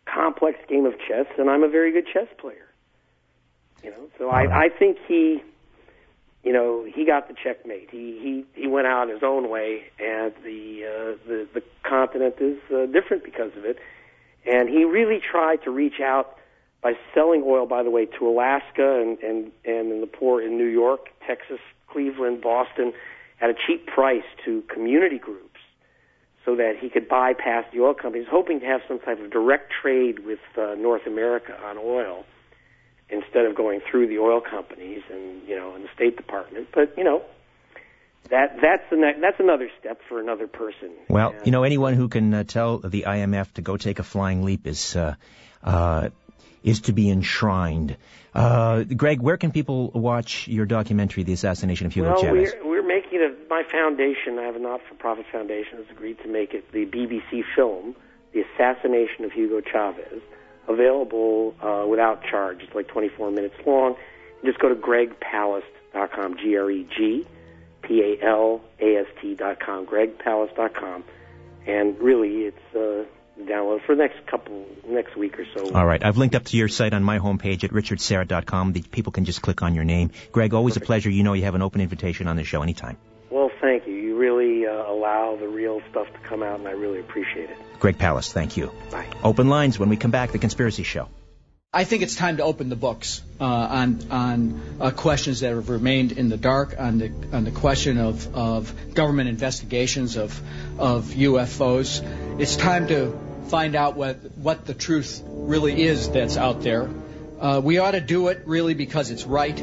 complex 0.05 0.59
game 0.69 0.87
of 0.87 0.95
chess, 0.99 1.27
and 1.39 1.49
I'm 1.49 1.63
a 1.63 1.69
very 1.69 1.93
good 1.93 2.07
chess 2.13 2.29
player." 2.39 2.69
You 3.83 3.91
know, 3.91 4.09
so 4.19 4.31
I 4.31 4.65
I 4.65 4.69
think 4.69 4.99
he, 5.09 5.43
you 6.45 6.53
know, 6.53 6.85
he 6.85 7.05
got 7.05 7.29
the 7.29 7.35
checkmate. 7.35 7.91
He 7.91 8.45
he 8.55 8.61
he 8.61 8.67
went 8.69 8.87
out 8.87 9.09
his 9.09 9.23
own 9.23 9.49
way, 9.49 9.85
and 9.99 10.33
the 10.45 10.85
uh, 10.85 11.29
the 11.29 11.49
the 11.55 11.63
continent 11.83 12.37
is 12.41 12.59
uh, 12.73 12.87
different 12.87 13.25
because 13.25 13.53
of 13.57 13.65
it. 13.65 13.79
And 14.45 14.69
he 14.69 14.85
really 14.85 15.21
tried 15.21 15.63
to 15.63 15.71
reach 15.71 16.01
out 16.01 16.37
by 16.83 16.95
selling 17.15 17.45
oil, 17.47 17.65
by 17.65 17.83
the 17.85 17.91
way, 17.91 18.07
to 18.07 18.29
Alaska 18.29 19.01
and 19.01 19.19
and 19.21 19.53
and 19.65 19.93
in 19.93 20.01
the 20.01 20.07
poor 20.07 20.43
in 20.43 20.59
New 20.59 20.67
York, 20.67 21.09
Texas, 21.27 21.61
Cleveland, 21.89 22.43
Boston, 22.43 22.93
at 23.43 23.51
a 23.51 23.55
cheap 23.67 23.87
price 23.87 24.25
to 24.45 24.63
community 24.73 25.19
groups, 25.19 25.61
so 26.45 26.57
that 26.57 26.75
he 26.81 26.89
could 26.89 27.09
bypass 27.09 27.65
the 27.73 27.81
oil 27.81 27.95
companies, 27.95 28.27
hoping 28.31 28.61
to 28.61 28.67
have 28.67 28.81
some 28.89 28.99
type 29.01 29.21
of 29.21 29.31
direct 29.31 29.73
trade 29.83 30.21
with 30.25 30.39
uh, 30.57 30.75
North 30.79 31.07
America 31.07 31.53
on 31.63 31.77
oil 31.79 32.25
instead 33.11 33.45
of 33.45 33.55
going 33.55 33.81
through 33.91 34.07
the 34.07 34.19
oil 34.19 34.41
companies 34.41 35.03
and 35.11 35.47
you 35.47 35.55
know 35.57 35.75
and 35.75 35.85
the 35.85 35.89
State 35.95 36.17
Department. 36.17 36.69
But 36.73 36.97
you 36.97 37.05
know. 37.05 37.23
That 38.31 38.57
that's 38.63 38.85
the 38.89 38.97
ne- 38.97 39.21
that's 39.21 39.41
another 39.41 39.69
step 39.81 40.01
for 40.09 40.21
another 40.21 40.47
person. 40.47 40.91
Well, 41.09 41.31
And- 41.31 41.45
you 41.45 41.51
know, 41.53 41.65
anyone 41.65 41.95
who 41.95 42.09
can 42.09 42.33
uh, 42.33 42.45
tell 42.45 42.79
the 42.79 43.03
IMF 43.09 43.53
to 43.55 43.63
go 43.63 43.77
take 43.77 43.99
a 43.99 44.05
flying 44.05 44.45
leap 44.45 44.65
is 44.67 44.95
uh, 44.95 45.17
uh, 45.65 46.11
is 46.63 46.83
to 46.83 46.93
be 46.93 47.11
enshrined. 47.11 47.97
Uh, 48.33 48.85
Greg, 48.85 49.21
where 49.21 49.37
can 49.37 49.51
people 49.51 49.91
watch 49.91 50.47
your 50.47 50.67
documentary, 50.67 51.25
The 51.25 51.33
Assassination 51.33 51.87
of 51.89 51.93
Hugo 51.95 52.13
well, 52.13 52.23
Chavez? 52.23 52.55
we're 52.63 52.83
we're 52.83 52.87
making 52.87 53.21
it. 53.21 53.42
My 53.53 53.65
foundation, 53.71 54.39
I 54.39 54.45
have 54.45 54.57
a 54.57 54.61
not-for-profit 54.61 55.27
foundation, 55.31 55.77
has 55.77 55.85
agreed 55.91 56.19
to 56.23 56.29
make 56.29 56.55
it 56.55 56.73
the 56.73 56.87
BBC 56.87 57.45
film, 57.55 57.95
The 58.33 58.47
Assassination 58.55 59.27
of 59.27 59.33
Hugo 59.33 59.61
Chavez, 59.61 60.23
available 60.69 61.55
uh, 61.61 61.85
without 61.87 62.25
charge. 62.25 62.63
It's 62.63 62.75
like 62.75 62.89
24 62.89 63.31
minutes 63.31 63.57
long. 63.67 63.97
Just 64.43 64.59
go 64.59 64.71
to 64.71 64.75
gregpalast.com, 64.75 66.39
G-R-E-G, 66.39 67.27
P-A-L-A-S-T.com, 67.83 68.67
gregpalast.com, 69.87 71.05
and 71.67 71.99
really 71.99 72.45
it's 72.45 72.75
uh, 72.75 73.05
download 73.39 73.85
for 73.85 73.95
the 73.95 74.03
next 74.03 74.27
couple, 74.29 74.67
next 74.89 75.15
week 75.15 75.39
or 75.39 75.45
so. 75.55 75.75
All 75.75 75.85
right. 75.85 76.03
I've 76.03 76.17
linked 76.17 76.35
up 76.35 76.45
to 76.47 76.57
your 76.57 76.69
site 76.69 76.95
on 76.95 77.05
my 77.05 77.19
homepage 77.19 77.65
at 77.65 77.71
richardsyrett.com. 77.71 78.73
The 78.73 78.81
people 78.81 79.13
can 79.13 79.27
just 79.27 79.43
click 79.43 79.61
on 79.61 79.75
your 79.75 79.85
name. 79.85 80.11
Greg, 80.33 80.55
always 80.55 80.79
a 80.79 80.81
pleasure. 80.81 81.11
You 81.11 81.23
know 81.23 81.35
you 81.35 81.45
have 81.45 81.55
an 81.55 81.61
open 81.61 81.83
invitation 81.83 82.29
on 82.29 82.37
the 82.37 82.45
show 82.45 82.63
anytime. 82.63 82.97
Well, 83.33 83.51
thank 83.63 83.87
you. 83.87 83.95
You 83.95 84.19
really 84.19 84.67
uh, 84.67 84.93
allow 84.93 85.37
the 85.37 85.49
real 85.49 85.81
stuff 85.91 86.07
to 86.13 86.19
come 86.29 86.43
out, 86.43 86.59
and 86.59 86.69
I 86.69 86.73
really 86.73 87.01
appreciate 87.01 87.49
it. 87.49 87.57
Greg 87.79 87.97
Palast, 87.97 88.33
thank 88.33 88.59
you. 88.59 88.71
Bye. 88.91 89.07
Open 89.25 89.49
lines 89.49 89.79
when 89.79 89.89
we 89.89 89.97
come 89.97 90.11
back, 90.11 90.33
The 90.33 90.39
Conspiracy 90.39 90.83
Show. 90.83 91.09
I 91.73 91.85
think 91.85 92.03
it's 92.03 92.15
time 92.15 92.37
to 92.37 92.43
open 92.43 92.69
the 92.69 92.77
books 92.77 93.23
uh, 93.41 93.45
on 93.45 94.11
on 94.11 94.61
uh, 94.79 94.91
questions 94.91 95.41
that 95.41 95.55
have 95.55 95.71
remained 95.71 96.13
in 96.13 96.29
the 96.29 96.37
dark 96.37 96.75
on 96.79 96.99
the 96.99 97.11
on 97.33 97.45
the 97.45 97.51
question 97.51 97.97
of, 97.97 98.37
of 98.37 98.93
government 98.93 99.31
investigations 99.31 100.19
of 100.19 100.39
of 100.79 101.07
UFOs. 101.07 102.03
It's 102.39 102.57
time 102.57 102.89
to 102.89 103.19
find 103.47 103.75
out 103.75 103.97
what 103.97 104.17
what 104.37 104.67
the 104.67 104.75
truth 104.75 105.23
really 105.27 105.83
is 105.83 106.11
that's 106.11 106.37
out 106.37 106.61
there. 106.61 106.91
Uh, 107.41 107.63
we 107.65 107.79
ought 107.79 107.93
to 107.93 108.03
do 108.03 108.29
it 108.29 108.43
really 108.45 108.75
because 108.75 109.11
it's 109.11 109.25
right. 109.25 109.59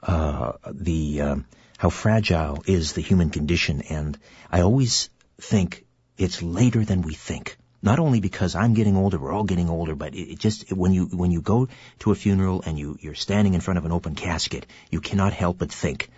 Uh, 0.04 0.54
the 0.72 1.22
um, 1.22 1.46
how 1.82 1.90
fragile 1.90 2.64
is 2.68 2.94
the 2.94 3.02
human 3.02 3.32
condition. 3.32 3.82
And 3.82 4.16
I 4.52 4.62
always 4.62 5.10
think 5.40 5.84
it's 6.16 6.44
later 6.44 6.86
than 6.86 7.02
we 7.02 7.16
think. 7.16 7.58
Not 7.82 8.00
only 8.00 8.20
because 8.20 8.56
I'm 8.56 8.74
getting 8.74 8.96
older, 8.96 9.18
we're 9.18 9.32
all 9.32 9.44
getting 9.44 9.70
older, 9.70 9.96
but 9.96 10.14
it, 10.14 10.34
it 10.34 10.40
just, 10.40 10.72
when 10.72 10.94
you, 10.94 11.06
when 11.06 11.32
you 11.32 11.42
go 11.42 11.68
to 12.00 12.12
a 12.12 12.16
funeral 12.16 12.62
and 12.66 12.78
you, 12.78 12.98
you're 13.02 13.16
standing 13.16 13.54
in 13.54 13.62
front 13.62 13.78
of 13.80 13.86
an 13.86 13.92
open 13.92 14.16
casket, 14.16 14.66
you 14.90 15.02
cannot 15.02 15.34
help 15.34 15.58
but 15.58 15.72
think, 15.72 16.10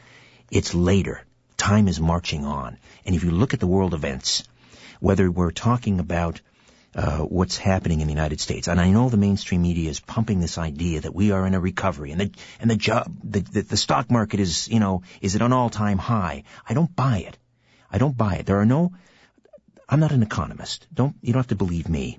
it's 0.51 0.73
later. 0.73 1.21
Time 1.57 1.87
is 1.87 1.99
marching 1.99 2.45
on. 2.45 2.77
And 3.05 3.15
if 3.15 3.23
you 3.23 3.31
look 3.31 3.53
at 3.53 3.59
the 3.59 3.67
world 3.67 3.93
events, 3.93 4.43
whether 4.99 5.29
we're 5.31 5.51
talking 5.51 5.99
about 5.99 6.41
uh, 6.95 7.19
what's 7.19 7.57
happening 7.57 8.01
in 8.01 8.07
the 8.07 8.13
United 8.13 8.39
States. 8.39 8.67
And 8.67 8.79
I 8.79 8.91
know 8.91 9.09
the 9.09 9.17
mainstream 9.17 9.63
media 9.63 9.89
is 9.89 9.99
pumping 9.99 10.39
this 10.39 10.57
idea 10.57 11.01
that 11.01 11.15
we 11.15 11.31
are 11.31 11.47
in 11.47 11.55
a 11.55 11.59
recovery 11.59 12.11
and 12.11 12.21
the 12.21 12.31
and 12.59 12.69
the 12.69 12.75
job 12.75 13.11
the, 13.23 13.39
the, 13.39 13.61
the 13.61 13.77
stock 13.77 14.11
market 14.11 14.39
is 14.39 14.67
you 14.67 14.79
know 14.79 15.01
is 15.19 15.35
at 15.35 15.41
an 15.41 15.53
all 15.53 15.69
time 15.69 15.97
high. 15.97 16.43
I 16.67 16.73
don't 16.73 16.95
buy 16.95 17.19
it. 17.19 17.37
I 17.91 17.97
don't 17.97 18.15
buy 18.15 18.35
it. 18.35 18.45
There 18.45 18.59
are 18.59 18.65
no. 18.65 18.93
I'm 19.93 19.99
not 19.99 20.11
an 20.11 20.23
economist. 20.23 20.87
Don't 20.91 21.15
you 21.21 21.33
don't 21.33 21.41
have 21.41 21.49
to 21.49 21.55
believe 21.55 21.87
me. 21.87 22.17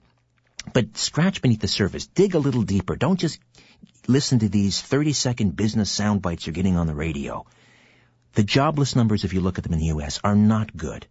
But 0.72 0.96
scratch 0.96 1.42
beneath 1.42 1.60
the 1.60 1.66
surface. 1.66 2.06
Dig 2.06 2.36
a 2.36 2.38
little 2.38 2.62
deeper. 2.62 2.94
Don't 2.94 3.18
just 3.18 3.40
listen 4.06 4.38
to 4.38 4.48
these 4.48 4.80
30 4.80 5.12
second 5.12 5.56
business 5.56 5.90
sound 5.90 6.22
bites 6.22 6.46
you're 6.46 6.54
getting 6.54 6.76
on 6.76 6.86
the 6.86 6.94
radio. 6.94 7.44
The 8.34 8.44
jobless 8.44 8.94
numbers, 8.94 9.24
if 9.24 9.32
you 9.32 9.40
look 9.40 9.58
at 9.58 9.64
them 9.64 9.72
in 9.72 9.80
the 9.80 9.86
U.S., 9.86 10.20
are 10.22 10.36
not 10.36 10.76
good. 10.76 11.08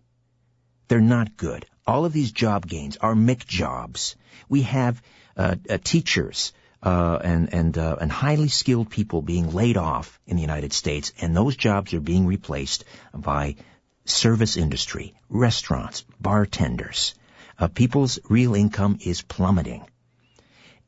They're 0.88 1.02
not 1.02 1.36
good. 1.36 1.66
All 1.86 2.06
of 2.06 2.14
these 2.14 2.32
job 2.32 2.66
gains 2.66 2.96
are 2.96 3.14
McJobs. 3.14 4.16
We 4.48 4.62
have 4.62 5.02
uh, 5.36 5.56
uh, 5.70 5.80
teachers 5.84 6.54
uh, 6.82 7.20
and 7.22 7.54
and 7.54 7.78
uh, 7.78 7.98
and 8.00 8.10
highly 8.10 8.48
skilled 8.48 8.90
people 8.90 9.22
being 9.22 9.52
laid 9.52 9.76
off 9.76 10.18
in 10.26 10.38
the 10.38 10.42
United 10.42 10.72
States, 10.72 11.12
and 11.20 11.36
those 11.36 11.58
jobs 11.58 11.94
are 11.94 12.00
being 12.00 12.26
replaced 12.26 12.86
by 13.14 13.58
service 14.06 14.58
industry, 14.58 15.14
restaurants, 15.30 16.06
bartenders. 16.20 17.16
Uh, 17.58 17.68
people's 17.68 18.20
real 18.30 18.56
income 18.56 18.98
is 19.02 19.22
plummeting, 19.22 19.86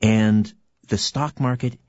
and 0.01 0.51
the 0.87 0.97
stock 0.97 1.39
market. 1.39 1.79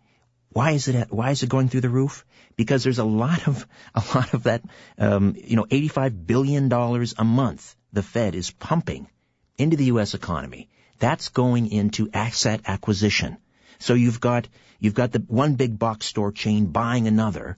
Why 0.50 0.72
is 0.72 0.88
it? 0.88 1.10
Why 1.10 1.30
is 1.30 1.42
it 1.42 1.48
going 1.48 1.68
through 1.68 1.82
the 1.82 1.88
roof? 1.90 2.24
Because 2.56 2.84
there's 2.84 2.98
a 2.98 3.04
lot 3.04 3.46
of 3.48 3.66
a 3.94 4.02
lot 4.14 4.34
of 4.34 4.44
that, 4.44 4.62
um, 4.98 5.34
you 5.36 5.56
know, 5.56 5.66
eighty-five 5.70 6.26
billion 6.26 6.68
dollars 6.68 7.14
a 7.18 7.24
month 7.24 7.76
the 7.96 8.02
Fed 8.02 8.34
is 8.34 8.50
pumping 8.50 9.08
into 9.56 9.76
the 9.76 9.86
U.S. 9.86 10.12
economy, 10.12 10.68
that's 10.98 11.30
going 11.30 11.72
into 11.72 12.10
asset 12.12 12.60
acquisition. 12.66 13.38
So 13.78 13.94
you've 13.94 14.20
got, 14.20 14.48
you've 14.78 14.94
got 14.94 15.12
the 15.12 15.20
one 15.20 15.54
big 15.54 15.78
box 15.78 16.04
store 16.06 16.30
chain 16.30 16.66
buying 16.66 17.06
another. 17.06 17.56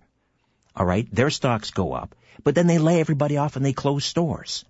All 0.76 0.86
right. 0.86 1.12
Their 1.12 1.30
stocks 1.30 1.72
go 1.72 1.92
up, 1.92 2.14
but 2.44 2.54
then 2.54 2.66
they 2.66 2.78
lay 2.78 3.00
everybody 3.00 3.36
off 3.36 3.56
and 3.56 3.64
they 3.64 3.72
close 3.72 4.04
stores. 4.04 4.64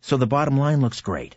So 0.00 0.16
the 0.16 0.26
bottom 0.26 0.56
line 0.58 0.80
looks 0.80 1.00
great. 1.00 1.36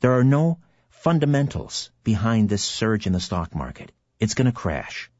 There 0.00 0.18
are 0.18 0.24
no 0.24 0.58
fundamentals 0.90 1.90
behind 2.04 2.48
this 2.48 2.62
surge 2.62 3.06
in 3.06 3.12
the 3.12 3.20
stock 3.20 3.54
market. 3.54 3.92
It's 4.20 4.34
going 4.34 4.46
to 4.46 4.52
crash. 4.52 5.10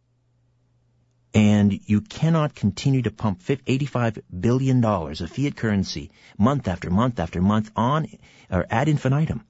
And 1.34 1.78
you 1.86 2.00
cannot 2.00 2.54
continue 2.54 3.02
to 3.02 3.10
pump 3.10 3.42
$85 3.42 4.22
billion 4.40 4.84
of 4.84 5.30
fiat 5.30 5.56
currency 5.56 6.10
month 6.38 6.68
after 6.68 6.90
month 6.90 7.20
after 7.20 7.40
month 7.40 7.70
on 7.76 8.06
or 8.50 8.66
ad 8.70 8.88
infinitum. 8.88 9.44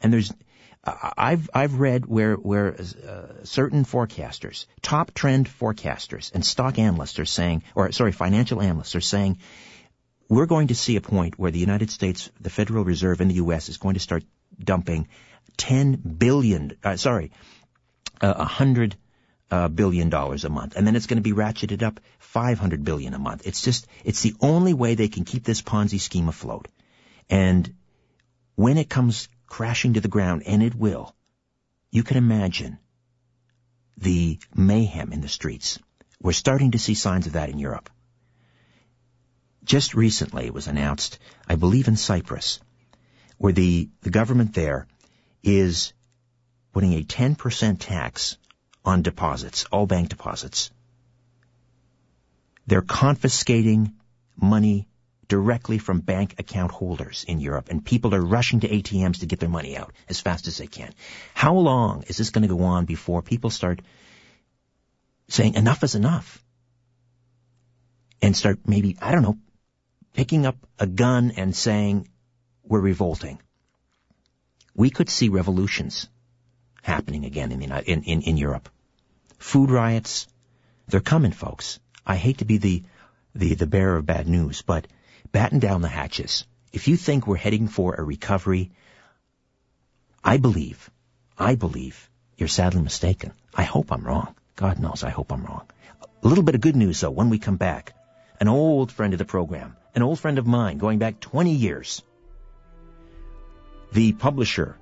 And 0.00 0.12
there's, 0.12 0.32
I've, 0.84 1.48
I've 1.54 1.80
read 1.80 2.04
where, 2.06 2.34
where 2.34 2.74
uh, 2.74 3.44
certain 3.44 3.84
forecasters, 3.84 4.66
top 4.82 5.14
trend 5.14 5.48
forecasters 5.48 6.32
and 6.34 6.44
stock 6.44 6.78
analysts 6.78 7.18
are 7.18 7.24
saying, 7.24 7.62
or 7.74 7.90
sorry, 7.92 8.12
financial 8.12 8.60
analysts 8.60 8.94
are 8.94 9.00
saying, 9.00 9.38
we're 10.28 10.46
going 10.46 10.68
to 10.68 10.74
see 10.74 10.96
a 10.96 11.00
point 11.00 11.38
where 11.38 11.50
the 11.50 11.58
United 11.58 11.90
States, 11.90 12.30
the 12.40 12.50
Federal 12.50 12.84
Reserve 12.84 13.20
in 13.20 13.28
the 13.28 13.34
U.S. 13.34 13.68
is 13.68 13.78
going 13.78 13.94
to 13.94 14.00
start 14.00 14.24
dumping 14.62 15.08
10 15.56 15.96
billion, 16.18 16.76
uh, 16.82 16.96
sorry, 16.96 17.30
uh, 18.20 18.34
100 18.34 18.96
uh, 19.50 19.68
billion 19.68 20.10
dollars 20.10 20.44
a 20.44 20.48
month, 20.48 20.76
and 20.76 20.86
then 20.86 20.96
it's 20.96 21.06
going 21.06 21.18
to 21.18 21.22
be 21.22 21.32
ratcheted 21.32 21.82
up 21.82 22.00
500 22.18 22.84
billion 22.84 23.14
a 23.14 23.18
month. 23.18 23.46
It's 23.46 23.62
just, 23.62 23.86
it's 24.04 24.22
the 24.22 24.34
only 24.40 24.74
way 24.74 24.94
they 24.94 25.08
can 25.08 25.24
keep 25.24 25.44
this 25.44 25.62
Ponzi 25.62 26.00
scheme 26.00 26.28
afloat. 26.28 26.68
And 27.30 27.74
when 28.54 28.78
it 28.78 28.88
comes 28.88 29.28
crashing 29.54 29.92
to 29.94 30.00
the 30.00 30.08
ground, 30.08 30.42
and 30.46 30.64
it 30.64 30.74
will, 30.74 31.14
you 31.92 32.02
can 32.02 32.16
imagine 32.16 32.76
the 33.96 34.36
mayhem 34.52 35.12
in 35.12 35.20
the 35.20 35.28
streets. 35.28 35.78
We're 36.20 36.32
starting 36.32 36.72
to 36.72 36.78
see 36.80 36.94
signs 36.94 37.28
of 37.28 37.34
that 37.34 37.50
in 37.50 37.60
Europe. 37.60 37.88
Just 39.62 39.94
recently 39.94 40.46
it 40.46 40.52
was 40.52 40.66
announced, 40.66 41.20
I 41.48 41.54
believe 41.54 41.86
in 41.86 41.96
Cyprus, 41.96 42.58
where 43.38 43.52
the, 43.52 43.88
the 44.02 44.10
government 44.10 44.54
there 44.54 44.88
is 45.44 45.92
putting 46.72 46.94
a 46.94 47.04
10% 47.04 47.76
tax 47.78 48.36
on 48.84 49.02
deposits, 49.02 49.66
all 49.70 49.86
bank 49.86 50.08
deposits. 50.08 50.72
They're 52.66 52.82
confiscating 52.82 53.92
money 54.36 54.88
directly 55.28 55.78
from 55.78 56.00
bank 56.00 56.34
account 56.38 56.72
holders 56.72 57.24
in 57.26 57.40
Europe, 57.40 57.68
and 57.70 57.84
people 57.84 58.14
are 58.14 58.20
rushing 58.20 58.60
to 58.60 58.68
ATMs 58.68 59.20
to 59.20 59.26
get 59.26 59.40
their 59.40 59.48
money 59.48 59.76
out 59.76 59.92
as 60.08 60.20
fast 60.20 60.48
as 60.48 60.58
they 60.58 60.66
can. 60.66 60.92
How 61.34 61.54
long 61.54 62.04
is 62.08 62.16
this 62.16 62.30
going 62.30 62.42
to 62.42 62.54
go 62.54 62.62
on 62.62 62.84
before 62.84 63.22
people 63.22 63.50
start 63.50 63.80
saying 65.28 65.54
enough 65.54 65.82
is 65.82 65.94
enough? 65.94 66.42
And 68.22 68.36
start 68.36 68.60
maybe, 68.66 68.96
I 69.00 69.12
don't 69.12 69.22
know, 69.22 69.38
picking 70.14 70.46
up 70.46 70.56
a 70.78 70.86
gun 70.86 71.32
and 71.36 71.54
saying 71.54 72.08
we're 72.62 72.80
revolting. 72.80 73.40
We 74.74 74.90
could 74.90 75.10
see 75.10 75.28
revolutions 75.28 76.08
happening 76.82 77.24
again 77.24 77.52
in, 77.52 77.60
the, 77.60 77.90
in, 77.90 78.02
in, 78.02 78.22
in 78.22 78.36
Europe. 78.36 78.68
Food 79.38 79.70
riots, 79.70 80.26
they're 80.88 81.00
coming, 81.00 81.32
folks. 81.32 81.80
I 82.06 82.16
hate 82.16 82.38
to 82.38 82.44
be 82.44 82.58
the, 82.58 82.82
the, 83.34 83.54
the 83.54 83.66
bearer 83.66 83.96
of 83.96 84.06
bad 84.06 84.28
news, 84.28 84.62
but 84.62 84.86
batten 85.32 85.58
down 85.58 85.82
the 85.82 85.88
hatches. 85.88 86.46
If 86.72 86.88
you 86.88 86.96
think 86.96 87.26
we're 87.26 87.36
heading 87.36 87.68
for 87.68 87.94
a 87.94 88.02
recovery, 88.02 88.72
I 90.22 90.38
believe, 90.38 90.90
I 91.38 91.54
believe 91.54 92.10
you're 92.36 92.48
sadly 92.48 92.82
mistaken. 92.82 93.32
I 93.54 93.62
hope 93.62 93.92
I'm 93.92 94.04
wrong. 94.04 94.34
God 94.56 94.78
knows 94.78 95.04
I 95.04 95.10
hope 95.10 95.32
I'm 95.32 95.44
wrong. 95.44 95.66
A 96.22 96.28
little 96.28 96.44
bit 96.44 96.54
of 96.54 96.60
good 96.60 96.76
news 96.76 97.00
though 97.00 97.10
when 97.10 97.30
we 97.30 97.38
come 97.38 97.56
back. 97.56 97.94
An 98.40 98.48
old 98.48 98.90
friend 98.90 99.12
of 99.12 99.18
the 99.18 99.24
program, 99.24 99.76
an 99.94 100.02
old 100.02 100.18
friend 100.18 100.38
of 100.38 100.46
mine 100.46 100.78
going 100.78 100.98
back 100.98 101.20
20 101.20 101.52
years. 101.52 102.02
The 103.92 104.12
publisher 104.12 104.76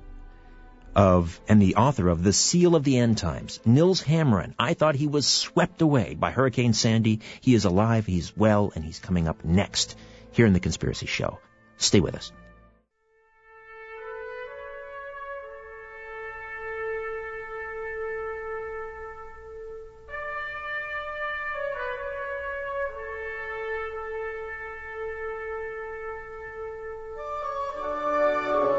of 0.95 1.41
and 1.49 1.61
the 1.61 1.77
author 1.77 2.09
of 2.09 2.23
The 2.23 2.33
Seal 2.33 2.75
of 2.75 2.85
the 2.85 2.99
End 2.99 3.19
Times, 3.19 3.61
Nils 3.65 4.03
Hammerin. 4.03 4.55
I 4.59 4.75
thought 4.75 4.95
he 4.95 5.07
was 5.07 5.27
swept 5.27 5.83
away 5.83 6.15
by 6.15 6.31
Hurricane 6.31 6.73
Sandy. 6.73 7.21
He 7.41 7.55
is 7.55 7.65
alive, 7.65 8.07
he's 8.07 8.37
well, 8.37 8.73
and 8.75 8.85
he's 8.85 8.99
coming 8.99 9.29
up 9.29 9.45
next 9.45 9.97
here 10.33 10.47
in 10.47 10.53
The 10.53 10.61
Conspiracy 10.61 11.07
Show. 11.07 11.39
Stay 11.77 12.01
with 12.01 12.15
us. 12.15 12.33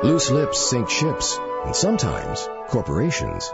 Loose 0.04 0.30
lips 0.32 0.60
sink 0.60 0.90
ships, 0.90 1.40
and 1.66 1.74
sometimes 1.74 2.50
corporations. 2.68 3.50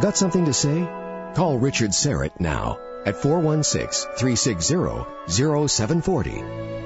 Got 0.00 0.18
something 0.18 0.44
to 0.44 0.52
say? 0.52 0.86
Call 1.34 1.58
Richard 1.58 1.92
Syrett 1.92 2.38
now 2.38 2.78
at 3.06 3.16
416 3.16 4.10
360 4.18 5.28
0740. 5.28 6.83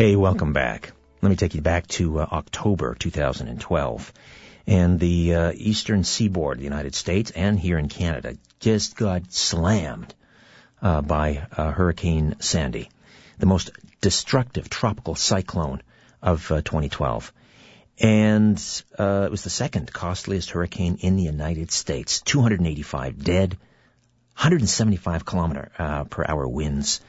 Hey, 0.00 0.14
welcome 0.14 0.52
back. 0.52 0.92
Let 1.22 1.28
me 1.28 1.34
take 1.34 1.56
you 1.56 1.60
back 1.60 1.88
to 1.88 2.20
uh, 2.20 2.26
October 2.30 2.94
2012. 2.94 4.12
And 4.68 5.00
the 5.00 5.34
uh, 5.34 5.52
eastern 5.56 6.04
seaboard 6.04 6.58
of 6.58 6.60
the 6.60 6.64
United 6.64 6.94
States 6.94 7.32
and 7.32 7.58
here 7.58 7.78
in 7.78 7.88
Canada 7.88 8.36
just 8.60 8.94
got 8.94 9.32
slammed 9.32 10.14
uh, 10.80 11.02
by 11.02 11.48
uh, 11.50 11.72
Hurricane 11.72 12.36
Sandy, 12.38 12.90
the 13.40 13.46
most 13.46 13.72
destructive 14.00 14.70
tropical 14.70 15.16
cyclone 15.16 15.82
of 16.22 16.48
uh, 16.52 16.62
2012. 16.62 17.32
And 17.98 18.84
uh, 18.96 19.24
it 19.24 19.32
was 19.32 19.42
the 19.42 19.50
second 19.50 19.92
costliest 19.92 20.50
hurricane 20.50 20.98
in 21.00 21.16
the 21.16 21.24
United 21.24 21.72
States. 21.72 22.20
285 22.20 23.24
dead, 23.24 23.54
175 24.36 25.24
kilometer 25.24 26.06
per 26.08 26.24
hour 26.24 26.46
winds, 26.46 27.00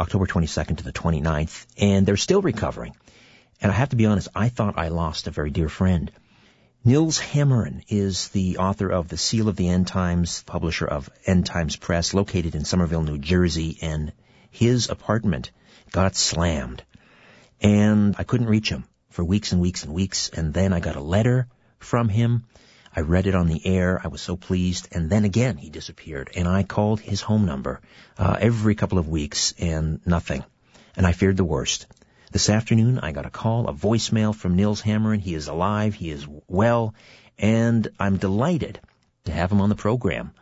October 0.00 0.26
22nd 0.26 0.78
to 0.78 0.84
the 0.84 0.92
29th, 0.92 1.66
and 1.76 2.06
they're 2.06 2.16
still 2.16 2.40
recovering. 2.40 2.96
And 3.60 3.70
I 3.70 3.74
have 3.74 3.90
to 3.90 3.96
be 3.96 4.06
honest, 4.06 4.28
I 4.34 4.48
thought 4.48 4.78
I 4.78 4.88
lost 4.88 5.26
a 5.26 5.30
very 5.30 5.50
dear 5.50 5.68
friend. 5.68 6.10
Nils 6.82 7.20
Hameren 7.20 7.82
is 7.88 8.28
the 8.28 8.56
author 8.56 8.88
of 8.88 9.08
The 9.08 9.18
Seal 9.18 9.50
of 9.50 9.56
the 9.56 9.68
End 9.68 9.86
Times, 9.86 10.42
publisher 10.44 10.86
of 10.86 11.10
End 11.26 11.44
Times 11.44 11.76
Press, 11.76 12.14
located 12.14 12.54
in 12.54 12.64
Somerville, 12.64 13.02
New 13.02 13.18
Jersey, 13.18 13.78
and 13.82 14.14
his 14.50 14.88
apartment 14.88 15.50
got 15.92 16.16
slammed. 16.16 16.82
And 17.60 18.14
I 18.18 18.24
couldn't 18.24 18.48
reach 18.48 18.70
him 18.70 18.84
for 19.10 19.22
weeks 19.22 19.52
and 19.52 19.60
weeks 19.60 19.84
and 19.84 19.92
weeks, 19.92 20.30
and 20.30 20.54
then 20.54 20.72
I 20.72 20.80
got 20.80 20.96
a 20.96 21.02
letter 21.02 21.46
from 21.78 22.08
him. 22.08 22.46
I 22.94 23.00
read 23.00 23.26
it 23.26 23.34
on 23.34 23.46
the 23.46 23.64
air. 23.66 24.00
I 24.02 24.08
was 24.08 24.20
so 24.20 24.36
pleased. 24.36 24.88
And 24.92 25.08
then 25.08 25.24
again, 25.24 25.56
he 25.56 25.70
disappeared. 25.70 26.30
And 26.34 26.48
I 26.48 26.62
called 26.62 27.00
his 27.00 27.20
home 27.20 27.46
number 27.46 27.80
uh, 28.18 28.36
every 28.40 28.74
couple 28.74 28.98
of 28.98 29.08
weeks, 29.08 29.54
and 29.58 30.00
nothing. 30.04 30.44
And 30.96 31.06
I 31.06 31.12
feared 31.12 31.36
the 31.36 31.44
worst. 31.44 31.86
This 32.32 32.48
afternoon, 32.48 33.00
I 33.00 33.12
got 33.12 33.26
a 33.26 33.30
call, 33.30 33.68
a 33.68 33.72
voicemail 33.72 34.34
from 34.34 34.54
Nils 34.54 34.82
Hammerin. 34.82 35.20
He 35.20 35.34
is 35.34 35.48
alive, 35.48 35.94
he 35.94 36.10
is 36.10 36.26
well, 36.46 36.94
and 37.38 37.88
I'm 37.98 38.18
delighted 38.18 38.78
to 39.24 39.32
have 39.32 39.50
him 39.50 39.60
on 39.60 39.68
the 39.68 39.74
program. 39.74 40.32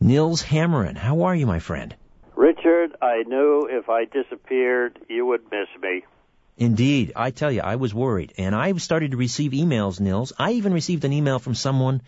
Nils 0.00 0.42
Hammerin, 0.42 0.96
how 0.96 1.22
are 1.22 1.34
you, 1.34 1.46
my 1.46 1.58
friend? 1.58 1.94
Richard, 2.36 2.96
I 3.02 3.24
knew 3.26 3.66
if 3.68 3.88
I 3.88 4.04
disappeared, 4.04 5.00
you 5.08 5.26
would 5.26 5.42
miss 5.50 5.68
me. 5.82 6.04
Indeed, 6.56 7.12
I 7.16 7.30
tell 7.30 7.50
you, 7.50 7.62
I 7.62 7.76
was 7.76 7.92
worried, 7.92 8.32
and 8.38 8.54
I 8.54 8.72
started 8.74 9.10
to 9.10 9.16
receive 9.16 9.50
emails, 9.52 9.98
Nils. 9.98 10.32
I 10.38 10.52
even 10.52 10.72
received 10.72 11.04
an 11.04 11.12
email 11.12 11.40
from 11.40 11.56
someone 11.56 12.00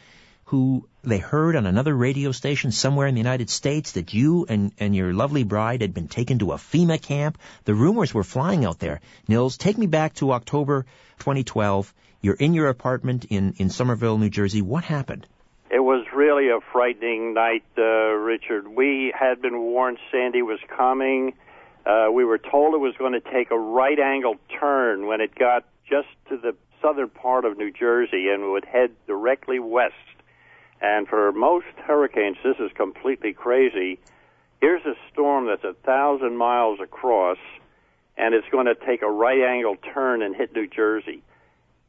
who 0.47 0.89
they 1.03 1.19
heard 1.19 1.57
on 1.57 1.67
another 1.67 1.93
radio 1.93 2.31
station 2.31 2.71
somewhere 2.71 3.09
in 3.09 3.15
the 3.17 3.21
United 3.21 3.51
States 3.51 3.93
that 3.93 4.15
you 4.15 4.47
and, 4.49 4.71
and 4.79 4.95
your 4.95 5.13
lovely 5.13 5.43
bride 5.43 5.81
had 5.81 5.93
been 5.93 6.07
taken 6.07 6.39
to 6.39 6.53
a 6.53 6.57
FEMA 6.57 7.03
camp. 7.03 7.39
The 7.65 7.75
rumors 7.75 8.15
were 8.15 8.23
flying 8.23 8.65
out 8.65 8.79
there. 8.79 9.01
Nils, 9.27 9.57
take 9.57 9.77
me 9.77 9.89
back 9.89 10.15
to 10.15 10.31
October 10.31 10.87
2012. 11.19 11.93
You're 12.21 12.35
in 12.35 12.55
your 12.55 12.69
apartment 12.69 13.25
in, 13.25 13.55
in 13.59 13.71
Somerville, 13.71 14.19
New 14.19 14.31
Jersey. 14.31 14.63
What 14.63 14.85
happened? 14.85 15.27
It 15.69 15.81
was 15.81 16.07
really 16.15 16.51
a 16.51 16.61
frightening 16.73 17.35
night, 17.35 17.65
uh, 17.77 17.83
Richard. 17.83 18.69
We 18.69 19.13
had 19.19 19.43
been 19.43 19.59
warned 19.59 19.99
Sandy 20.13 20.43
was 20.43 20.61
coming. 20.77 21.35
Uh, 21.87 22.11
we 22.13 22.25
were 22.25 22.39
told 22.39 22.75
it 22.75 22.79
was 22.79 22.95
going 22.99 23.13
to 23.13 23.21
take 23.21 23.51
a 23.51 23.59
right 23.59 23.99
angle 23.99 24.37
turn 24.59 25.07
when 25.07 25.21
it 25.21 25.35
got 25.35 25.65
just 25.89 26.09
to 26.29 26.37
the 26.37 26.55
southern 26.83 27.09
part 27.09 27.45
of 27.45 27.57
New 27.57 27.71
Jersey 27.71 28.29
and 28.29 28.51
would 28.53 28.65
head 28.65 28.91
directly 29.07 29.59
west 29.61 29.95
and 30.81 31.09
for 31.09 31.33
most 31.33 31.67
hurricanes, 31.85 32.37
this 32.45 32.57
is 32.59 32.71
completely 32.75 33.33
crazy. 33.33 33.99
Here's 34.61 34.85
a 34.85 34.95
storm 35.13 35.47
that's 35.47 35.65
a 35.65 35.75
thousand 35.85 36.37
miles 36.37 36.81
across, 36.83 37.39
and 38.17 38.35
it's 38.35 38.49
going 38.51 38.67
to 38.67 38.75
take 38.75 39.03
a 39.03 39.11
right 39.11 39.41
angle 39.41 39.77
turn 39.77 40.23
and 40.23 40.35
hit 40.35 40.55
New 40.55 40.67
Jersey. 40.67 41.23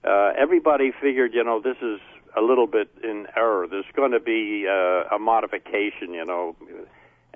Uh, 0.04 0.32
everybody 0.38 0.92
figured, 1.02 1.34
you 1.34 1.44
know, 1.44 1.60
this 1.62 1.78
is 1.82 2.00
a 2.36 2.42
little 2.42 2.68
bit 2.68 2.90
in 3.04 3.28
error. 3.36 3.68
There's 3.70 3.86
going 3.96 4.12
to 4.12 4.20
be 4.20 4.66
uh, 4.68 5.16
a 5.16 5.20
modification, 5.20 6.14
you 6.14 6.26
know, 6.26 6.56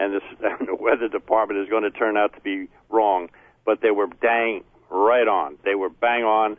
and, 0.01 0.13
this, 0.15 0.23
the 0.65 0.75
weather 0.75 1.07
department 1.07 1.59
is 1.59 1.69
going 1.69 1.83
to 1.83 1.91
turn 1.91 2.17
out 2.17 2.33
to 2.33 2.41
be 2.41 2.67
wrong. 2.89 3.29
But 3.65 3.81
they 3.81 3.91
were 3.91 4.07
dang 4.21 4.63
right 4.89 5.27
on. 5.27 5.57
They 5.63 5.75
were 5.75 5.89
bang 5.89 6.23
on. 6.23 6.57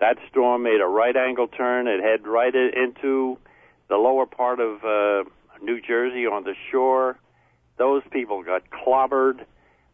That 0.00 0.18
storm 0.30 0.62
made 0.62 0.80
a 0.80 0.86
right 0.86 1.16
angle 1.16 1.48
turn. 1.48 1.86
It 1.86 2.00
head 2.02 2.26
right 2.26 2.54
into 2.54 3.38
the 3.88 3.96
lower 3.96 4.26
part 4.26 4.60
of 4.60 4.84
uh, 4.84 5.28
New 5.62 5.80
Jersey 5.80 6.26
on 6.26 6.44
the 6.44 6.54
shore. 6.70 7.18
Those 7.78 8.02
people 8.10 8.42
got 8.42 8.62
clobbered. 8.70 9.44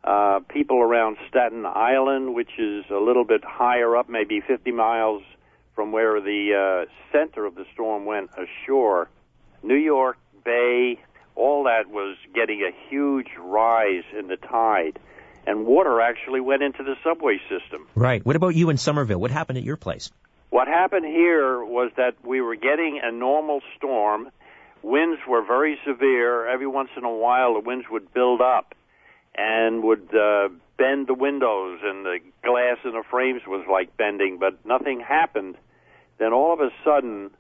Uh, 0.03 0.41
people 0.49 0.81
around 0.81 1.19
Staten 1.29 1.67
Island, 1.67 2.35
which 2.35 2.59
is 2.59 2.85
a 2.91 2.97
little 2.97 3.25
bit 3.25 3.45
higher 3.45 3.97
up, 3.97 4.09
maybe 4.09 4.41
50 4.41 4.73
miles 4.73 5.23
from 5.75 5.93
where 5.93 6.21
the 6.23 6.87
uh, 6.89 6.91
center 7.13 7.45
of 7.45 7.55
the 7.55 7.67
storm 7.75 8.07
went 8.07 8.31
ashore. 8.33 9.11
New 9.63 9.77
York 9.77 10.17
Bay, 10.43 10.99
all 11.41 11.65
that 11.65 11.89
was 11.89 12.17
getting 12.35 12.61
a 12.61 12.73
huge 12.89 13.29
rise 13.39 14.05
in 14.19 14.29
the 14.29 14.37
tide. 14.37 14.99
And 15.47 15.67
water 15.67 16.01
actually 16.01 16.41
went 16.41 16.63
into 16.63 16.83
the 16.85 16.97
subway 17.03 17.39
system. 17.49 17.87
Right. 17.95 18.25
What 18.25 18.37
about 18.37 18.55
you 18.55 18.69
in 18.69 18.77
Somerville? 18.77 19.19
What 19.19 19.31
happened 19.31 19.57
at 19.57 19.65
your 19.65 19.79
place? 19.79 20.13
What 20.51 20.69
happened 20.69 21.07
here 21.07 21.65
was 21.65 21.91
that 21.97 22.15
we 22.25 22.41
were 22.41 22.57
getting 22.57 23.01
a 23.03 23.11
normal 23.11 23.61
storm. 23.77 24.31
Winds 24.83 25.21
were 25.27 25.43
very 25.43 25.79
severe. 25.87 26.47
Every 26.47 26.67
once 26.67 26.91
in 26.97 27.05
a 27.05 27.13
while, 27.13 27.55
the 27.55 27.61
winds 27.61 27.87
would 27.91 28.13
build 28.13 28.41
up 28.43 28.75
and 29.35 29.83
would 29.83 30.15
uh, 30.15 30.49
bend 30.77 31.07
the 31.07 31.15
windows, 31.15 31.79
and 31.83 32.05
the 32.05 32.19
glass 32.43 32.79
in 32.85 32.93
the 32.93 33.05
frames 33.11 33.43
was 33.47 33.65
like 33.71 33.97
bending, 33.97 34.39
but 34.39 34.65
nothing 34.67 35.01
happened. 35.01 35.57
Then 36.19 36.33
all 36.33 36.53
of 36.53 36.61
a 36.61 36.71
sudden, 36.85 37.31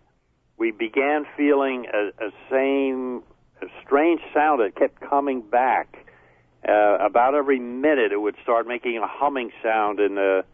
we 0.56 0.70
began 0.70 1.26
feeling 1.36 1.86
a, 1.92 2.26
a 2.26 2.30
same 2.50 3.22
strange 3.84 4.20
sound 4.32 4.60
that 4.60 4.74
kept 4.76 5.00
coming 5.00 5.40
back. 5.42 6.06
Uh, 6.68 6.98
about 7.00 7.34
every 7.34 7.58
minute, 7.58 8.12
it 8.12 8.20
would 8.20 8.36
start 8.42 8.66
making 8.66 8.98
a 8.98 9.06
humming 9.06 9.50
sound 9.62 9.98
in 9.98 10.14
the 10.14 10.44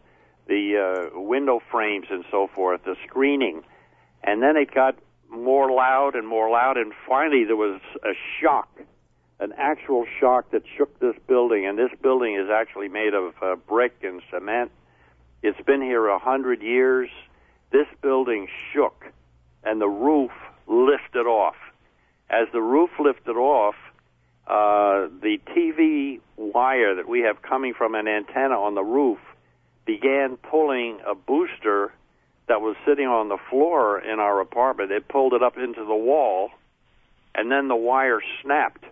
the 0.47 1.09
uh, 1.13 1.19
window 1.19 1.61
frames 1.69 2.07
and 2.09 2.23
so 2.31 2.47
forth, 2.55 2.81
the 2.85 2.95
screening, 3.05 3.63
and 4.23 4.41
then 4.41 4.55
it 4.55 4.73
got 4.73 4.95
more 5.29 5.69
loud 5.71 6.15
and 6.15 6.27
more 6.27 6.49
loud, 6.49 6.77
and 6.77 6.93
finally 7.07 7.43
there 7.43 7.57
was 7.57 7.81
a 8.03 8.13
shock, 8.39 8.69
an 9.39 9.53
actual 9.57 10.05
shock 10.19 10.51
that 10.51 10.63
shook 10.77 10.99
this 10.99 11.15
building. 11.27 11.65
And 11.65 11.77
this 11.77 11.91
building 12.01 12.35
is 12.35 12.49
actually 12.49 12.87
made 12.87 13.13
of 13.13 13.33
uh, 13.41 13.55
brick 13.55 13.97
and 14.03 14.21
cement. 14.31 14.71
It's 15.43 15.59
been 15.65 15.81
here 15.81 16.07
a 16.07 16.19
hundred 16.19 16.61
years. 16.61 17.09
This 17.71 17.87
building 18.01 18.47
shook, 18.73 19.05
and 19.63 19.81
the 19.81 19.89
roof 19.89 20.31
lifted 20.67 21.27
off. 21.27 21.55
As 22.29 22.47
the 22.51 22.61
roof 22.61 22.89
lifted 22.99 23.37
off, 23.37 23.75
uh, 24.47 25.07
the 25.21 25.39
TV 25.55 26.19
wire 26.35 26.95
that 26.95 27.07
we 27.07 27.21
have 27.21 27.41
coming 27.41 27.73
from 27.73 27.95
an 27.95 28.07
antenna 28.07 28.55
on 28.55 28.75
the 28.75 28.83
roof 28.83 29.19
began 29.85 30.37
pulling 30.37 30.99
a 31.07 31.15
booster 31.15 31.93
that 32.47 32.61
was 32.61 32.75
sitting 32.85 33.07
on 33.07 33.29
the 33.29 33.37
floor 33.49 33.99
in 33.99 34.19
our 34.19 34.39
apartment. 34.39 34.91
It 34.91 35.07
pulled 35.07 35.33
it 35.33 35.43
up 35.43 35.57
into 35.57 35.83
the 35.85 35.95
wall, 35.95 36.51
and 37.35 37.51
then 37.51 37.67
the 37.67 37.75
wire 37.75 38.21
snapped. 38.41 38.85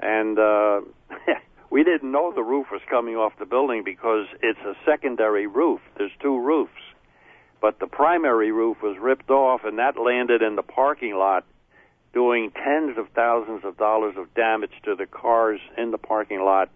And 0.00 0.38
uh, 0.38 0.80
we 1.70 1.84
didn't 1.84 2.10
know 2.10 2.32
the 2.32 2.42
roof 2.42 2.66
was 2.72 2.80
coming 2.90 3.16
off 3.16 3.32
the 3.38 3.46
building 3.46 3.82
because 3.84 4.26
it's 4.42 4.60
a 4.60 4.74
secondary 4.84 5.46
roof. 5.46 5.80
There's 5.96 6.12
two 6.20 6.40
roofs. 6.40 6.72
But 7.60 7.78
the 7.78 7.86
primary 7.86 8.50
roof 8.50 8.82
was 8.82 8.96
ripped 8.98 9.30
off, 9.30 9.62
and 9.64 9.78
that 9.78 9.96
landed 9.96 10.42
in 10.42 10.56
the 10.56 10.62
parking 10.62 11.14
lot, 11.14 11.44
doing 12.12 12.50
tens 12.50 12.98
of 12.98 13.08
thousands 13.14 13.64
of 13.64 13.76
dollars 13.76 14.14
of 14.16 14.32
damage 14.34 14.72
to 14.84 14.94
the 14.94 15.06
cars 15.06 15.60
in 15.78 15.90
the 15.90 15.98
parking 15.98 16.44
lot. 16.44 16.68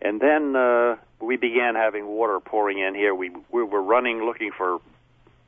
And 0.00 0.20
then 0.20 0.54
uh, 0.54 0.96
we 1.20 1.36
began 1.36 1.74
having 1.74 2.06
water 2.06 2.38
pouring 2.40 2.78
in 2.78 2.94
here. 2.94 3.14
We 3.14 3.30
we 3.50 3.62
were 3.64 3.82
running 3.82 4.24
looking 4.24 4.50
for 4.56 4.80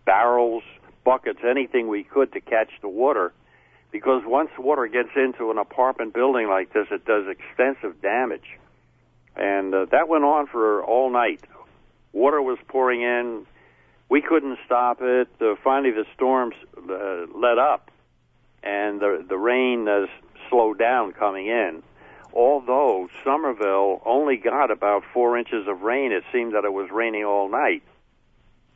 barrels, 0.05 0.65
buckets, 1.05 1.41
anything 1.49 1.89
we 1.89 2.03
could 2.03 2.33
to 2.33 2.41
catch 2.41 2.71
the 2.81 2.89
water, 2.89 3.33
because 3.93 4.23
once 4.25 4.51
water 4.59 4.87
gets 4.89 5.11
into 5.15 5.51
an 5.51 5.59
apartment 5.59 6.15
building 6.15 6.49
like 6.49 6.73
this, 6.73 6.89
it 6.91 7.05
does 7.05 7.27
extensive 7.29 8.01
damage, 8.03 8.59
and 9.37 9.75
uh, 9.75 9.85
that 9.93 10.09
went 10.09 10.25
on 10.25 10.47
for 10.47 10.83
all 10.83 11.11
night. 11.11 11.45
Water 12.13 12.43
was 12.43 12.59
pouring 12.67 13.03
in. 13.03 13.47
We 14.09 14.21
couldn't 14.21 14.59
stop 14.67 14.99
it. 15.01 15.29
Uh, 15.41 15.55
finally, 15.63 15.93
the 15.93 16.07
storms 16.17 16.57
uh, 16.77 17.27
let 17.37 17.59
up, 17.59 17.90
and 18.63 19.01
the 19.01 19.25
the 19.29 19.39
rain 19.39 19.89
uh, 19.89 20.07
slowed 20.49 20.79
down 20.79 21.13
coming 21.13 21.47
in 21.47 21.83
although 22.33 23.09
Somerville 23.25 24.03
only 24.05 24.37
got 24.37 24.71
about 24.71 25.03
four 25.13 25.39
inches 25.39 25.67
of 25.67 25.83
rain, 25.83 26.13
it 26.13 26.25
seemed 26.33 26.55
that 26.55 26.65
it 26.65 26.73
was 26.73 26.91
raining 26.91 27.25
all 27.25 27.49
night. 27.49 27.83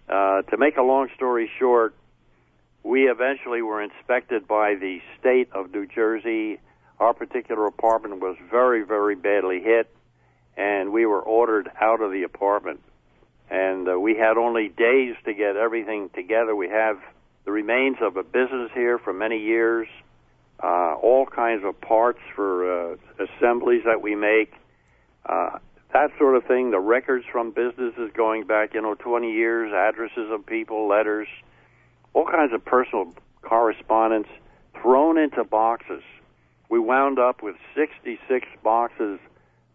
Uh, 0.09 0.43
to 0.43 0.57
make 0.57 0.77
a 0.77 0.83
long 0.83 1.09
story 1.15 1.51
short, 1.59 1.95
we 2.83 3.09
eventually 3.09 3.63
were 3.63 3.83
inspected 3.83 4.47
by 4.47 4.75
the 4.75 5.01
state 5.19 5.49
of 5.53 5.73
New 5.73 5.87
Jersey. 5.87 6.61
Our 7.01 7.15
particular 7.15 7.67
apartment 7.67 8.21
was 8.21 8.37
very, 8.51 8.85
very 8.85 9.15
badly 9.15 9.61
hit, 9.61 9.89
and 10.57 10.93
we 10.93 11.07
were 11.07 11.23
ordered 11.23 11.71
out 11.81 12.01
of 12.01 12.13
the 12.13 12.25
apartment. 12.25 12.81
And 13.51 13.89
uh, 13.89 13.99
we 13.99 14.17
had 14.17 14.37
only 14.37 14.69
days 14.69 15.17
to 15.25 15.33
get 15.33 15.57
everything 15.57 16.11
together. 16.11 16.55
We 16.55 16.69
have 16.69 16.99
the 17.45 17.53
remains 17.53 17.97
of 18.01 18.17
a 18.17 18.23
business 18.23 18.71
here 18.75 18.99
for 18.99 19.13
many 19.13 19.39
years, 19.39 19.89
uh, 20.63 20.95
all 20.95 21.27
kinds 21.27 21.63
of 21.65 21.79
parts 21.81 22.21
for 22.35 22.93
uh, 22.93 22.97
assemblies 23.19 23.83
that 23.85 24.01
we 24.01 24.15
make, 24.15 24.53
uh, 25.27 25.59
that 25.93 26.11
sort 26.19 26.37
of 26.37 26.45
thing. 26.45 26.71
The 26.71 26.81
records 26.81 27.25
from 27.31 27.51
businesses 27.51 28.11
going 28.15 28.47
back, 28.47 28.75
you 28.75 28.83
know, 28.83 28.95
20 28.95 29.31
years, 29.31 29.73
addresses 29.73 30.31
of 30.31 30.47
people, 30.47 30.89
letters, 30.89 31.29
all 32.15 32.27
kinds 32.27 32.53
of 32.53 32.65
personal 32.65 33.13
correspondence 33.43 34.29
thrown 34.81 35.19
into 35.19 35.45
boxes. 35.45 36.03
We 36.69 36.79
wound 36.79 37.19
up 37.19 37.43
with 37.43 37.57
66 37.75 38.47
boxes 38.63 39.21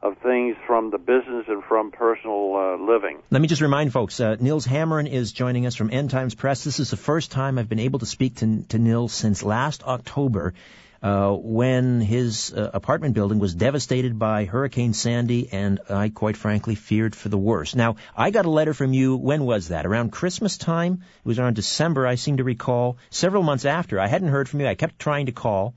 of 0.02 0.18
things 0.20 0.56
from 0.66 0.92
the 0.92 0.98
business 0.98 1.46
and 1.48 1.64
from 1.64 1.92
personal 1.92 2.56
uh, 2.56 2.78
living. 2.78 3.20
Let 3.30 3.42
me 3.42 3.48
just 3.48 3.62
remind 3.62 3.92
folks, 3.92 4.20
uh, 4.20 4.38
Nils 4.40 4.66
Hammerin 4.66 5.08
is 5.08 5.34
joining 5.34 5.66
us 5.66 5.76
from 5.76 5.92
End 5.92 6.10
Times 6.10 6.36
Press. 6.36 6.64
This 6.64 6.80
is 6.80 6.90
the 6.90 6.98
first 6.98 7.32
time 7.32 7.60
I've 7.60 7.68
been 7.68 7.80
able 7.80 8.00
to 8.00 8.06
speak 8.06 8.38
to, 8.38 8.64
to 8.70 8.80
Nils 8.80 9.14
since 9.14 9.44
last 9.44 9.84
October. 9.84 10.54
Uh, 11.02 11.32
when 11.32 12.02
his 12.02 12.54
uh, 12.54 12.72
apartment 12.74 13.14
building 13.14 13.40
was 13.40 13.56
devastated 13.56 14.20
by 14.20 14.44
Hurricane 14.44 14.94
Sandy, 14.94 15.48
and 15.50 15.80
I 15.90 16.10
quite 16.10 16.36
frankly 16.36 16.76
feared 16.76 17.16
for 17.16 17.30
the 17.30 17.38
worst. 17.38 17.74
Now, 17.74 17.96
I 18.18 18.32
got 18.32 18.46
a 18.46 18.50
letter 18.50 18.74
from 18.74 18.92
you. 18.92 19.16
When 19.16 19.46
was 19.46 19.70
that? 19.70 19.86
Around 19.86 20.12
Christmas 20.12 20.58
time? 20.58 20.96
It 20.96 21.26
was 21.26 21.40
around 21.40 21.56
December, 21.56 22.06
I 22.06 22.16
seem 22.16 22.36
to 22.38 22.44
recall. 22.44 22.98
Several 23.12 23.44
months 23.44 23.64
after, 23.64 23.98
I 23.98 24.08
hadn't 24.08 24.28
heard 24.28 24.50
from 24.50 24.60
you. 24.60 24.68
I 24.68 24.76
kept 24.76 25.00
trying 25.00 25.28
to 25.28 25.32
call. 25.32 25.74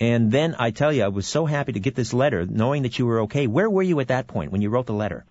And 0.00 0.32
then 0.32 0.56
I 0.58 0.70
tell 0.70 0.92
you, 0.92 1.04
I 1.04 1.08
was 1.08 1.26
so 1.26 1.46
happy 1.46 1.72
to 1.72 1.80
get 1.80 1.94
this 1.94 2.12
letter, 2.12 2.46
knowing 2.46 2.82
that 2.82 2.98
you 2.98 3.06
were 3.06 3.20
okay. 3.22 3.46
Where 3.46 3.70
were 3.70 3.82
you 3.82 4.00
at 4.00 4.08
that 4.08 4.26
point 4.26 4.50
when 4.50 4.62
you 4.62 4.70
wrote 4.70 4.86
the 4.86 4.94
letter? 4.94 5.24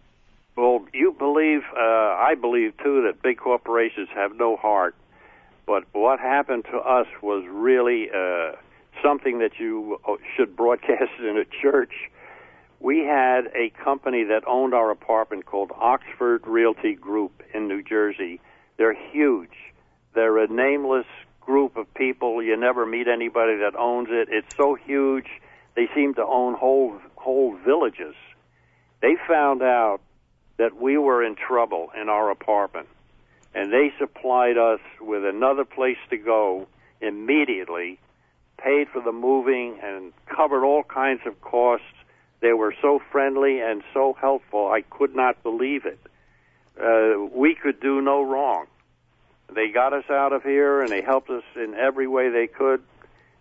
Well, 0.55 0.86
you 0.93 1.14
believe, 1.18 1.62
uh, 1.76 1.80
I 1.80 2.36
believe 2.39 2.78
too, 2.78 3.03
that 3.03 3.22
big 3.22 3.38
corporations 3.38 4.09
have 4.14 4.36
no 4.36 4.55
heart. 4.55 4.95
But 5.66 5.86
what 5.93 6.20
happened 6.20 6.66
to 6.72 6.78
us 6.78 7.07
was 7.22 7.45
really 7.49 8.09
uh, 8.09 8.53
something 9.03 9.39
that 9.39 9.59
you 9.59 9.99
uh, 10.07 10.16
should 10.36 10.55
broadcast 10.55 11.12
in 11.20 11.38
a 11.38 11.45
church. 11.62 11.93
We 12.80 12.99
had 12.99 13.47
a 13.55 13.72
company 13.84 14.24
that 14.26 14.43
owned 14.47 14.74
our 14.74 14.89
apartment 14.89 15.45
called 15.45 15.72
Oxford 15.76 16.47
Realty 16.47 16.95
Group 16.95 17.43
in 17.53 17.68
New 17.68 17.84
Jersey. 17.84 18.41
They're 18.78 18.97
huge. 19.12 19.53
They're 20.14 20.39
a 20.39 20.47
nameless 20.47 21.05
group 21.41 21.75
of 21.75 21.93
people. 21.93 22.41
You 22.41 22.55
never 22.55 22.85
meet 22.85 23.07
anybody 23.07 23.57
that 23.57 23.75
owns 23.77 24.07
it. 24.11 24.29
It's 24.31 24.55
so 24.55 24.75
huge. 24.75 25.27
They 25.75 25.87
seem 25.93 26.13
to 26.15 26.25
own 26.25 26.53
whole 26.55 26.99
whole 27.15 27.55
villages. 27.57 28.15
They 29.01 29.15
found 29.27 29.61
out 29.61 29.99
that 30.57 30.79
we 30.79 30.97
were 30.97 31.23
in 31.23 31.35
trouble 31.35 31.89
in 31.99 32.09
our 32.09 32.29
apartment, 32.29 32.87
and 33.53 33.71
they 33.71 33.91
supplied 33.97 34.57
us 34.57 34.79
with 34.99 35.25
another 35.25 35.65
place 35.65 35.97
to 36.09 36.17
go 36.17 36.67
immediately, 36.99 37.99
paid 38.57 38.87
for 38.89 39.01
the 39.01 39.11
moving, 39.11 39.79
and 39.81 40.13
covered 40.27 40.63
all 40.63 40.83
kinds 40.83 41.21
of 41.25 41.41
costs. 41.41 41.85
They 42.41 42.53
were 42.53 42.75
so 42.81 42.99
friendly 43.11 43.59
and 43.59 43.83
so 43.93 44.15
helpful. 44.19 44.67
I 44.67 44.81
could 44.81 45.15
not 45.15 45.41
believe 45.43 45.85
it. 45.85 45.99
Uh, 46.79 47.25
we 47.33 47.55
could 47.55 47.79
do 47.79 48.01
no 48.01 48.23
wrong. 48.23 48.65
They 49.53 49.69
got 49.69 49.93
us 49.93 50.05
out 50.09 50.33
of 50.33 50.43
here 50.43 50.81
and 50.81 50.89
they 50.89 51.01
helped 51.01 51.29
us 51.29 51.43
in 51.55 51.73
every 51.73 52.07
way 52.07 52.29
they 52.29 52.47
could. 52.47 52.81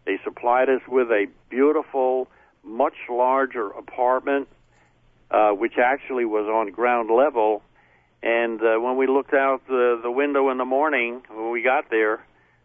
They 0.04 0.18
supplied 0.24 0.68
us 0.68 0.80
with 0.88 1.08
a 1.08 1.26
beautiful, 1.48 2.28
much 2.64 2.94
larger 3.08 3.68
apartment, 3.68 4.48
uh, 5.30 5.50
which 5.50 5.74
actually 5.78 6.24
was 6.24 6.46
on 6.46 6.72
ground 6.72 7.10
level. 7.10 7.62
And 8.22 8.60
uh, 8.60 8.78
when 8.80 8.96
we 8.96 9.06
looked 9.06 9.32
out 9.32 9.66
the, 9.66 10.00
the 10.02 10.10
window 10.10 10.50
in 10.50 10.58
the 10.58 10.64
morning, 10.64 11.22
when 11.28 11.50
we 11.50 11.62
got 11.62 11.90
there, 11.90 12.24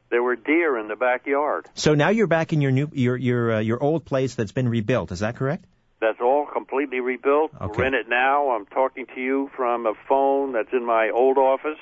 there 0.10 0.22
were 0.22 0.36
deer 0.36 0.78
in 0.78 0.88
the 0.88 0.96
backyard. 0.96 1.68
So 1.74 1.94
now 1.94 2.10
you're 2.10 2.28
back 2.28 2.54
in 2.54 2.62
your 2.62 2.72
new 2.72 2.90
your 2.94 3.18
your 3.18 3.54
uh, 3.54 3.60
your 3.60 3.82
old 3.82 4.06
place 4.06 4.36
that's 4.36 4.52
been 4.52 4.70
rebuilt. 4.70 5.12
Is 5.12 5.20
that 5.20 5.36
correct? 5.36 5.66
That's 6.02 6.20
all 6.22 6.46
completely 6.46 7.00
rebuilt. 7.00 7.52
Okay. 7.60 7.74
We're 7.78 7.86
in 7.86 7.94
it 7.94 8.08
now. 8.10 8.52
I'm 8.52 8.66
talking 8.66 9.08
to 9.16 9.22
you 9.22 9.50
from 9.56 9.86
a 9.86 9.94
phone 10.08 10.52
that's 10.52 10.74
in 10.74 10.86
my 10.86 11.10
old 11.10 11.38
office. 11.38 11.80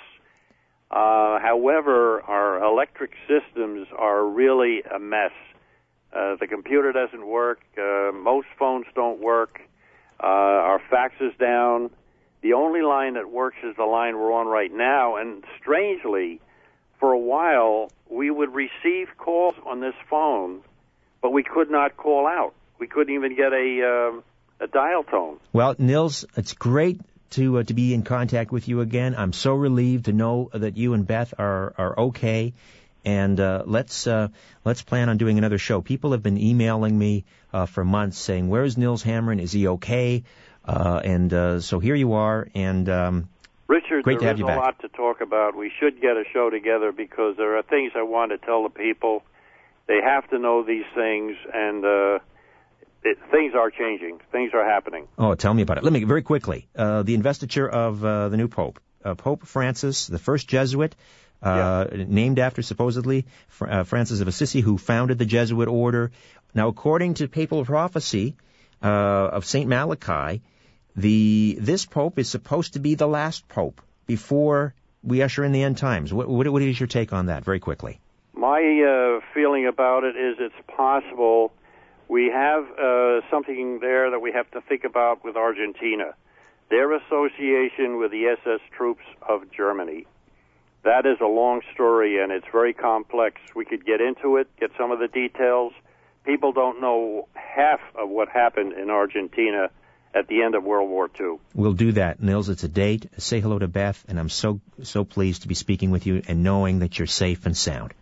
Uh, 0.94 1.40
however, 1.40 2.22
our 2.22 2.64
electric 2.64 3.14
systems 3.28 3.88
are 3.98 4.24
really 4.24 4.84
a 4.84 5.00
mess. 5.00 5.32
Uh, 6.16 6.36
the 6.40 6.46
computer 6.46 6.92
doesn't 6.92 7.26
work. 7.26 7.62
Uh, 7.76 8.12
most 8.12 8.46
phones 8.60 8.86
don't 8.94 9.20
work. 9.20 9.60
Uh, 10.22 10.28
our 10.28 10.80
fax 10.92 11.16
is 11.20 11.34
down. 11.40 11.90
The 12.44 12.54
only 12.54 12.84
line 12.84 13.16
that 13.16 13.32
works 13.32 13.58
is 13.64 13.76
the 13.76 13.86
line 13.86 14.20
we're 14.20 14.34
on 14.34 14.46
right 14.46 14.72
now. 14.72 15.16
And 15.16 15.44
strangely, 15.60 16.40
for 17.00 17.12
a 17.12 17.18
while, 17.18 17.92
we 18.08 18.30
would 18.30 18.54
receive 18.54 19.08
calls 19.18 19.56
on 19.66 19.82
this 19.82 19.96
phone, 20.08 20.62
but 21.24 21.32
we 21.32 21.42
could 21.42 21.72
not 21.72 21.98
call 21.98 22.28
out. 22.28 22.54
We 22.78 22.86
couldn't 22.86 23.16
even 23.16 23.36
get 23.36 23.52
a 23.52 24.12
um, 24.12 24.24
a 24.60 24.68
dial 24.68 25.04
tone. 25.04 25.40
Well, 25.54 25.76
Nils, 25.80 26.24
it's 26.38 26.54
great 26.54 27.02
to 27.34 27.60
uh, 27.60 27.64
to 27.64 27.74
be 27.74 27.94
in 27.94 28.04
contact 28.04 28.52
with 28.52 28.68
you 28.68 28.82
again. 28.82 29.16
I'm 29.18 29.34
so 29.34 29.54
relieved 29.54 30.06
to 30.06 30.14
know 30.14 30.50
that 30.54 30.78
you 30.78 30.94
and 30.94 31.06
Beth 31.06 31.34
are 31.38 31.74
are 31.78 32.00
okay. 32.00 32.54
And 33.06 33.38
uh, 33.40 33.64
let's 33.66 34.08
uh, 34.08 34.30
let's 34.64 34.82
plan 34.82 35.10
on 35.10 35.18
doing 35.18 35.38
another 35.38 35.58
show. 35.58 35.82
People 35.82 36.14
have 36.14 36.24
been 36.24 36.38
emailing 36.38 36.98
me 36.98 37.26
uh, 37.52 37.66
for 37.66 37.84
months 37.84 38.18
saying, 38.18 38.48
"Where's 38.48 38.78
Nils 38.78 39.04
Hammerin? 39.04 39.42
Is 39.42 39.52
he 39.52 39.68
okay?" 39.68 40.24
Uh, 40.66 41.02
and 41.04 41.34
uh, 41.34 41.60
so 41.60 41.80
here 41.80 41.96
you 41.96 42.14
are. 42.14 42.48
And 42.56 42.88
um, 42.88 43.30
Richard, 43.68 44.04
Great 44.04 44.16
to 44.16 44.20
there 44.20 44.28
have 44.30 44.38
is 44.38 44.40
you 44.40 44.46
a 44.46 44.50
back. 44.50 44.58
lot 44.58 44.80
to 44.80 44.88
talk 44.88 45.20
about. 45.20 45.56
We 45.56 45.72
should 45.80 46.00
get 46.00 46.16
a 46.16 46.24
show 46.32 46.50
together 46.50 46.94
because 46.94 47.36
there 47.36 47.58
are 47.58 47.64
things 47.64 47.92
I 47.96 48.04
want 48.04 48.32
to 48.32 48.38
tell 48.38 48.64
the 48.64 48.70
people. 48.70 49.24
They 49.88 50.00
have 50.02 50.30
to 50.30 50.40
know 50.40 50.64
these 50.64 50.86
things, 50.96 51.36
and 51.54 51.84
uh, 51.84 52.20
it, 53.04 53.18
things 53.32 53.54
are 53.56 53.70
changing. 53.70 54.20
Things 54.32 54.52
are 54.54 54.66
happening. 54.66 55.08
oh, 55.18 55.36
tell 55.36 55.54
me 55.54 55.62
about 55.62 55.78
it. 55.78 55.84
Let 55.84 55.94
me 55.94 56.04
very 56.04 56.22
quickly. 56.22 56.68
Uh, 56.76 57.04
the 57.04 57.16
investiture 57.16 57.68
of 57.68 58.04
uh, 58.04 58.30
the 58.30 58.38
new 58.38 58.48
pope, 58.48 58.80
uh, 59.04 59.16
Pope 59.16 59.46
Francis, 59.46 60.08
the 60.08 60.20
first 60.20 60.48
Jesuit. 60.48 60.96
Uh, 61.42 61.88
Named 61.92 62.40
after 62.40 62.62
supposedly 62.62 63.26
Fr- 63.50 63.68
uh, 63.68 63.84
Francis 63.84 64.22
of 64.22 64.30
Assisi, 64.30 64.62
who 64.62 64.78
founded 64.78 65.18
the 65.20 65.26
Jesuit 65.26 65.68
order. 65.68 66.12
Now, 66.56 66.70
according 66.70 67.16
to 67.16 67.28
papal 67.28 67.66
prophecy 67.66 68.38
uh, 68.82 68.88
of 68.88 69.44
Saint 69.44 69.68
Malachy, 69.68 70.42
the 70.96 71.58
this 71.60 71.86
pope 71.86 72.18
is 72.18 72.30
supposed 72.30 72.76
to 72.76 72.80
be 72.80 72.96
the 72.96 73.08
last 73.08 73.50
pope 73.50 73.82
before 74.08 74.74
we 75.04 75.22
usher 75.22 75.44
in 75.44 75.52
the 75.52 75.64
end 75.64 75.78
times. 75.78 76.14
What, 76.14 76.30
what, 76.30 76.48
what 76.48 76.62
is 76.62 76.80
your 76.80 76.88
take 76.88 77.12
on 77.12 77.26
that? 77.26 77.44
Very 77.44 77.60
quickly. 77.60 78.00
My 78.34 78.62
uh, 78.62 79.20
feeling 79.34 79.68
about 79.68 80.06
it 80.06 80.16
is 80.16 80.38
it's 80.40 80.56
possible. 80.78 81.52
We 82.14 82.30
have 82.32 82.66
uh, 82.70 83.22
something 83.32 83.80
there 83.80 84.12
that 84.12 84.20
we 84.20 84.34
have 84.34 84.50
to 84.52 84.62
think 84.62 84.84
about 84.84 85.26
with 85.26 85.36
Argentina. 85.36 86.14
Their 86.70 86.94
association 86.94 87.98
with 87.98 88.12
the 88.12 88.28
SS 88.28 88.60
troops 88.78 89.02
of 89.28 89.52
Germany. 89.52 90.06
That 90.84 91.08
is 91.08 91.18
a 91.22 91.26
long 91.26 91.62
story 91.74 92.22
and 92.22 92.32
it's 92.32 92.46
very 92.52 92.76
complex. 92.76 93.42
We 93.56 93.66
could 93.66 93.84
get 93.84 94.00
into 94.00 94.38
it, 94.38 94.48
get 94.60 94.70
some 94.78 94.92
of 94.92 95.00
the 95.00 95.08
details. 95.08 95.74
People 96.24 96.52
don't 96.52 96.82
know 96.82 97.30
half 97.34 97.80
of 97.96 98.10
what 98.10 98.30
happened 98.30 98.74
in 98.74 98.92
Argentina 98.92 99.72
at 100.14 100.28
the 100.28 100.44
end 100.44 100.54
of 100.54 100.64
World 100.64 100.92
War 100.92 101.10
II. 101.20 101.38
We'll 101.56 101.74
do 101.74 101.94
that, 101.94 102.22
Nils. 102.22 102.48
It's 102.48 102.64
a 102.64 102.68
date. 102.68 103.10
Say 103.18 103.40
hello 103.40 103.58
to 103.58 103.68
Beth, 103.68 104.06
and 104.08 104.20
I'm 104.20 104.30
so 104.30 104.62
so 104.84 105.04
pleased 105.04 105.42
to 105.42 105.48
be 105.48 105.56
speaking 105.56 105.90
with 105.90 106.06
you 106.06 106.22
and 106.28 106.44
knowing 106.44 106.78
that 106.80 107.00
you're 107.00 107.08
safe 107.08 107.48
and 107.48 107.58
sound. 107.58 107.96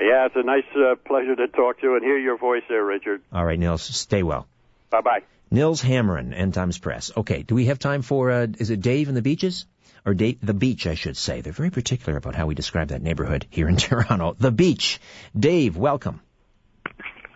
Yeah, 0.00 0.26
it's 0.26 0.36
a 0.36 0.42
nice 0.42 0.64
uh, 0.74 0.94
pleasure 1.06 1.36
to 1.36 1.48
talk 1.48 1.80
to 1.80 1.86
you 1.86 1.94
and 1.94 2.02
hear 2.02 2.18
your 2.18 2.38
voice 2.38 2.62
there, 2.68 2.84
Richard. 2.84 3.22
All 3.32 3.44
right, 3.44 3.58
Nils. 3.58 3.82
Stay 3.82 4.22
well. 4.22 4.46
Bye 4.90 5.02
bye. 5.02 5.20
Nils 5.50 5.82
Hammerin, 5.82 6.32
End 6.32 6.54
Times 6.54 6.78
Press. 6.78 7.10
Okay, 7.16 7.42
do 7.42 7.54
we 7.54 7.66
have 7.66 7.78
time 7.78 8.02
for, 8.02 8.30
uh, 8.30 8.46
is 8.58 8.70
it 8.70 8.80
Dave 8.80 9.08
and 9.08 9.16
the 9.16 9.22
Beaches? 9.22 9.66
Or 10.06 10.14
Dave, 10.14 10.38
the 10.40 10.54
Beach, 10.54 10.86
I 10.86 10.94
should 10.94 11.16
say. 11.16 11.40
They're 11.42 11.52
very 11.52 11.70
particular 11.70 12.16
about 12.16 12.34
how 12.34 12.46
we 12.46 12.54
describe 12.54 12.88
that 12.88 13.02
neighborhood 13.02 13.46
here 13.50 13.68
in 13.68 13.76
Toronto. 13.88 14.34
The 14.38 14.50
Beach. 14.52 15.00
Dave, 15.38 15.76
welcome. 15.76 16.20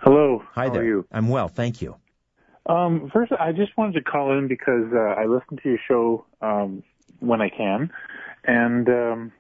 Hello. 0.01 0.43
Hi 0.55 0.67
How 0.67 0.73
there. 0.73 0.83
are 0.83 0.87
you? 0.87 1.07
I'm 1.13 1.29
well, 1.29 1.49
thank 1.49 1.83
you. 1.83 1.97
Um, 2.67 3.11
first, 3.13 3.33
I 3.33 3.53
just 3.53 3.77
wanted 3.77 3.95
to 3.95 4.03
call 4.03 4.39
in 4.39 4.49
because 4.49 4.93
uh, 4.95 4.99
I 4.99 5.27
listen 5.27 5.59
to 5.63 5.69
your 5.69 5.79
show 5.87 6.25
um, 6.41 6.83
when 7.21 7.43
I 7.43 7.51
can, 7.51 7.91
and 8.45 8.89
um, 8.89 9.33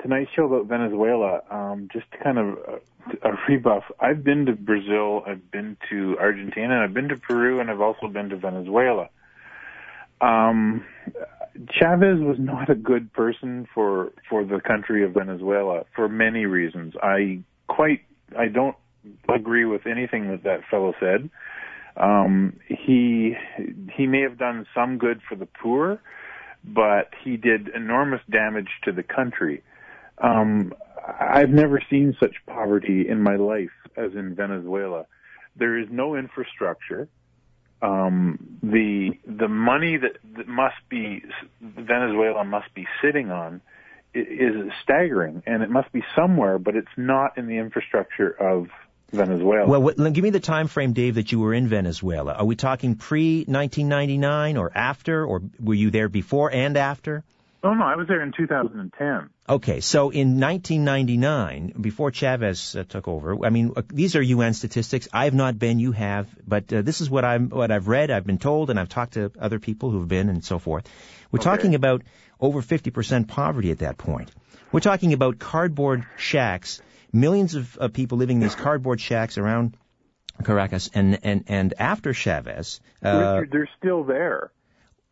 tonight's 0.00 0.30
show 0.34 0.46
about 0.46 0.66
Venezuela. 0.66 1.40
Um, 1.50 1.88
just 1.92 2.06
kind 2.22 2.38
of 2.38 2.58
uh, 2.58 3.28
a 3.28 3.30
rebuff. 3.48 3.84
I've 4.00 4.24
been 4.24 4.46
to 4.46 4.52
Brazil, 4.52 5.22
I've 5.26 5.50
been 5.50 5.76
to 5.90 6.16
Argentina, 6.20 6.82
I've 6.82 6.94
been 6.94 7.08
to 7.08 7.16
Peru, 7.16 7.60
and 7.60 7.70
I've 7.70 7.80
also 7.80 8.08
been 8.08 8.28
to 8.30 8.36
Venezuela. 8.36 9.08
Um, 10.20 10.84
Chavez 11.70 12.20
was 12.20 12.36
not 12.38 12.70
a 12.70 12.74
good 12.74 13.12
person 13.12 13.66
for 13.74 14.12
for 14.28 14.44
the 14.44 14.60
country 14.60 15.04
of 15.04 15.12
Venezuela 15.12 15.84
for 15.94 16.08
many 16.08 16.46
reasons. 16.46 16.94
I 17.02 17.40
quite 17.68 18.00
I 18.38 18.48
don't 18.48 18.76
agree 19.28 19.64
with 19.64 19.86
anything 19.86 20.28
that 20.30 20.44
that 20.44 20.60
fellow 20.70 20.94
said. 21.00 21.28
Um, 21.96 22.58
he 22.68 23.34
he 23.94 24.06
may 24.06 24.22
have 24.22 24.38
done 24.38 24.66
some 24.74 24.98
good 24.98 25.20
for 25.28 25.34
the 25.34 25.46
poor, 25.46 26.00
but 26.64 27.10
he 27.22 27.36
did 27.36 27.68
enormous 27.74 28.20
damage 28.30 28.68
to 28.84 28.92
the 28.92 29.02
country. 29.02 29.62
Um, 30.22 30.72
I've 31.20 31.50
never 31.50 31.82
seen 31.90 32.16
such 32.18 32.34
poverty 32.46 33.08
in 33.08 33.20
my 33.20 33.36
life 33.36 33.70
as 33.96 34.14
in 34.14 34.34
Venezuela. 34.34 35.06
There 35.56 35.78
is 35.78 35.88
no 35.90 36.14
infrastructure. 36.14 37.08
Um, 37.82 38.58
the 38.62 39.18
the 39.26 39.48
money 39.48 39.96
that, 39.96 40.18
that 40.36 40.46
must 40.46 40.76
be 40.88 41.24
Venezuela 41.60 42.44
must 42.44 42.72
be 42.74 42.86
sitting 43.02 43.30
on 43.32 43.60
is 44.14 44.70
staggering, 44.82 45.42
and 45.46 45.62
it 45.62 45.70
must 45.70 45.90
be 45.90 46.04
somewhere, 46.14 46.58
but 46.58 46.76
it's 46.76 46.96
not 46.96 47.36
in 47.38 47.48
the 47.48 47.56
infrastructure 47.56 48.30
of 48.30 48.68
Venezuela. 49.10 49.68
Well, 49.68 49.82
what, 49.82 49.96
give 50.12 50.22
me 50.22 50.30
the 50.30 50.40
time 50.40 50.68
frame, 50.68 50.92
Dave, 50.92 51.16
that 51.16 51.32
you 51.32 51.40
were 51.40 51.54
in 51.54 51.66
Venezuela. 51.66 52.34
Are 52.34 52.44
we 52.44 52.54
talking 52.54 52.94
pre 52.94 53.38
1999 53.38 54.56
or 54.56 54.70
after, 54.74 55.24
or 55.24 55.42
were 55.58 55.74
you 55.74 55.90
there 55.90 56.08
before 56.08 56.52
and 56.52 56.76
after? 56.76 57.24
Oh 57.64 57.74
no, 57.74 57.84
I 57.84 57.94
was 57.94 58.08
there 58.08 58.22
in 58.22 58.32
2010. 58.36 59.30
Okay, 59.48 59.80
so 59.80 60.10
in 60.10 60.40
1999, 60.40 61.74
before 61.80 62.10
Chavez 62.10 62.74
uh, 62.74 62.82
took 62.88 63.06
over, 63.06 63.44
I 63.44 63.50
mean, 63.50 63.72
uh, 63.76 63.82
these 63.88 64.16
are 64.16 64.22
UN 64.22 64.52
statistics. 64.54 65.08
I 65.12 65.24
have 65.26 65.34
not 65.34 65.58
been, 65.58 65.78
you 65.78 65.92
have, 65.92 66.26
but 66.46 66.72
uh, 66.72 66.82
this 66.82 67.00
is 67.00 67.08
what 67.08 67.24
I'm, 67.24 67.50
what 67.50 67.70
I've 67.70 67.86
read, 67.86 68.10
I've 68.10 68.26
been 68.26 68.38
told, 68.38 68.70
and 68.70 68.80
I've 68.80 68.88
talked 68.88 69.14
to 69.14 69.30
other 69.38 69.60
people 69.60 69.90
who've 69.90 70.08
been, 70.08 70.28
and 70.28 70.44
so 70.44 70.58
forth. 70.58 70.88
We're 71.30 71.38
Okay. 71.38 71.44
talking 71.50 71.74
about 71.76 72.02
over 72.40 72.62
50% 72.62 73.28
poverty 73.28 73.70
at 73.70 73.78
that 73.78 73.96
point. 73.96 74.32
We're 74.72 74.80
talking 74.80 75.12
about 75.12 75.38
cardboard 75.38 76.04
shacks, 76.16 76.82
millions 77.12 77.54
of, 77.54 77.76
of 77.78 77.92
people 77.92 78.18
living 78.18 78.38
in 78.38 78.42
these 78.42 78.56
cardboard 78.56 79.00
shacks 79.00 79.38
around 79.38 79.76
Caracas, 80.44 80.90
and 80.94 81.18
and 81.22 81.44
and 81.48 81.74
after 81.78 82.12
Chavez. 82.14 82.80
Uh, 83.04 83.34
Richard, 83.36 83.50
they're 83.52 83.68
still 83.78 84.02
there. 84.02 84.50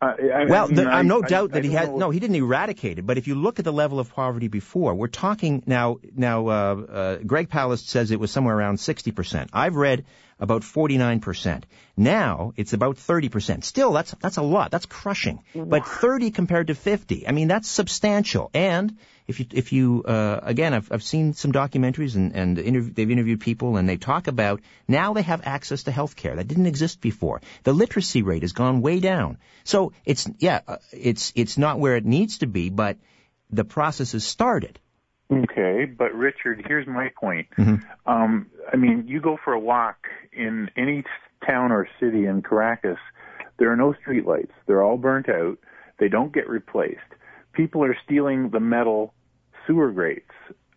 Uh, 0.01 0.15
I, 0.33 0.45
well, 0.45 0.65
I 0.65 0.73
mean, 0.73 0.87
I'm 0.87 1.07
no 1.07 1.21
I- 1.23 1.27
doubt 1.27 1.51
I 1.51 1.53
that 1.55 1.63
he 1.63 1.71
had 1.71 1.93
no, 1.93 2.09
he 2.09 2.19
didn't 2.19 2.35
eradicate 2.37 2.97
it. 2.97 3.05
But 3.05 3.19
if 3.19 3.27
you 3.27 3.35
look 3.35 3.59
at 3.59 3.65
the 3.65 3.73
level 3.73 3.99
of 3.99 4.11
poverty 4.13 4.47
before, 4.47 4.95
we're 4.95 5.07
talking 5.07 5.61
now. 5.67 5.99
Now, 6.15 6.47
uh, 6.47 6.51
uh, 6.51 7.15
Greg 7.17 7.49
Palast 7.49 7.85
says 7.87 8.09
it 8.09 8.19
was 8.19 8.31
somewhere 8.31 8.57
around 8.57 8.79
60 8.79 9.11
percent. 9.11 9.51
I've 9.53 9.75
read 9.75 10.05
about 10.39 10.63
49 10.63 11.19
percent. 11.19 11.67
Now 11.95 12.53
it's 12.57 12.73
about 12.73 12.97
30 12.97 13.29
percent. 13.29 13.63
Still, 13.63 13.91
that's 13.93 14.15
that's 14.19 14.37
a 14.37 14.41
lot. 14.41 14.71
That's 14.71 14.87
crushing. 14.87 15.43
But 15.53 15.85
30 15.85 16.31
compared 16.31 16.67
to 16.67 16.75
50, 16.75 17.27
I 17.27 17.31
mean, 17.31 17.47
that's 17.47 17.67
substantial. 17.67 18.49
And 18.55 18.97
if 19.31 19.39
you 19.39 19.45
if 19.51 19.73
you 19.73 20.03
uh, 20.03 20.39
again, 20.43 20.73
I've 20.73 20.91
I've 20.91 21.03
seen 21.03 21.33
some 21.33 21.51
documentaries 21.51 22.15
and 22.15 22.35
and 22.35 22.57
interv- 22.57 22.93
they've 22.93 23.09
interviewed 23.09 23.41
people 23.41 23.77
and 23.77 23.89
they 23.89 23.97
talk 23.97 24.27
about 24.27 24.61
now 24.87 25.13
they 25.13 25.23
have 25.23 25.41
access 25.43 25.83
to 25.83 25.91
health 25.91 26.15
care 26.15 26.35
that 26.35 26.47
didn't 26.47 26.67
exist 26.67 27.01
before. 27.01 27.41
The 27.63 27.73
literacy 27.73 28.21
rate 28.21 28.43
has 28.43 28.53
gone 28.53 28.81
way 28.81 28.99
down. 28.99 29.37
So 29.63 29.93
it's 30.05 30.29
yeah, 30.37 30.61
uh, 30.67 30.77
it's 30.91 31.33
it's 31.35 31.57
not 31.57 31.79
where 31.79 31.95
it 31.95 32.05
needs 32.05 32.37
to 32.39 32.47
be, 32.47 32.69
but 32.69 32.97
the 33.49 33.63
process 33.63 34.11
has 34.11 34.23
started. 34.23 34.79
Okay, 35.31 35.85
but 35.85 36.13
Richard, 36.13 36.63
here's 36.67 36.87
my 36.87 37.09
point. 37.19 37.47
Mhm. 37.57 37.81
Um, 38.05 38.47
I 38.71 38.75
mean, 38.75 39.07
you 39.07 39.21
go 39.21 39.37
for 39.43 39.53
a 39.53 39.59
walk 39.59 40.07
in 40.33 40.69
any 40.75 41.03
town 41.47 41.71
or 41.71 41.87
city 41.99 42.25
in 42.25 42.41
Caracas, 42.41 42.99
there 43.57 43.71
are 43.71 43.75
no 43.75 43.93
streetlights. 43.93 44.51
They're 44.65 44.83
all 44.83 44.97
burnt 44.97 45.29
out. 45.29 45.57
They 45.99 46.09
don't 46.09 46.33
get 46.33 46.49
replaced. 46.49 46.99
People 47.53 47.83
are 47.83 47.95
stealing 48.03 48.49
the 48.49 48.59
metal 48.59 49.13
sewer 49.67 49.91
grates. 49.91 50.31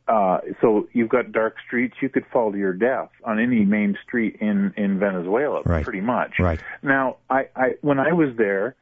Uh, 0.07 0.39
so 0.61 0.87
you've 0.93 1.09
got 1.09 1.33
dark 1.33 1.57
streets. 1.67 1.95
You 2.03 2.11
could 2.11 2.27
fall 2.31 2.53
to 2.53 2.59
your 2.59 2.75
death 2.75 3.09
on 3.25 3.39
any 3.39 3.65
main 3.65 3.97
street 4.07 4.37
in 4.41 4.75
in 4.77 4.99
Venezuela, 4.99 5.63
Right. 5.65 5.83
pretty 5.83 6.03
much. 6.03 6.39
Right. 6.39 6.61
Now, 6.83 7.17
I, 7.31 7.49
I 7.57 7.75
when 7.81 7.99
I 7.99 8.13
was 8.13 8.37
there, 8.37 8.77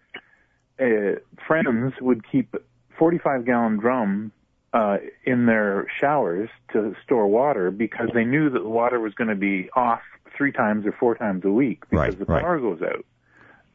uh, 0.81 1.21
friends 1.47 1.95
would 2.01 2.23
keep 2.31 2.55
45 2.99 3.45
gallon 3.47 3.77
drum 3.79 4.33
uh, 4.73 4.97
in 5.25 5.47
their 5.47 5.87
showers 6.01 6.49
to 6.73 6.95
store 7.05 7.27
water 7.29 7.71
because 7.71 8.09
they 8.15 8.25
knew 8.25 8.51
that 8.51 8.61
the 8.63 8.69
water 8.69 8.99
was 8.99 9.15
going 9.15 9.29
to 9.29 9.37
be 9.37 9.69
off 9.77 10.01
three 10.37 10.51
times 10.51 10.87
or 10.87 10.93
four 10.93 11.15
times 11.15 11.45
a 11.45 11.51
week 11.51 11.83
because 11.91 11.99
Right, 12.15 12.19
the 12.19 12.25
right. 12.25 12.43
power 12.43 12.59
goes 12.59 12.81
out 12.83 13.05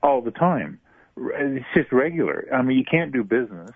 all 0.03 0.21
the 0.21 0.31
time. 0.31 0.79
It's 1.15 1.65
just 1.73 1.91
regular. 1.91 2.47
I 2.53 2.61
mean, 2.61 2.77
you 2.77 2.83
can't 2.83 3.11
do 3.13 3.23
business. 3.23 3.71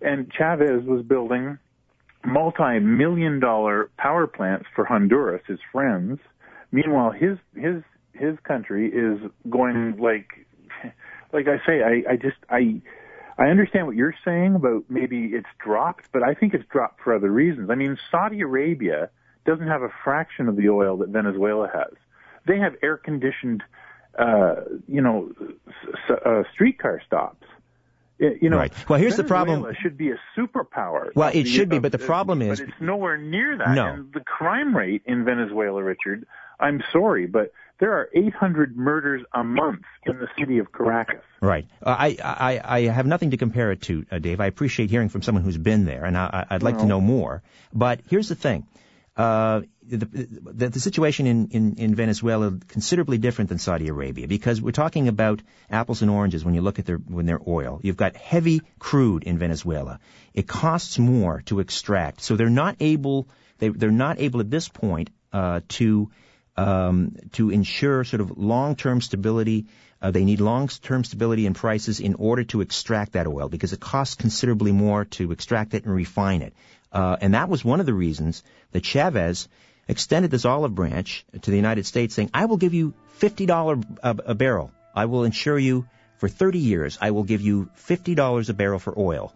And 0.00 0.30
Chavez 0.32 0.84
was 0.84 1.02
building 1.04 1.58
multi-million 2.24 3.40
dollar 3.40 3.90
power 3.96 4.26
plants 4.26 4.66
for 4.74 4.84
Honduras, 4.84 5.42
his 5.46 5.58
friends. 5.72 6.18
Meanwhile, 6.72 7.12
his 7.12 7.38
his 7.54 7.82
his 8.12 8.38
country 8.44 8.88
is 8.92 9.18
going 9.48 9.96
like 9.98 10.46
like 11.32 11.46
I 11.48 11.58
say, 11.66 11.82
I, 11.82 12.12
I 12.12 12.16
just 12.16 12.36
I 12.48 12.80
I 13.38 13.46
understand 13.46 13.86
what 13.86 13.96
you're 13.96 14.14
saying 14.24 14.54
about 14.54 14.84
maybe 14.88 15.26
it's 15.32 15.48
dropped, 15.64 16.06
but 16.12 16.22
I 16.22 16.34
think 16.34 16.52
it's 16.54 16.66
dropped 16.70 17.00
for 17.02 17.14
other 17.14 17.30
reasons. 17.30 17.70
I 17.70 17.74
mean, 17.74 17.96
Saudi 18.10 18.40
Arabia 18.42 19.08
doesn't 19.46 19.66
have 19.66 19.82
a 19.82 19.88
fraction 20.04 20.48
of 20.48 20.56
the 20.56 20.68
oil 20.68 20.98
that 20.98 21.08
Venezuela 21.08 21.68
has. 21.72 21.92
They 22.46 22.58
have 22.58 22.74
air 22.82 22.96
conditioned, 22.98 23.62
uh, 24.18 24.56
you 24.86 25.00
know, 25.00 25.32
s- 25.68 26.18
uh, 26.24 26.42
streetcar 26.52 27.00
stops. 27.06 27.46
Y- 28.20 28.38
You 28.42 28.50
know, 28.50 28.58
Right. 28.58 28.72
Well, 28.88 28.98
here's 28.98 29.16
the 29.16 29.22
Venezuela 29.22 29.60
problem- 29.62 29.76
Should 29.80 29.96
be 29.96 30.10
a 30.10 30.18
superpower. 30.36 31.10
Well, 31.14 31.30
it 31.30 31.44
the- 31.44 31.44
should 31.46 31.68
be, 31.68 31.78
but 31.78 31.92
the 31.92 31.98
problem 31.98 32.42
is, 32.42 32.60
but 32.60 32.68
it's 32.68 32.80
nowhere 32.80 33.16
near 33.16 33.56
that. 33.56 33.74
No. 33.74 33.86
And 33.86 34.12
the 34.12 34.20
crime 34.20 34.76
rate 34.76 35.02
in 35.06 35.24
Venezuela, 35.24 35.82
Richard. 35.82 36.26
I'm 36.58 36.82
sorry, 36.92 37.26
but 37.26 37.52
there 37.78 37.92
are 37.92 38.10
800 38.12 38.76
murders 38.76 39.22
a 39.32 39.42
month 39.42 39.80
in 40.04 40.18
the 40.18 40.28
city 40.38 40.58
of 40.58 40.70
Caracas. 40.72 41.22
Right. 41.40 41.66
Uh, 41.82 41.96
I, 41.98 42.16
I, 42.22 42.60
I 42.76 42.80
have 42.82 43.06
nothing 43.06 43.30
to 43.30 43.38
compare 43.38 43.72
it 43.72 43.80
to, 43.82 44.04
uh, 44.12 44.18
Dave. 44.18 44.40
I 44.40 44.46
appreciate 44.46 44.90
hearing 44.90 45.08
from 45.08 45.22
someone 45.22 45.42
who's 45.42 45.56
been 45.56 45.86
there, 45.86 46.04
and 46.04 46.18
I, 46.18 46.44
I'd 46.50 46.62
like 46.62 46.76
to 46.78 46.84
know 46.84 47.00
more. 47.00 47.42
But 47.72 48.00
here's 48.10 48.28
the 48.28 48.34
thing. 48.34 48.66
Uh, 49.20 49.60
the, 49.82 50.70
the, 50.70 50.80
situation 50.80 51.26
in, 51.26 51.48
in, 51.48 51.74
in 51.76 51.94
Venezuela 51.94 52.46
is 52.46 52.60
considerably 52.68 53.18
different 53.18 53.50
than 53.50 53.58
Saudi 53.58 53.88
Arabia 53.88 54.26
because 54.26 54.62
we're 54.62 54.70
talking 54.70 55.08
about 55.08 55.42
apples 55.68 56.00
and 56.00 56.10
oranges 56.10 56.42
when 56.42 56.54
you 56.54 56.62
look 56.62 56.78
at 56.78 56.86
their 56.86 56.96
when 56.96 57.26
their 57.26 57.40
oil. 57.46 57.80
You've 57.82 57.98
got 57.98 58.16
heavy 58.16 58.62
crude 58.78 59.24
in 59.24 59.36
Venezuela. 59.36 60.00
It 60.32 60.48
costs 60.48 60.98
more 60.98 61.42
to 61.46 61.60
extract, 61.60 62.22
so 62.22 62.36
they're 62.36 62.48
not 62.48 62.76
able 62.80 63.28
they 63.58 63.68
they're 63.68 63.90
not 63.90 64.20
able 64.20 64.40
at 64.40 64.50
this 64.50 64.68
point 64.68 65.10
uh, 65.34 65.60
to 65.80 66.10
um, 66.56 67.16
to 67.32 67.50
ensure 67.50 68.04
sort 68.04 68.22
of 68.22 68.38
long-term 68.38 69.02
stability. 69.02 69.66
Uh, 70.00 70.10
they 70.10 70.24
need 70.24 70.40
long-term 70.40 71.04
stability 71.04 71.44
in 71.44 71.52
prices 71.52 72.00
in 72.00 72.14
order 72.14 72.44
to 72.44 72.62
extract 72.62 73.12
that 73.12 73.26
oil 73.26 73.50
because 73.50 73.74
it 73.74 73.80
costs 73.80 74.14
considerably 74.14 74.72
more 74.72 75.04
to 75.04 75.30
extract 75.30 75.74
it 75.74 75.84
and 75.84 75.94
refine 75.94 76.40
it. 76.40 76.54
Uh, 76.92 77.16
and 77.20 77.34
that 77.34 77.48
was 77.48 77.64
one 77.64 77.80
of 77.80 77.86
the 77.86 77.94
reasons 77.94 78.42
that 78.72 78.84
Chavez 78.84 79.48
extended 79.88 80.30
this 80.30 80.44
olive 80.44 80.74
branch 80.74 81.24
to 81.42 81.50
the 81.50 81.56
United 81.56 81.86
States 81.86 82.14
saying, 82.14 82.30
I 82.34 82.46
will 82.46 82.56
give 82.56 82.74
you 82.74 82.94
$50 83.20 83.84
a, 84.02 84.16
a 84.26 84.34
barrel. 84.34 84.72
I 84.94 85.06
will 85.06 85.24
insure 85.24 85.58
you 85.58 85.86
for 86.18 86.28
30 86.28 86.58
years. 86.58 86.98
I 87.00 87.10
will 87.12 87.24
give 87.24 87.40
you 87.40 87.70
$50 87.88 88.48
a 88.48 88.54
barrel 88.54 88.78
for 88.78 88.94
oil. 88.98 89.34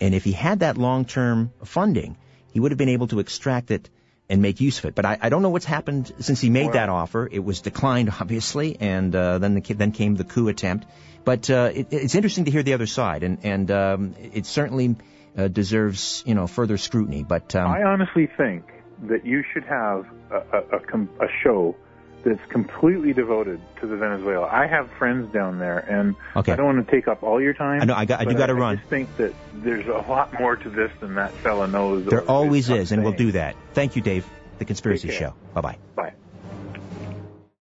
And 0.00 0.14
if 0.14 0.24
he 0.24 0.32
had 0.32 0.60
that 0.60 0.78
long-term 0.78 1.52
funding, 1.64 2.16
he 2.52 2.60
would 2.60 2.70
have 2.70 2.78
been 2.78 2.88
able 2.88 3.08
to 3.08 3.18
extract 3.18 3.70
it 3.70 3.88
and 4.28 4.42
make 4.42 4.60
use 4.60 4.78
of 4.78 4.84
it. 4.84 4.94
But 4.94 5.06
I, 5.06 5.18
I 5.20 5.28
don't 5.30 5.42
know 5.42 5.48
what's 5.48 5.64
happened 5.64 6.12
since 6.20 6.40
he 6.40 6.50
made 6.50 6.72
that 6.72 6.88
offer. 6.88 7.28
It 7.30 7.38
was 7.38 7.62
declined, 7.62 8.12
obviously, 8.20 8.76
and 8.78 9.14
uh, 9.14 9.38
then 9.38 9.54
the, 9.54 9.74
then 9.74 9.92
came 9.92 10.16
the 10.16 10.24
coup 10.24 10.48
attempt. 10.48 10.86
But 11.24 11.50
uh, 11.50 11.70
it, 11.74 11.88
it's 11.92 12.14
interesting 12.14 12.44
to 12.44 12.50
hear 12.50 12.62
the 12.62 12.74
other 12.74 12.86
side, 12.86 13.22
and 13.22 13.38
and 13.42 13.70
um, 13.70 14.14
it 14.32 14.46
certainly 14.46 14.96
uh, 15.36 15.48
deserves 15.48 16.22
you 16.26 16.34
know 16.34 16.46
further 16.46 16.76
scrutiny. 16.78 17.24
But 17.24 17.54
um, 17.54 17.70
I 17.70 17.82
honestly 17.82 18.28
think 18.36 18.64
that 19.08 19.24
you 19.24 19.44
should 19.52 19.64
have 19.64 20.06
a, 20.30 20.36
a, 20.36 20.76
a, 20.76 20.80
com- 20.80 21.08
a 21.20 21.26
show 21.42 21.76
that's 22.24 22.44
completely 22.50 23.12
devoted 23.12 23.60
to 23.80 23.86
the 23.86 23.96
Venezuela. 23.96 24.48
I 24.50 24.66
have 24.66 24.90
friends 24.98 25.32
down 25.32 25.58
there, 25.60 25.78
and 25.78 26.16
Okay. 26.34 26.52
I 26.52 26.56
don't 26.56 26.66
want 26.66 26.84
to 26.84 26.90
take 26.90 27.06
up 27.06 27.22
all 27.22 27.40
your 27.40 27.54
time. 27.54 27.80
I 27.82 27.84
know, 27.84 27.94
I 27.94 28.04
got- 28.06 28.20
I 28.20 28.24
do 28.24 28.34
gotta 28.34 28.54
I 28.54 28.56
run. 28.56 28.76
just 28.78 28.88
think 28.90 29.16
that 29.18 29.32
there's 29.54 29.86
a 29.86 30.10
lot 30.10 30.32
more 30.38 30.56
to 30.56 30.68
this 30.68 30.90
than 31.00 31.14
that 31.14 31.32
fella 31.44 31.68
knows. 31.68 32.06
there 32.06 32.28
always 32.28 32.68
is, 32.70 32.90
and 32.90 33.04
we'll 33.04 33.12
do 33.12 33.32
that. 33.32 33.54
Thank 33.72 33.94
you, 33.94 34.02
Dave. 34.02 34.26
The 34.58 34.64
Conspiracy. 34.64 35.12
Show. 35.12 35.34
Bye 35.54 35.60
bye. 35.60 35.78
Bye. 35.94 36.12